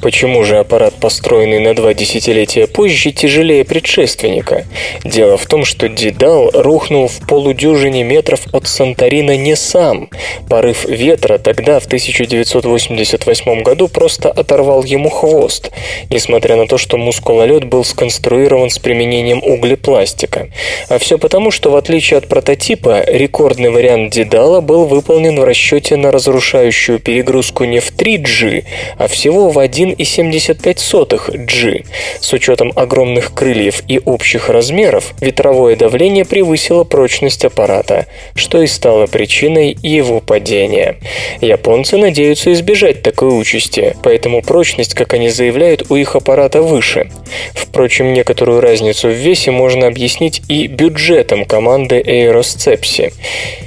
Почему 0.00 0.44
же 0.44 0.58
аппарат, 0.58 0.94
построенный 0.94 1.60
на 1.60 1.74
два 1.74 1.94
десятилетия 1.94 2.66
позже, 2.66 3.12
тяжелее 3.12 3.59
предшественника? 3.64 4.66
Дело 5.04 5.36
в 5.36 5.46
том, 5.46 5.64
что 5.64 5.88
Дедал 5.88 6.50
рухнул 6.52 7.08
в 7.08 7.26
полудюжине 7.26 8.02
метров 8.02 8.40
от 8.52 8.66
Санторина 8.66 9.36
не 9.36 9.56
сам. 9.56 10.08
Порыв 10.48 10.84
ветра 10.84 11.38
тогда, 11.38 11.80
в 11.80 11.86
1988 11.86 13.62
году, 13.62 13.88
просто 13.88 14.30
оторвал 14.30 14.84
ему 14.84 15.10
хвост, 15.10 15.70
несмотря 16.10 16.56
на 16.56 16.66
то, 16.66 16.78
что 16.78 16.96
мускулолет 16.96 17.64
был 17.64 17.84
сконструирован 17.84 18.70
с 18.70 18.78
применением 18.78 19.42
углепластика. 19.42 20.48
А 20.88 20.98
все 20.98 21.18
потому, 21.18 21.50
что 21.50 21.70
в 21.70 21.76
отличие 21.76 22.18
от 22.18 22.28
прототипа, 22.28 23.04
рекордный 23.06 23.70
вариант 23.70 24.12
Дедала 24.12 24.60
был 24.60 24.86
выполнен 24.86 25.38
в 25.38 25.44
расчете 25.44 25.96
на 25.96 26.10
разрушающую 26.10 26.98
перегрузку 26.98 27.64
не 27.64 27.80
в 27.80 27.92
3G, 27.92 28.64
а 28.98 29.08
всего 29.08 29.50
в 29.50 29.58
1,75 29.58 31.46
G. 31.46 31.82
С 32.20 32.32
учетом 32.32 32.72
огромных 32.76 33.32
крыльев 33.40 33.82
и 33.88 33.98
общих 34.04 34.50
размеров, 34.50 35.14
ветровое 35.18 35.74
давление 35.74 36.26
превысило 36.26 36.84
прочность 36.84 37.42
аппарата, 37.46 38.04
что 38.34 38.60
и 38.60 38.66
стало 38.66 39.06
причиной 39.06 39.74
его 39.82 40.20
падения. 40.20 40.96
Японцы 41.40 41.96
надеются 41.96 42.52
избежать 42.52 43.00
такой 43.00 43.40
участи, 43.40 43.96
поэтому 44.02 44.42
прочность, 44.42 44.92
как 44.92 45.14
они 45.14 45.30
заявляют, 45.30 45.90
у 45.90 45.96
их 45.96 46.16
аппарата 46.16 46.60
выше. 46.60 47.08
Впрочем, 47.54 48.12
некоторую 48.12 48.60
разницу 48.60 49.08
в 49.08 49.12
весе 49.12 49.50
можно 49.50 49.86
объяснить 49.86 50.42
и 50.48 50.66
бюджетом 50.66 51.46
команды 51.46 51.98
Aeroscepsi. 51.98 53.14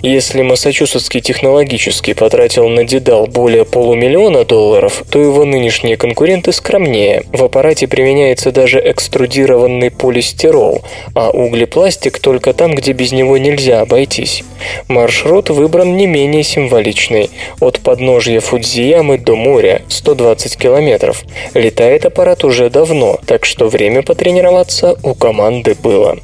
Если 0.04 0.44
Массачусетский 0.44 1.22
технологический 1.22 2.14
потратил 2.14 2.70
на 2.70 2.84
Дедал 2.84 3.26
более 3.26 3.66
полумиллиона 3.66 4.46
долларов, 4.46 5.04
то 5.10 5.20
его 5.20 5.46
нынешние 5.46 5.98
конкуренты 5.98 6.52
скромнее. 6.52 7.24
В 7.32 7.44
аппарате 7.44 7.88
применяется 7.88 8.52
даже 8.52 8.80
экструдированный 8.80 9.63
полистирол, 9.90 10.82
а 11.16 11.30
углепластик 11.30 12.20
только 12.20 12.54
там, 12.54 12.76
где 12.76 12.94
без 12.94 13.12
него 13.12 13.38
нельзя 13.38 13.82
обойтись. 13.82 14.44
Маршрут 14.88 15.50
выбран 15.50 15.96
не 15.98 16.08
менее 16.08 16.44
символичный. 16.44 17.30
От 17.60 17.80
подножья 17.80 18.40
Фудзиямы 18.40 19.18
до 19.18 19.36
моря 19.36 19.82
120 19.90 20.58
километров. 20.58 21.24
Летает 21.54 22.06
аппарат 22.06 22.44
уже 22.44 22.70
давно, 22.70 23.20
так 23.26 23.46
что 23.46 23.68
время 23.68 24.02
потренироваться 24.02 24.98
у 25.04 25.14
команды 25.14 25.76
было. 25.76 26.18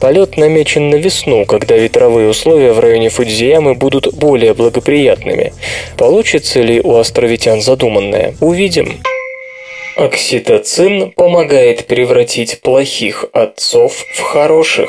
Полет 0.00 0.36
намечен 0.36 0.90
на 0.90 0.96
весну, 0.96 1.44
когда 1.44 1.76
ветровые 1.76 2.28
условия 2.28 2.72
в 2.72 2.80
районе 2.80 3.08
Фудзиямы 3.08 3.74
будут 3.74 4.14
более 4.14 4.54
благоприятными. 4.54 5.52
Получится 5.96 6.60
ли 6.60 6.80
у 6.80 6.96
островитян 6.96 7.60
задуманное? 7.60 8.34
Увидим. 8.40 9.00
Окситоцин 10.00 11.10
помогает 11.10 11.86
превратить 11.86 12.62
плохих 12.62 13.26
отцов 13.34 13.92
в 14.14 14.20
хороших. 14.22 14.88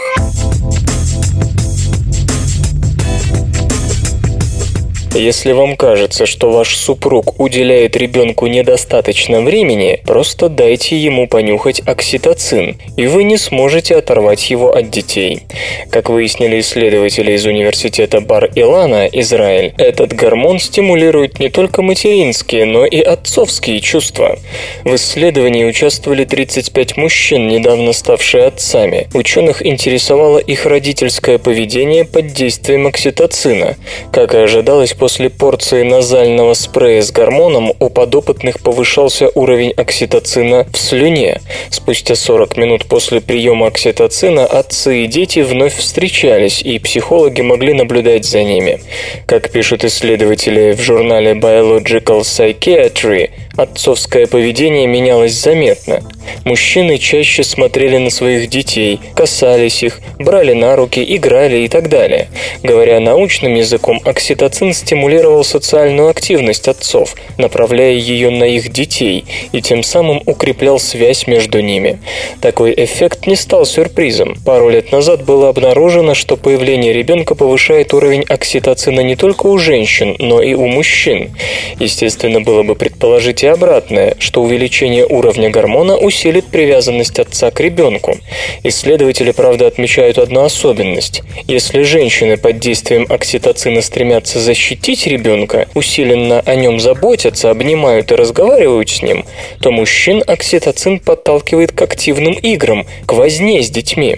Если 5.13 5.51
вам 5.51 5.75
кажется, 5.75 6.25
что 6.25 6.51
ваш 6.51 6.77
супруг 6.77 7.37
уделяет 7.37 7.97
ребенку 7.97 8.47
недостаточно 8.47 9.41
времени, 9.41 9.99
просто 10.05 10.47
дайте 10.47 10.97
ему 10.97 11.27
понюхать 11.27 11.81
окситоцин, 11.85 12.77
и 12.95 13.07
вы 13.07 13.25
не 13.25 13.35
сможете 13.35 13.97
оторвать 13.97 14.49
его 14.49 14.73
от 14.73 14.89
детей. 14.89 15.41
Как 15.89 16.09
выяснили 16.09 16.61
исследователи 16.61 17.33
из 17.33 17.45
университета 17.45 18.21
Бар-Илана, 18.21 19.07
Израиль, 19.07 19.73
этот 19.77 20.13
гормон 20.13 20.59
стимулирует 20.59 21.39
не 21.39 21.49
только 21.49 21.81
материнские, 21.81 22.63
но 22.63 22.85
и 22.85 23.01
отцовские 23.01 23.81
чувства. 23.81 24.39
В 24.85 24.95
исследовании 24.95 25.65
участвовали 25.65 26.23
35 26.23 26.95
мужчин, 26.95 27.49
недавно 27.49 27.91
ставшие 27.91 28.45
отцами. 28.45 29.09
Ученых 29.13 29.65
интересовало 29.65 30.37
их 30.37 30.65
родительское 30.65 31.37
поведение 31.37 32.05
под 32.05 32.27
действием 32.27 32.87
окситоцина. 32.87 33.75
Как 34.13 34.33
и 34.33 34.37
ожидалось, 34.37 34.93
после 35.01 35.31
порции 35.31 35.81
назального 35.81 36.53
спрея 36.53 37.01
с 37.01 37.11
гормоном 37.11 37.73
у 37.79 37.89
подопытных 37.89 38.59
повышался 38.59 39.31
уровень 39.33 39.71
окситоцина 39.71 40.67
в 40.71 40.77
слюне. 40.77 41.41
Спустя 41.71 42.13
40 42.13 42.55
минут 42.57 42.85
после 42.85 43.19
приема 43.19 43.65
окситоцина 43.65 44.45
отцы 44.45 45.05
и 45.05 45.07
дети 45.07 45.39
вновь 45.39 45.75
встречались, 45.75 46.61
и 46.61 46.77
психологи 46.77 47.41
могли 47.41 47.73
наблюдать 47.73 48.25
за 48.25 48.43
ними. 48.43 48.79
Как 49.25 49.49
пишут 49.49 49.83
исследователи 49.83 50.73
в 50.73 50.81
журнале 50.81 51.31
Biological 51.31 52.21
Psychiatry, 52.21 53.31
отцовское 53.61 54.27
поведение 54.27 54.87
менялось 54.87 55.33
заметно. 55.33 56.01
Мужчины 56.45 56.97
чаще 56.97 57.43
смотрели 57.43 57.97
на 57.97 58.09
своих 58.09 58.49
детей, 58.49 58.99
касались 59.15 59.83
их, 59.83 59.99
брали 60.19 60.53
на 60.53 60.75
руки, 60.75 61.03
играли 61.15 61.57
и 61.57 61.67
так 61.67 61.89
далее. 61.89 62.27
Говоря 62.63 62.99
научным 62.99 63.55
языком, 63.55 64.01
окситоцин 64.05 64.73
стимулировал 64.73 65.43
социальную 65.43 66.09
активность 66.09 66.67
отцов, 66.67 67.15
направляя 67.37 67.93
ее 67.93 68.29
на 68.29 68.43
их 68.45 68.71
детей, 68.71 69.25
и 69.51 69.61
тем 69.61 69.83
самым 69.83 70.21
укреплял 70.25 70.79
связь 70.79 71.27
между 71.27 71.61
ними. 71.61 71.99
Такой 72.41 72.73
эффект 72.75 73.27
не 73.27 73.35
стал 73.35 73.65
сюрпризом. 73.65 74.35
Пару 74.45 74.69
лет 74.69 74.91
назад 74.91 75.23
было 75.23 75.49
обнаружено, 75.49 76.13
что 76.13 76.37
появление 76.37 76.93
ребенка 76.93 77.35
повышает 77.35 77.93
уровень 77.93 78.23
окситоцина 78.27 79.01
не 79.01 79.15
только 79.15 79.47
у 79.47 79.57
женщин, 79.57 80.15
но 80.19 80.41
и 80.41 80.53
у 80.53 80.67
мужчин. 80.67 81.35
Естественно, 81.79 82.41
было 82.41 82.63
бы 82.63 82.75
предположить 82.75 83.43
и 83.43 83.47
обратное, 83.51 84.15
что 84.19 84.41
увеличение 84.41 85.05
уровня 85.05 85.49
гормона 85.49 85.97
усилит 85.97 86.47
привязанность 86.47 87.19
отца 87.19 87.51
к 87.51 87.59
ребенку. 87.59 88.17
Исследователи, 88.63 89.31
правда, 89.31 89.67
отмечают 89.67 90.17
одну 90.17 90.43
особенность. 90.43 91.23
Если 91.47 91.83
женщины 91.83 92.37
под 92.37 92.59
действием 92.59 93.05
окситоцина 93.09 93.81
стремятся 93.81 94.39
защитить 94.39 95.07
ребенка, 95.07 95.67
усиленно 95.75 96.41
о 96.41 96.55
нем 96.55 96.79
заботятся, 96.79 97.49
обнимают 97.49 98.11
и 98.11 98.15
разговаривают 98.15 98.89
с 98.89 99.01
ним, 99.01 99.25
то 99.61 99.71
мужчин 99.71 100.23
окситоцин 100.25 100.99
подталкивает 100.99 101.71
к 101.71 101.81
активным 101.81 102.33
играм, 102.33 102.85
к 103.05 103.13
возне 103.13 103.61
с 103.61 103.69
детьми. 103.69 104.17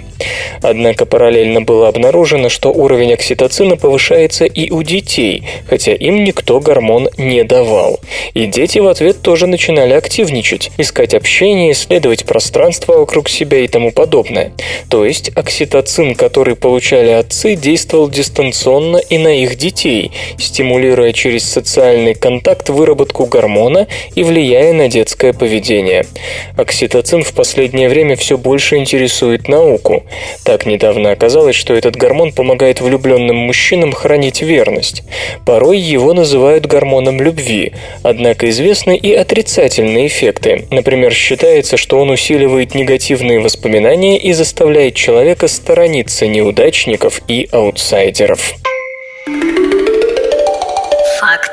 Однако 0.62 1.06
параллельно 1.06 1.62
было 1.62 1.88
обнаружено, 1.88 2.50
что 2.50 2.70
уровень 2.70 3.14
окситоцина 3.14 3.78
повышается 3.78 4.46
и 4.46 4.72
у 4.72 4.84
детей, 4.84 5.44
хотя 5.68 5.94
им 5.94 6.24
никто 6.24 6.60
гормон 6.60 7.10
не 7.18 7.44
давал. 7.44 8.00
И 8.34 8.46
дети 8.46 8.80
в 8.80 8.88
ответ 8.88 9.13
тоже 9.22 9.48
начинали 9.48 9.94
активничать, 9.94 10.72
искать 10.78 11.14
общение, 11.14 11.72
исследовать 11.72 12.26
пространство 12.26 12.98
вокруг 12.98 13.30
себя 13.30 13.60
и 13.60 13.68
тому 13.68 13.92
подобное. 13.92 14.54
То 14.90 15.06
есть 15.06 15.32
окситоцин, 15.36 16.16
который 16.16 16.56
получали 16.56 17.10
отцы, 17.10 17.56
действовал 17.56 18.10
дистанционно 18.10 18.98
и 18.98 19.18
на 19.18 19.44
их 19.44 19.56
детей, 19.56 20.12
стимулируя 20.38 21.14
через 21.14 21.44
социальный 21.44 22.16
контакт 22.16 22.70
выработку 22.70 23.26
гормона 23.26 23.88
и 24.16 24.24
влияя 24.24 24.74
на 24.74 24.88
детское 24.88 25.34
поведение. 25.34 26.06
Окситоцин 26.58 27.24
в 27.24 27.34
последнее 27.34 27.90
время 27.90 28.16
все 28.16 28.38
больше 28.38 28.78
интересует 28.78 29.48
науку. 29.48 30.04
Так 30.44 30.66
недавно 30.66 31.12
оказалось, 31.12 31.56
что 31.56 31.74
этот 31.74 31.96
гормон 31.96 32.32
помогает 32.32 32.82
влюбленным 32.82 33.36
мужчинам 33.36 33.92
хранить 33.92 34.42
верность. 34.42 35.04
Порой 35.46 35.80
его 35.80 36.14
называют 36.14 36.66
гормоном 36.66 37.22
любви, 37.22 37.74
однако 38.02 38.50
известны 38.50 38.98
и 39.04 39.14
отрицательные 39.14 40.08
эффекты. 40.08 40.66
Например, 40.72 41.14
считается, 41.14 41.78
что 41.78 42.00
он 42.00 42.10
усиливает 42.10 42.74
негативные 42.74 43.40
воспоминания 43.40 44.18
и 44.18 44.32
заставляет 44.34 44.96
человека 44.96 45.48
сторониться 45.48 46.26
неудачников 46.26 47.22
и 47.28 47.48
аутсайдеров. 47.52 48.56
Факты 51.20 51.53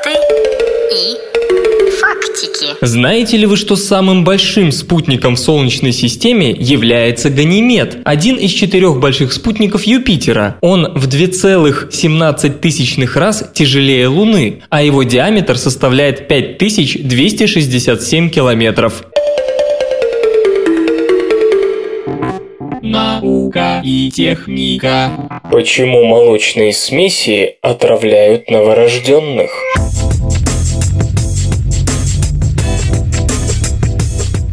фактики. 2.51 2.77
Знаете 2.81 3.37
ли 3.37 3.45
вы, 3.45 3.55
что 3.57 3.75
самым 3.75 4.23
большим 4.23 4.71
спутником 4.71 5.35
в 5.35 5.39
Солнечной 5.39 5.91
системе 5.91 6.49
является 6.51 7.29
Ганимед, 7.29 7.99
один 8.05 8.37
из 8.37 8.51
четырех 8.51 8.99
больших 8.99 9.33
спутников 9.33 9.83
Юпитера? 9.83 10.57
Он 10.61 10.93
в 10.93 11.07
2,17 11.07 13.19
раз 13.19 13.43
тяжелее 13.53 14.07
Луны, 14.07 14.61
а 14.69 14.81
его 14.83 15.03
диаметр 15.03 15.57
составляет 15.57 16.27
5267 16.27 18.29
километров. 18.29 19.03
Наука 22.81 23.81
и 23.85 24.09
техника. 24.11 25.11
Почему 25.49 26.03
молочные 26.03 26.73
смеси 26.73 27.55
отравляют 27.61 28.49
новорожденных? 28.49 29.49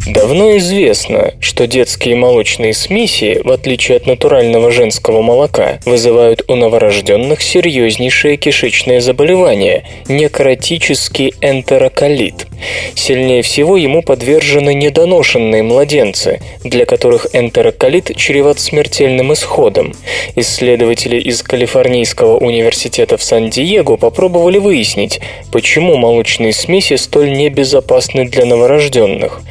Давно 0.08 0.56
известно, 0.56 1.34
что 1.38 1.66
детские 1.66 2.16
молочные 2.16 2.72
смеси, 2.72 3.42
в 3.44 3.50
отличие 3.50 3.98
от 3.98 4.06
натурального 4.06 4.70
женского 4.70 5.20
молока, 5.20 5.80
вызывают 5.84 6.44
у 6.48 6.54
новорожденных 6.54 7.42
серьезнейшее 7.42 8.38
кишечное 8.38 9.02
заболевание– 9.02 9.84
некротический 10.08 11.34
энтероколит. 11.42 12.46
Сильнее 12.94 13.42
всего 13.42 13.76
ему 13.76 14.02
подвержены 14.02 14.72
недоношенные 14.72 15.62
младенцы, 15.62 16.40
для 16.64 16.86
которых 16.86 17.26
энтероколит 17.34 18.16
чреват 18.16 18.58
смертельным 18.60 19.34
исходом. 19.34 19.92
Исследователи 20.36 21.20
из 21.20 21.42
Калифорнийского 21.42 22.38
университета 22.38 23.18
в 23.18 23.22
Сан-Диего 23.22 23.96
попробовали 23.96 24.56
выяснить, 24.56 25.20
почему 25.52 25.98
молочные 25.98 26.54
смеси 26.54 26.96
столь 26.96 27.32
небезопасны 27.32 28.26
для 28.26 28.46
новорожденных. 28.46 29.42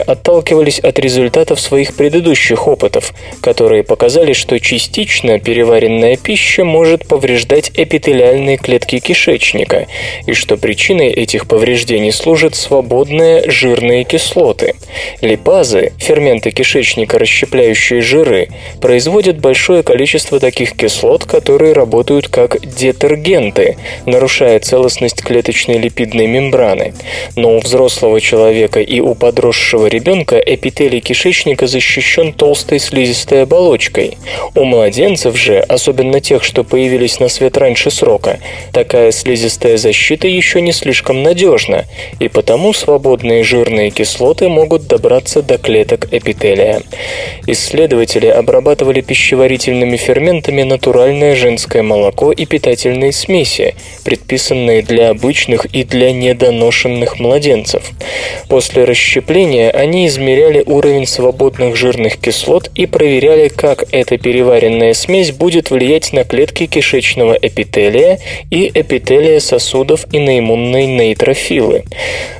Отталкивались 0.00 0.80
от 0.80 0.98
результатов 0.98 1.60
своих 1.60 1.94
предыдущих 1.94 2.66
опытов, 2.66 3.12
которые 3.40 3.84
показали, 3.84 4.32
что 4.32 4.58
частично 4.58 5.38
переваренная 5.38 6.16
пища 6.16 6.64
может 6.64 7.06
повреждать 7.06 7.70
эпителиальные 7.74 8.56
клетки 8.56 8.98
кишечника, 8.98 9.86
и 10.26 10.32
что 10.32 10.56
причиной 10.56 11.10
этих 11.10 11.46
повреждений 11.46 12.10
служат 12.10 12.56
свободные 12.56 13.48
жирные 13.48 14.02
кислоты. 14.02 14.74
Липазы, 15.20 15.92
ферменты 15.98 16.50
кишечника, 16.50 17.18
расщепляющие 17.18 18.00
жиры, 18.00 18.48
производят 18.80 19.38
большое 19.38 19.84
количество 19.84 20.40
таких 20.40 20.72
кислот, 20.72 21.24
которые 21.24 21.72
работают 21.72 22.26
как 22.26 22.60
детергенты, 22.60 23.76
нарушая 24.06 24.58
целостность 24.58 25.22
клеточной 25.22 25.78
липидной 25.78 26.26
мембраны. 26.26 26.94
Но 27.36 27.56
у 27.56 27.60
взрослого 27.60 28.20
человека 28.20 28.80
и 28.80 29.00
у 29.00 29.14
подросшего 29.42 29.88
ребенка 29.88 30.38
эпителий 30.38 31.00
кишечника 31.00 31.66
защищен 31.66 32.32
толстой 32.32 32.78
слизистой 32.78 33.42
оболочкой. 33.42 34.16
У 34.54 34.62
младенцев 34.62 35.36
же, 35.36 35.58
особенно 35.58 36.20
тех, 36.20 36.44
что 36.44 36.62
появились 36.62 37.18
на 37.18 37.28
свет 37.28 37.58
раньше 37.58 37.90
срока, 37.90 38.38
такая 38.72 39.10
слизистая 39.10 39.78
защита 39.78 40.28
еще 40.28 40.60
не 40.60 40.70
слишком 40.70 41.24
надежна, 41.24 41.86
и 42.20 42.28
потому 42.28 42.72
свободные 42.72 43.42
жирные 43.42 43.90
кислоты 43.90 44.48
могут 44.48 44.86
добраться 44.86 45.42
до 45.42 45.58
клеток 45.58 46.06
эпителия. 46.12 46.80
Исследователи 47.48 48.28
обрабатывали 48.28 49.00
пищеварительными 49.00 49.96
ферментами 49.96 50.62
натуральное 50.62 51.34
женское 51.34 51.82
молоко 51.82 52.30
и 52.30 52.46
питательные 52.46 53.10
смеси, 53.10 53.74
предписанные 54.04 54.82
для 54.82 55.10
обычных 55.10 55.64
и 55.64 55.82
для 55.82 56.12
недоношенных 56.12 57.18
младенцев. 57.18 57.90
После 58.48 58.84
расщепления 58.84 59.31
они 59.40 60.06
измеряли 60.06 60.62
уровень 60.66 61.06
свободных 61.06 61.76
жирных 61.76 62.18
кислот 62.18 62.70
и 62.74 62.86
проверяли, 62.86 63.48
как 63.48 63.84
эта 63.90 64.18
переваренная 64.18 64.94
смесь 64.94 65.32
будет 65.32 65.70
влиять 65.70 66.12
на 66.12 66.24
клетки 66.24 66.66
кишечного 66.66 67.38
эпителия 67.40 68.18
и 68.50 68.70
эпителия 68.74 69.40
сосудов 69.40 70.04
и 70.12 70.18
на 70.18 70.38
иммунные 70.38 70.86
нейтрофилы. 70.86 71.84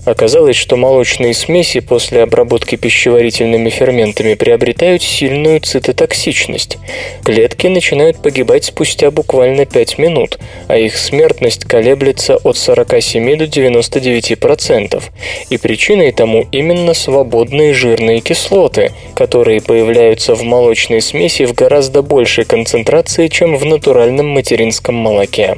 Оказалось, 0.05 0.57
что 0.57 0.77
молочные 0.77 1.33
смеси 1.33 1.81
после 1.81 2.23
обработки 2.23 2.77
пищеварительными 2.77 3.71
ферментами 3.71 4.35
приобретают 4.35 5.03
сильную 5.03 5.61
цитотоксичность. 5.61 6.79
Клетки 7.25 7.69
начинают 7.69 8.21
погибать 8.21 8.65
спустя 8.65 9.11
буквально 9.11 9.65
5 9.65 9.99
минут, 9.99 10.39
а 10.69 10.77
их 10.77 10.99
смертность 10.99 11.65
колеблется 11.65 12.37
от 12.37 12.57
47 12.57 13.37
до 13.37 13.45
99%. 13.45 15.03
И 15.51 15.57
причиной 15.57 16.13
тому 16.13 16.47
именно 16.51 16.82
свободные 16.93 17.73
жирные 17.73 18.21
кислоты, 18.21 18.93
которые 19.15 19.61
появляются 19.61 20.35
в 20.35 20.43
молочной 20.43 21.01
смеси 21.01 21.45
в 21.45 21.55
гораздо 21.55 22.03
большей 22.03 22.45
концентрации, 22.45 23.29
чем 23.29 23.57
в 23.57 23.65
натуральном 23.65 24.27
материнском 24.29 24.95
молоке. 24.95 25.57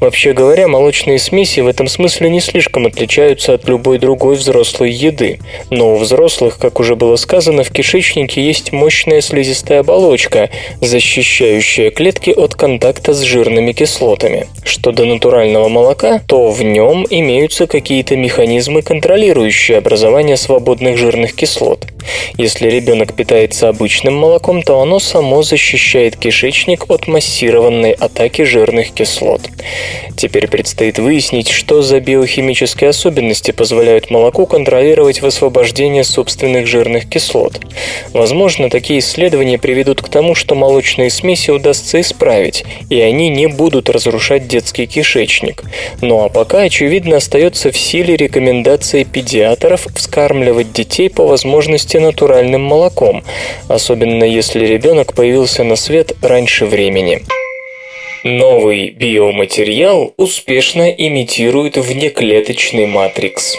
Вообще 0.00 0.32
говоря, 0.32 0.68
молочные 0.68 1.18
смеси 1.18 1.60
в 1.60 1.66
этом 1.66 1.88
смысле 1.88 2.30
не 2.30 2.40
слишком 2.40 2.86
отличаются 2.86 3.54
от 3.54 3.68
любой 3.68 3.98
другой 3.98 4.36
взрослой 4.36 4.90
еды. 4.90 5.38
Но 5.70 5.94
у 5.94 5.96
взрослых, 5.96 6.58
как 6.58 6.80
уже 6.80 6.96
было 6.96 7.16
сказано, 7.16 7.62
в 7.62 7.70
кишечнике 7.70 8.42
есть 8.42 8.72
мощная 8.72 9.20
слизистая 9.20 9.80
оболочка, 9.80 10.50
защищающая 10.80 11.90
клетки 11.90 12.30
от 12.30 12.54
контакта 12.54 13.14
с 13.14 13.20
жирными 13.22 13.72
кислотами. 13.72 14.46
Что 14.64 14.92
до 14.92 15.04
натурального 15.04 15.68
молока, 15.68 16.20
то 16.26 16.50
в 16.50 16.62
нем 16.62 17.06
имеются 17.08 17.66
какие-то 17.66 18.16
механизмы, 18.16 18.82
контролирующие 18.82 19.78
образование 19.78 20.36
свободных 20.46 20.96
жирных 20.96 21.34
кислот. 21.34 21.86
Если 22.38 22.70
ребенок 22.70 23.14
питается 23.14 23.68
обычным 23.68 24.14
молоком, 24.14 24.62
то 24.62 24.80
оно 24.80 25.00
само 25.00 25.42
защищает 25.42 26.16
кишечник 26.16 26.88
от 26.88 27.08
массированной 27.08 27.92
атаки 27.92 28.42
жирных 28.42 28.92
кислот. 28.92 29.40
Теперь 30.16 30.46
предстоит 30.46 30.98
выяснить, 30.98 31.48
что 31.48 31.82
за 31.82 31.98
биохимические 31.98 32.90
особенности 32.90 33.50
позволяют 33.50 34.10
молоку 34.10 34.46
контролировать 34.46 35.20
высвобождение 35.20 36.04
собственных 36.04 36.68
жирных 36.68 37.08
кислот. 37.08 37.60
Возможно, 38.12 38.70
такие 38.70 39.00
исследования 39.00 39.58
приведут 39.58 40.00
к 40.00 40.08
тому, 40.08 40.36
что 40.36 40.54
молочные 40.54 41.10
смеси 41.10 41.50
удастся 41.50 42.00
исправить, 42.00 42.64
и 42.88 43.00
они 43.00 43.28
не 43.28 43.48
будут 43.48 43.90
разрушать 43.90 44.46
детский 44.46 44.86
кишечник. 44.86 45.64
Ну 46.00 46.24
а 46.24 46.28
пока, 46.28 46.60
очевидно, 46.60 47.16
остается 47.16 47.72
в 47.72 47.76
силе 47.76 48.16
рекомендация 48.16 49.04
педиатров 49.04 49.88
вскармливать 49.94 50.35
детей 50.72 51.10
по 51.10 51.26
возможности 51.26 51.96
натуральным 51.96 52.62
молоком, 52.62 53.24
особенно 53.68 54.24
если 54.24 54.64
ребенок 54.66 55.14
появился 55.14 55.64
на 55.64 55.76
свет 55.76 56.12
раньше 56.22 56.66
времени. 56.66 57.22
Новый 58.24 58.90
биоматериал 58.90 60.12
успешно 60.16 60.90
имитирует 60.90 61.76
внеклеточный 61.76 62.86
матрикс. 62.86 63.56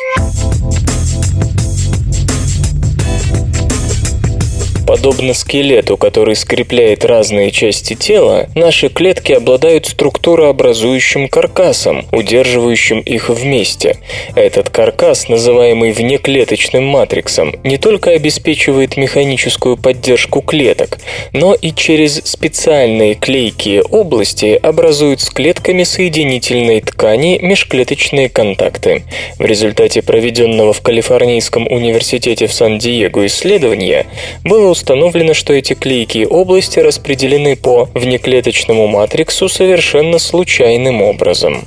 Подобно 4.88 5.34
скелету, 5.34 5.98
который 5.98 6.38
скрепляет 6.38 7.04
разные 7.04 7.52
части 7.52 7.94
тела, 7.94 8.48
наши 8.56 8.88
клетки 8.88 9.34
обладают 9.34 9.86
структурообразующим 9.86 11.28
каркасом, 11.28 12.06
удерживающим 12.14 13.02
их 13.02 13.28
вместе. 13.30 13.98
Этот 14.34 14.70
каркас, 14.70 15.28
называемый 15.28 15.92
внеклеточным 15.92 16.86
матриксом, 16.86 17.54
не 17.66 17.78
только 17.78 18.12
обеспечивает 18.12 18.96
механическую 18.96 19.76
поддержку 19.76 20.40
клеток, 20.40 21.00
но 21.34 21.54
и 21.54 21.74
через 21.74 22.22
специальные 22.24 23.16
клейкие 23.16 23.82
области 23.82 24.58
образует 24.64 25.20
с 25.20 25.30
клетками 25.30 25.84
соединительной 25.84 26.80
ткани 26.80 27.40
межклеточные 27.42 28.30
контакты. 28.30 29.04
В 29.38 29.46
результате 29.46 30.02
проведенного 30.02 30.72
в 30.72 30.80
Калифорнийском 30.80 31.68
университете 31.68 32.48
в 32.48 32.54
Сан-Диего 32.54 33.26
исследования 33.26 34.06
было 34.46 34.77
установлено, 34.78 35.34
что 35.34 35.54
эти 35.54 35.74
клейкие 35.74 36.28
области 36.28 36.78
распределены 36.78 37.56
по 37.56 37.90
внеклеточному 37.96 38.88
матриксу 38.88 39.50
совершенно 39.50 40.20
случайным 40.20 41.02
образом. 41.02 41.66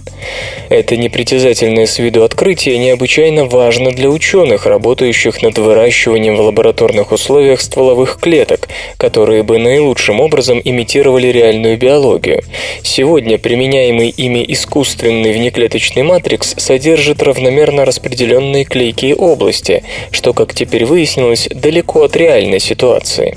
Это 0.69 0.97
непритязательное 0.97 1.87
с 1.87 1.99
виду 1.99 2.23
открытие 2.23 2.79
необычайно 2.79 3.47
важно 3.47 3.91
для 3.91 4.09
ученых, 4.09 4.67
работающих 4.67 5.43
над 5.43 5.59
выращиванием 5.59 6.37
в 6.37 6.41
лабораторных 6.41 7.11
условиях 7.11 7.61
стволовых 7.61 8.21
клеток, 8.21 8.69
которые 8.97 9.43
бы 9.43 9.59
наилучшим 9.59 10.21
образом 10.21 10.61
имитировали 10.63 11.27
реальную 11.27 11.77
биологию. 11.79 12.45
Сегодня 12.85 13.39
применяемый 13.39 14.11
ими 14.11 14.45
искусственный 14.47 15.33
внеклеточный 15.33 16.05
матрикс 16.05 16.55
содержит 16.57 17.23
равномерно 17.25 17.85
распределенные 17.85 18.65
клейкие 18.65 19.17
области, 19.17 19.83
что, 20.13 20.33
как 20.33 20.55
теперь 20.55 20.85
выяснилось, 20.85 21.49
далеко 21.53 22.05
от 22.05 22.15
реальной 22.15 22.61
ситуации 22.61 23.00
ситуации. 23.01 23.37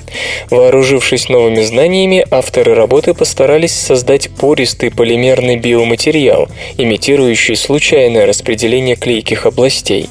Вооружившись 0.49 1.29
новыми 1.29 1.61
знаниями, 1.61 2.25
авторы 2.29 2.75
работы 2.75 3.13
постарались 3.13 3.73
создать 3.73 4.29
пористый 4.29 4.91
полимерный 4.91 5.57
биоматериал, 5.57 6.47
имитирующий 6.77 7.55
случайное 7.55 8.25
распределение 8.25 8.95
клейких 8.95 9.45
областей. 9.45 10.09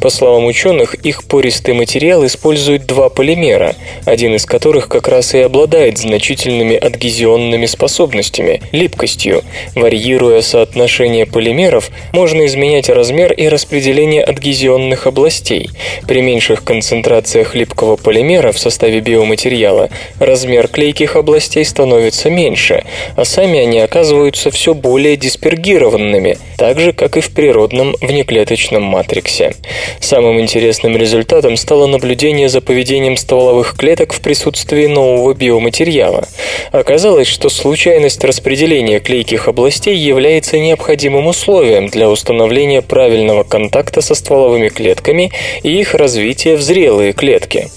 По 0.00 0.10
словам 0.10 0.46
ученых, 0.46 0.94
их 0.94 1.24
пористый 1.24 1.74
материал 1.74 2.24
использует 2.26 2.86
два 2.86 3.08
полимера, 3.08 3.74
один 4.04 4.34
из 4.34 4.46
которых 4.46 4.88
как 4.88 5.08
раз 5.08 5.34
и 5.34 5.38
обладает 5.38 5.98
значительными 5.98 6.76
адгезионными 6.76 7.66
способностями, 7.66 8.62
липкостью. 8.72 9.42
Варьируя 9.74 10.42
соотношение 10.42 11.26
полимеров, 11.26 11.90
можно 12.12 12.46
изменять 12.46 12.88
размер 12.88 13.32
и 13.32 13.48
распределение 13.48 14.22
адгезионных 14.22 15.06
областей. 15.06 15.70
При 16.06 16.22
меньших 16.22 16.64
концентрациях 16.64 17.54
липкого 17.54 17.96
полимера 17.96 18.52
в 18.52 18.58
составе 18.58 18.93
составе 18.94 19.00
биоматериала, 19.00 19.90
размер 20.18 20.68
клейких 20.68 21.16
областей 21.16 21.64
становится 21.64 22.30
меньше, 22.30 22.84
а 23.16 23.24
сами 23.24 23.58
они 23.60 23.80
оказываются 23.80 24.50
все 24.50 24.74
более 24.74 25.16
диспергированными, 25.16 26.38
так 26.56 26.78
же, 26.78 26.92
как 26.92 27.16
и 27.16 27.20
в 27.20 27.32
природном 27.32 27.96
внеклеточном 28.00 28.82
матриксе. 28.82 29.54
Самым 30.00 30.40
интересным 30.40 30.96
результатом 30.96 31.56
стало 31.56 31.86
наблюдение 31.86 32.48
за 32.48 32.60
поведением 32.60 33.16
стволовых 33.16 33.76
клеток 33.76 34.12
в 34.12 34.20
присутствии 34.20 34.86
нового 34.86 35.34
биоматериала. 35.34 36.26
Оказалось, 36.72 37.28
что 37.28 37.48
случайность 37.48 38.24
распределения 38.24 39.00
клейких 39.00 39.48
областей 39.48 39.96
является 39.96 40.58
необходимым 40.58 41.26
условием 41.26 41.88
для 41.88 42.08
установления 42.08 42.82
правильного 42.82 43.42
контакта 43.44 44.00
со 44.00 44.14
стволовыми 44.14 44.68
клетками 44.68 45.30
и 45.62 45.80
их 45.80 45.94
развития 45.94 46.56
в 46.56 46.62
зрелые 46.62 47.12
клетки. 47.12 47.68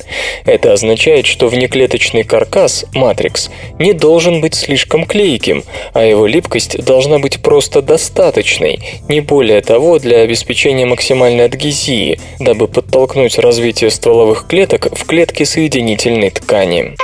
Это 0.46 0.74
означает, 0.74 1.07
что 1.26 1.48
внеклеточный 1.48 2.24
каркас, 2.24 2.86
матрикс, 2.94 3.50
не 3.80 3.94
должен 3.94 4.42
быть 4.42 4.56
слишком 4.56 5.06
клейким, 5.06 5.64
а 5.94 6.04
его 6.04 6.28
липкость 6.28 6.84
должна 6.84 7.18
быть 7.18 7.42
просто 7.42 7.82
достаточной, 7.82 8.80
не 9.08 9.22
более 9.22 9.62
того 9.62 10.00
для 10.00 10.20
обеспечения 10.20 10.86
максимальной 10.86 11.46
адгезии, 11.46 12.20
дабы 12.40 12.68
подтолкнуть 12.68 13.40
развитие 13.40 13.90
стволовых 13.90 14.48
клеток 14.48 14.90
в 14.92 15.06
клетки 15.06 15.44
соединительной 15.44 16.30
ткани. 16.30 16.98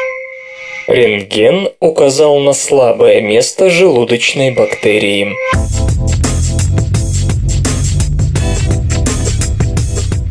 Рентген 0.88 1.70
указал 1.80 2.40
на 2.40 2.52
слабое 2.52 3.22
место 3.22 3.70
желудочной 3.70 4.52
бактерии. 4.52 5.34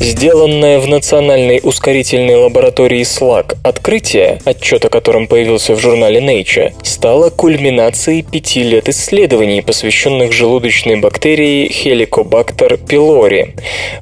Сделанное 0.03 0.81
в 0.81 0.89
Национальной 0.89 1.61
ускорительной 1.63 2.35
лаборатории 2.35 3.05
СЛАК 3.05 3.55
открытие, 3.63 4.41
отчет 4.45 4.85
о 4.85 4.89
котором 4.89 5.29
появился 5.29 5.77
в 5.77 5.79
журнале 5.79 6.19
Nature, 6.19 6.73
стало 6.83 7.31
кульминацией 7.31 8.23
пяти 8.23 8.65
лет 8.65 8.89
исследований, 8.89 9.63
посвященных 9.63 10.33
желудочной 10.33 10.97
бактерии 10.97 11.71
Helicobacter 11.71 12.85
pylori. 12.85 13.51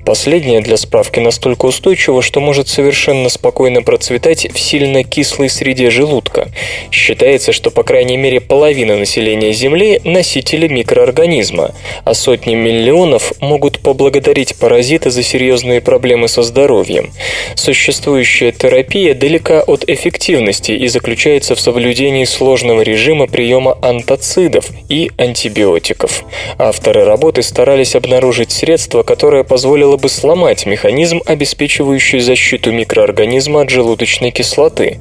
Последняя 0.07 0.63
для 0.63 0.79
справки 0.79 1.21
настолько 1.21 1.67
устойчива, 1.67 2.23
что 2.23 2.41
может 2.41 2.69
совершенно 2.69 3.29
спокойно 3.29 3.83
процветать 3.83 4.51
в 4.51 4.59
сильно 4.59 5.05
кислой 5.05 5.51
среде 5.51 5.91
желудка. 5.91 6.49
Считается, 6.91 7.53
что 7.53 7.71
по 7.71 7.83
крайней 7.83 8.17
мере 8.17 8.41
половина 8.41 8.97
населения 8.97 9.53
Земли– 9.53 10.01
носители 10.05 10.67
микроорганизма, 10.67 11.75
а 12.05 12.15
сотни 12.15 12.55
миллионов 12.55 13.35
могут 13.43 13.81
поблагодарить 13.81 14.57
паразита 14.57 15.11
за 15.11 15.23
серьезные 15.23 15.83
проблемы 15.91 16.29
со 16.29 16.45
здоровьем. 16.45 17.11
Существующая 17.57 18.53
терапия 18.53 19.13
далека 19.13 19.61
от 19.61 19.83
эффективности 19.89 20.71
и 20.71 20.87
заключается 20.87 21.57
в 21.57 21.61
соблюдении 21.61 22.25
сложного 22.25 22.83
режима 22.83 23.27
приема 23.27 23.77
антоцидов 23.83 24.67
и 24.89 25.11
антибиотиков. 25.17 26.23
Авторы 26.59 27.05
работы 27.05 27.43
старались 27.43 27.97
обнаружить 27.97 28.53
средство, 28.53 29.03
которое 29.03 29.43
позволило 29.43 29.97
бы 29.97 30.09
сломать 30.09 30.65
механизм, 30.65 31.23
обеспечивающий 31.27 32.21
защиту 32.21 32.71
микроорганизма 32.71 33.63
от 33.63 33.71
желудочной 33.71 34.31
кислоты. 34.31 35.01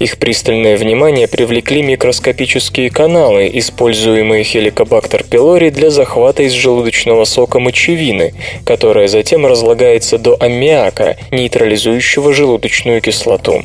Их 0.00 0.18
пристальное 0.18 0.76
внимание 0.76 1.28
привлекли 1.28 1.80
микроскопические 1.80 2.90
каналы, 2.90 3.50
используемые 3.54 4.44
хеликобактер 4.44 5.24
пилори 5.24 5.70
для 5.70 5.88
захвата 5.88 6.42
из 6.42 6.52
желудочного 6.52 7.24
сока 7.24 7.58
мочевины, 7.58 8.34
которая 8.66 9.08
затем 9.08 9.46
разлагается 9.46 10.18
до 10.26 10.36
аммиака, 10.40 11.16
нейтрализующего 11.30 12.32
желудочную 12.32 13.00
кислоту. 13.00 13.62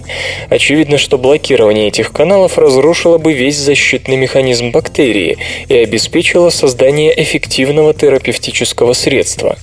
Очевидно, 0.47 0.99
что 0.99 1.17
блокирование 1.17 1.87
этих 1.87 2.11
каналов 2.11 2.59
разрушило 2.59 3.17
бы 3.17 3.33
весь 3.33 3.57
защитный 3.57 4.15
механизм 4.15 4.69
бактерии 4.69 5.39
и 5.69 5.75
обеспечило 5.75 6.51
создание 6.51 7.19
эффективного 7.19 7.95
терапевтического 7.95 8.93
средства. 8.93 9.57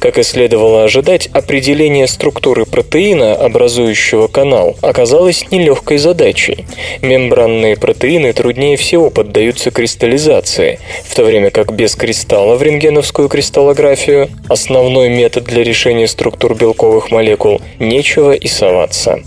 Как 0.00 0.18
и 0.18 0.24
следовало 0.24 0.82
ожидать, 0.82 1.28
определение 1.28 2.08
структуры 2.08 2.66
протеина, 2.66 3.36
образующего 3.36 4.26
канал, 4.26 4.76
оказалось 4.80 5.44
нелегкой 5.52 5.98
задачей. 5.98 6.66
Мембранные 7.00 7.76
протеины 7.76 8.32
труднее 8.32 8.76
всего 8.76 9.10
поддаются 9.10 9.70
кристаллизации, 9.70 10.80
в 11.04 11.14
то 11.14 11.22
время 11.22 11.52
как 11.52 11.72
без 11.72 11.94
кристалла 11.94 12.56
в 12.56 12.62
рентгеновскую 12.64 13.28
кристаллографию, 13.28 14.30
основной 14.48 15.10
метод 15.10 15.44
для 15.44 15.62
решения 15.62 16.08
структуры 16.08 16.39
структур 16.40 16.56
белковых 16.56 17.10
молекул, 17.10 17.60
нечего 17.78 18.32
и 18.32 18.48
соваться. 18.48 19.20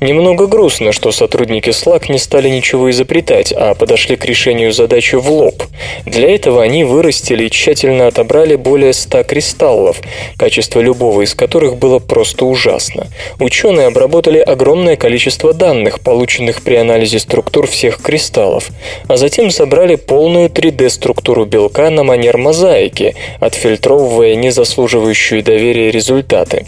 Немного 0.00 0.46
грустно, 0.46 0.92
что 0.92 1.12
сотрудники 1.12 1.70
СЛАК 1.70 2.08
не 2.08 2.18
стали 2.18 2.48
ничего 2.48 2.90
изобретать, 2.90 3.52
а 3.52 3.74
подошли 3.74 4.16
к 4.16 4.24
решению 4.24 4.72
задачи 4.72 5.16
в 5.16 5.30
лоб. 5.30 5.62
Для 6.06 6.34
этого 6.34 6.62
они 6.62 6.82
вырастили 6.84 7.44
и 7.44 7.50
тщательно 7.50 8.06
отобрали 8.06 8.56
более 8.56 8.94
100 8.94 9.24
кристаллов, 9.24 10.00
качество 10.38 10.80
любого 10.80 11.20
из 11.20 11.34
которых 11.34 11.76
было 11.76 11.98
просто 11.98 12.46
ужасно. 12.46 13.08
Ученые 13.38 13.88
обработали 13.88 14.38
огромное 14.38 14.96
количество 14.96 15.52
данных, 15.52 16.00
полученных 16.00 16.62
при 16.62 16.76
анализе 16.76 17.18
структур 17.18 17.66
всех 17.66 18.00
кристаллов, 18.00 18.70
а 19.08 19.18
затем 19.18 19.50
собрали 19.50 19.96
полную 19.96 20.48
3D-структуру 20.48 21.44
белка 21.44 21.90
на 21.90 22.02
манер 22.02 22.38
мозаики, 22.38 23.14
отфильтровывая 23.40 24.36
незаслуживающую 24.36 25.42
доверия 25.42 25.90
результаты 25.90 26.45
результаты. 26.46 26.66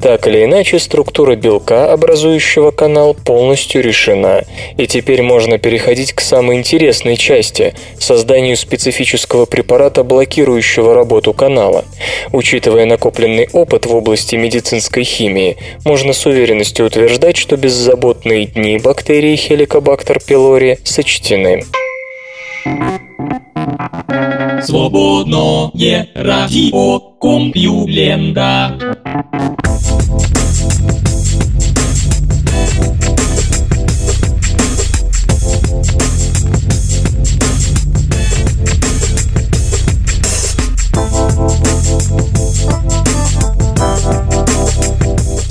Так 0.00 0.26
или 0.26 0.44
иначе, 0.44 0.78
структура 0.78 1.36
белка, 1.36 1.92
образующего 1.92 2.70
канал, 2.70 3.14
полностью 3.14 3.82
решена. 3.82 4.44
И 4.76 4.86
теперь 4.86 5.22
можно 5.22 5.58
переходить 5.58 6.12
к 6.12 6.20
самой 6.20 6.56
интересной 6.56 7.16
части– 7.16 7.74
созданию 7.98 8.56
специфического 8.56 9.46
препарата, 9.46 10.04
блокирующего 10.04 10.94
работу 10.94 11.32
канала. 11.32 11.84
Учитывая 12.32 12.86
накопленный 12.86 13.48
опыт 13.52 13.86
в 13.86 13.94
области 13.94 14.36
медицинской 14.36 15.04
химии, 15.04 15.56
можно 15.84 16.12
с 16.12 16.26
уверенностью 16.26 16.86
утверждать, 16.86 17.36
что 17.36 17.56
беззаботные 17.56 18.46
дни 18.46 18.78
бактерии 18.78 19.34
Helicobacter 19.34 20.18
pylori 20.26 20.78
сочтены. 20.84 21.64
Свободное 24.62 26.08
радио 26.14 27.00
Компьюлента. 27.20 28.78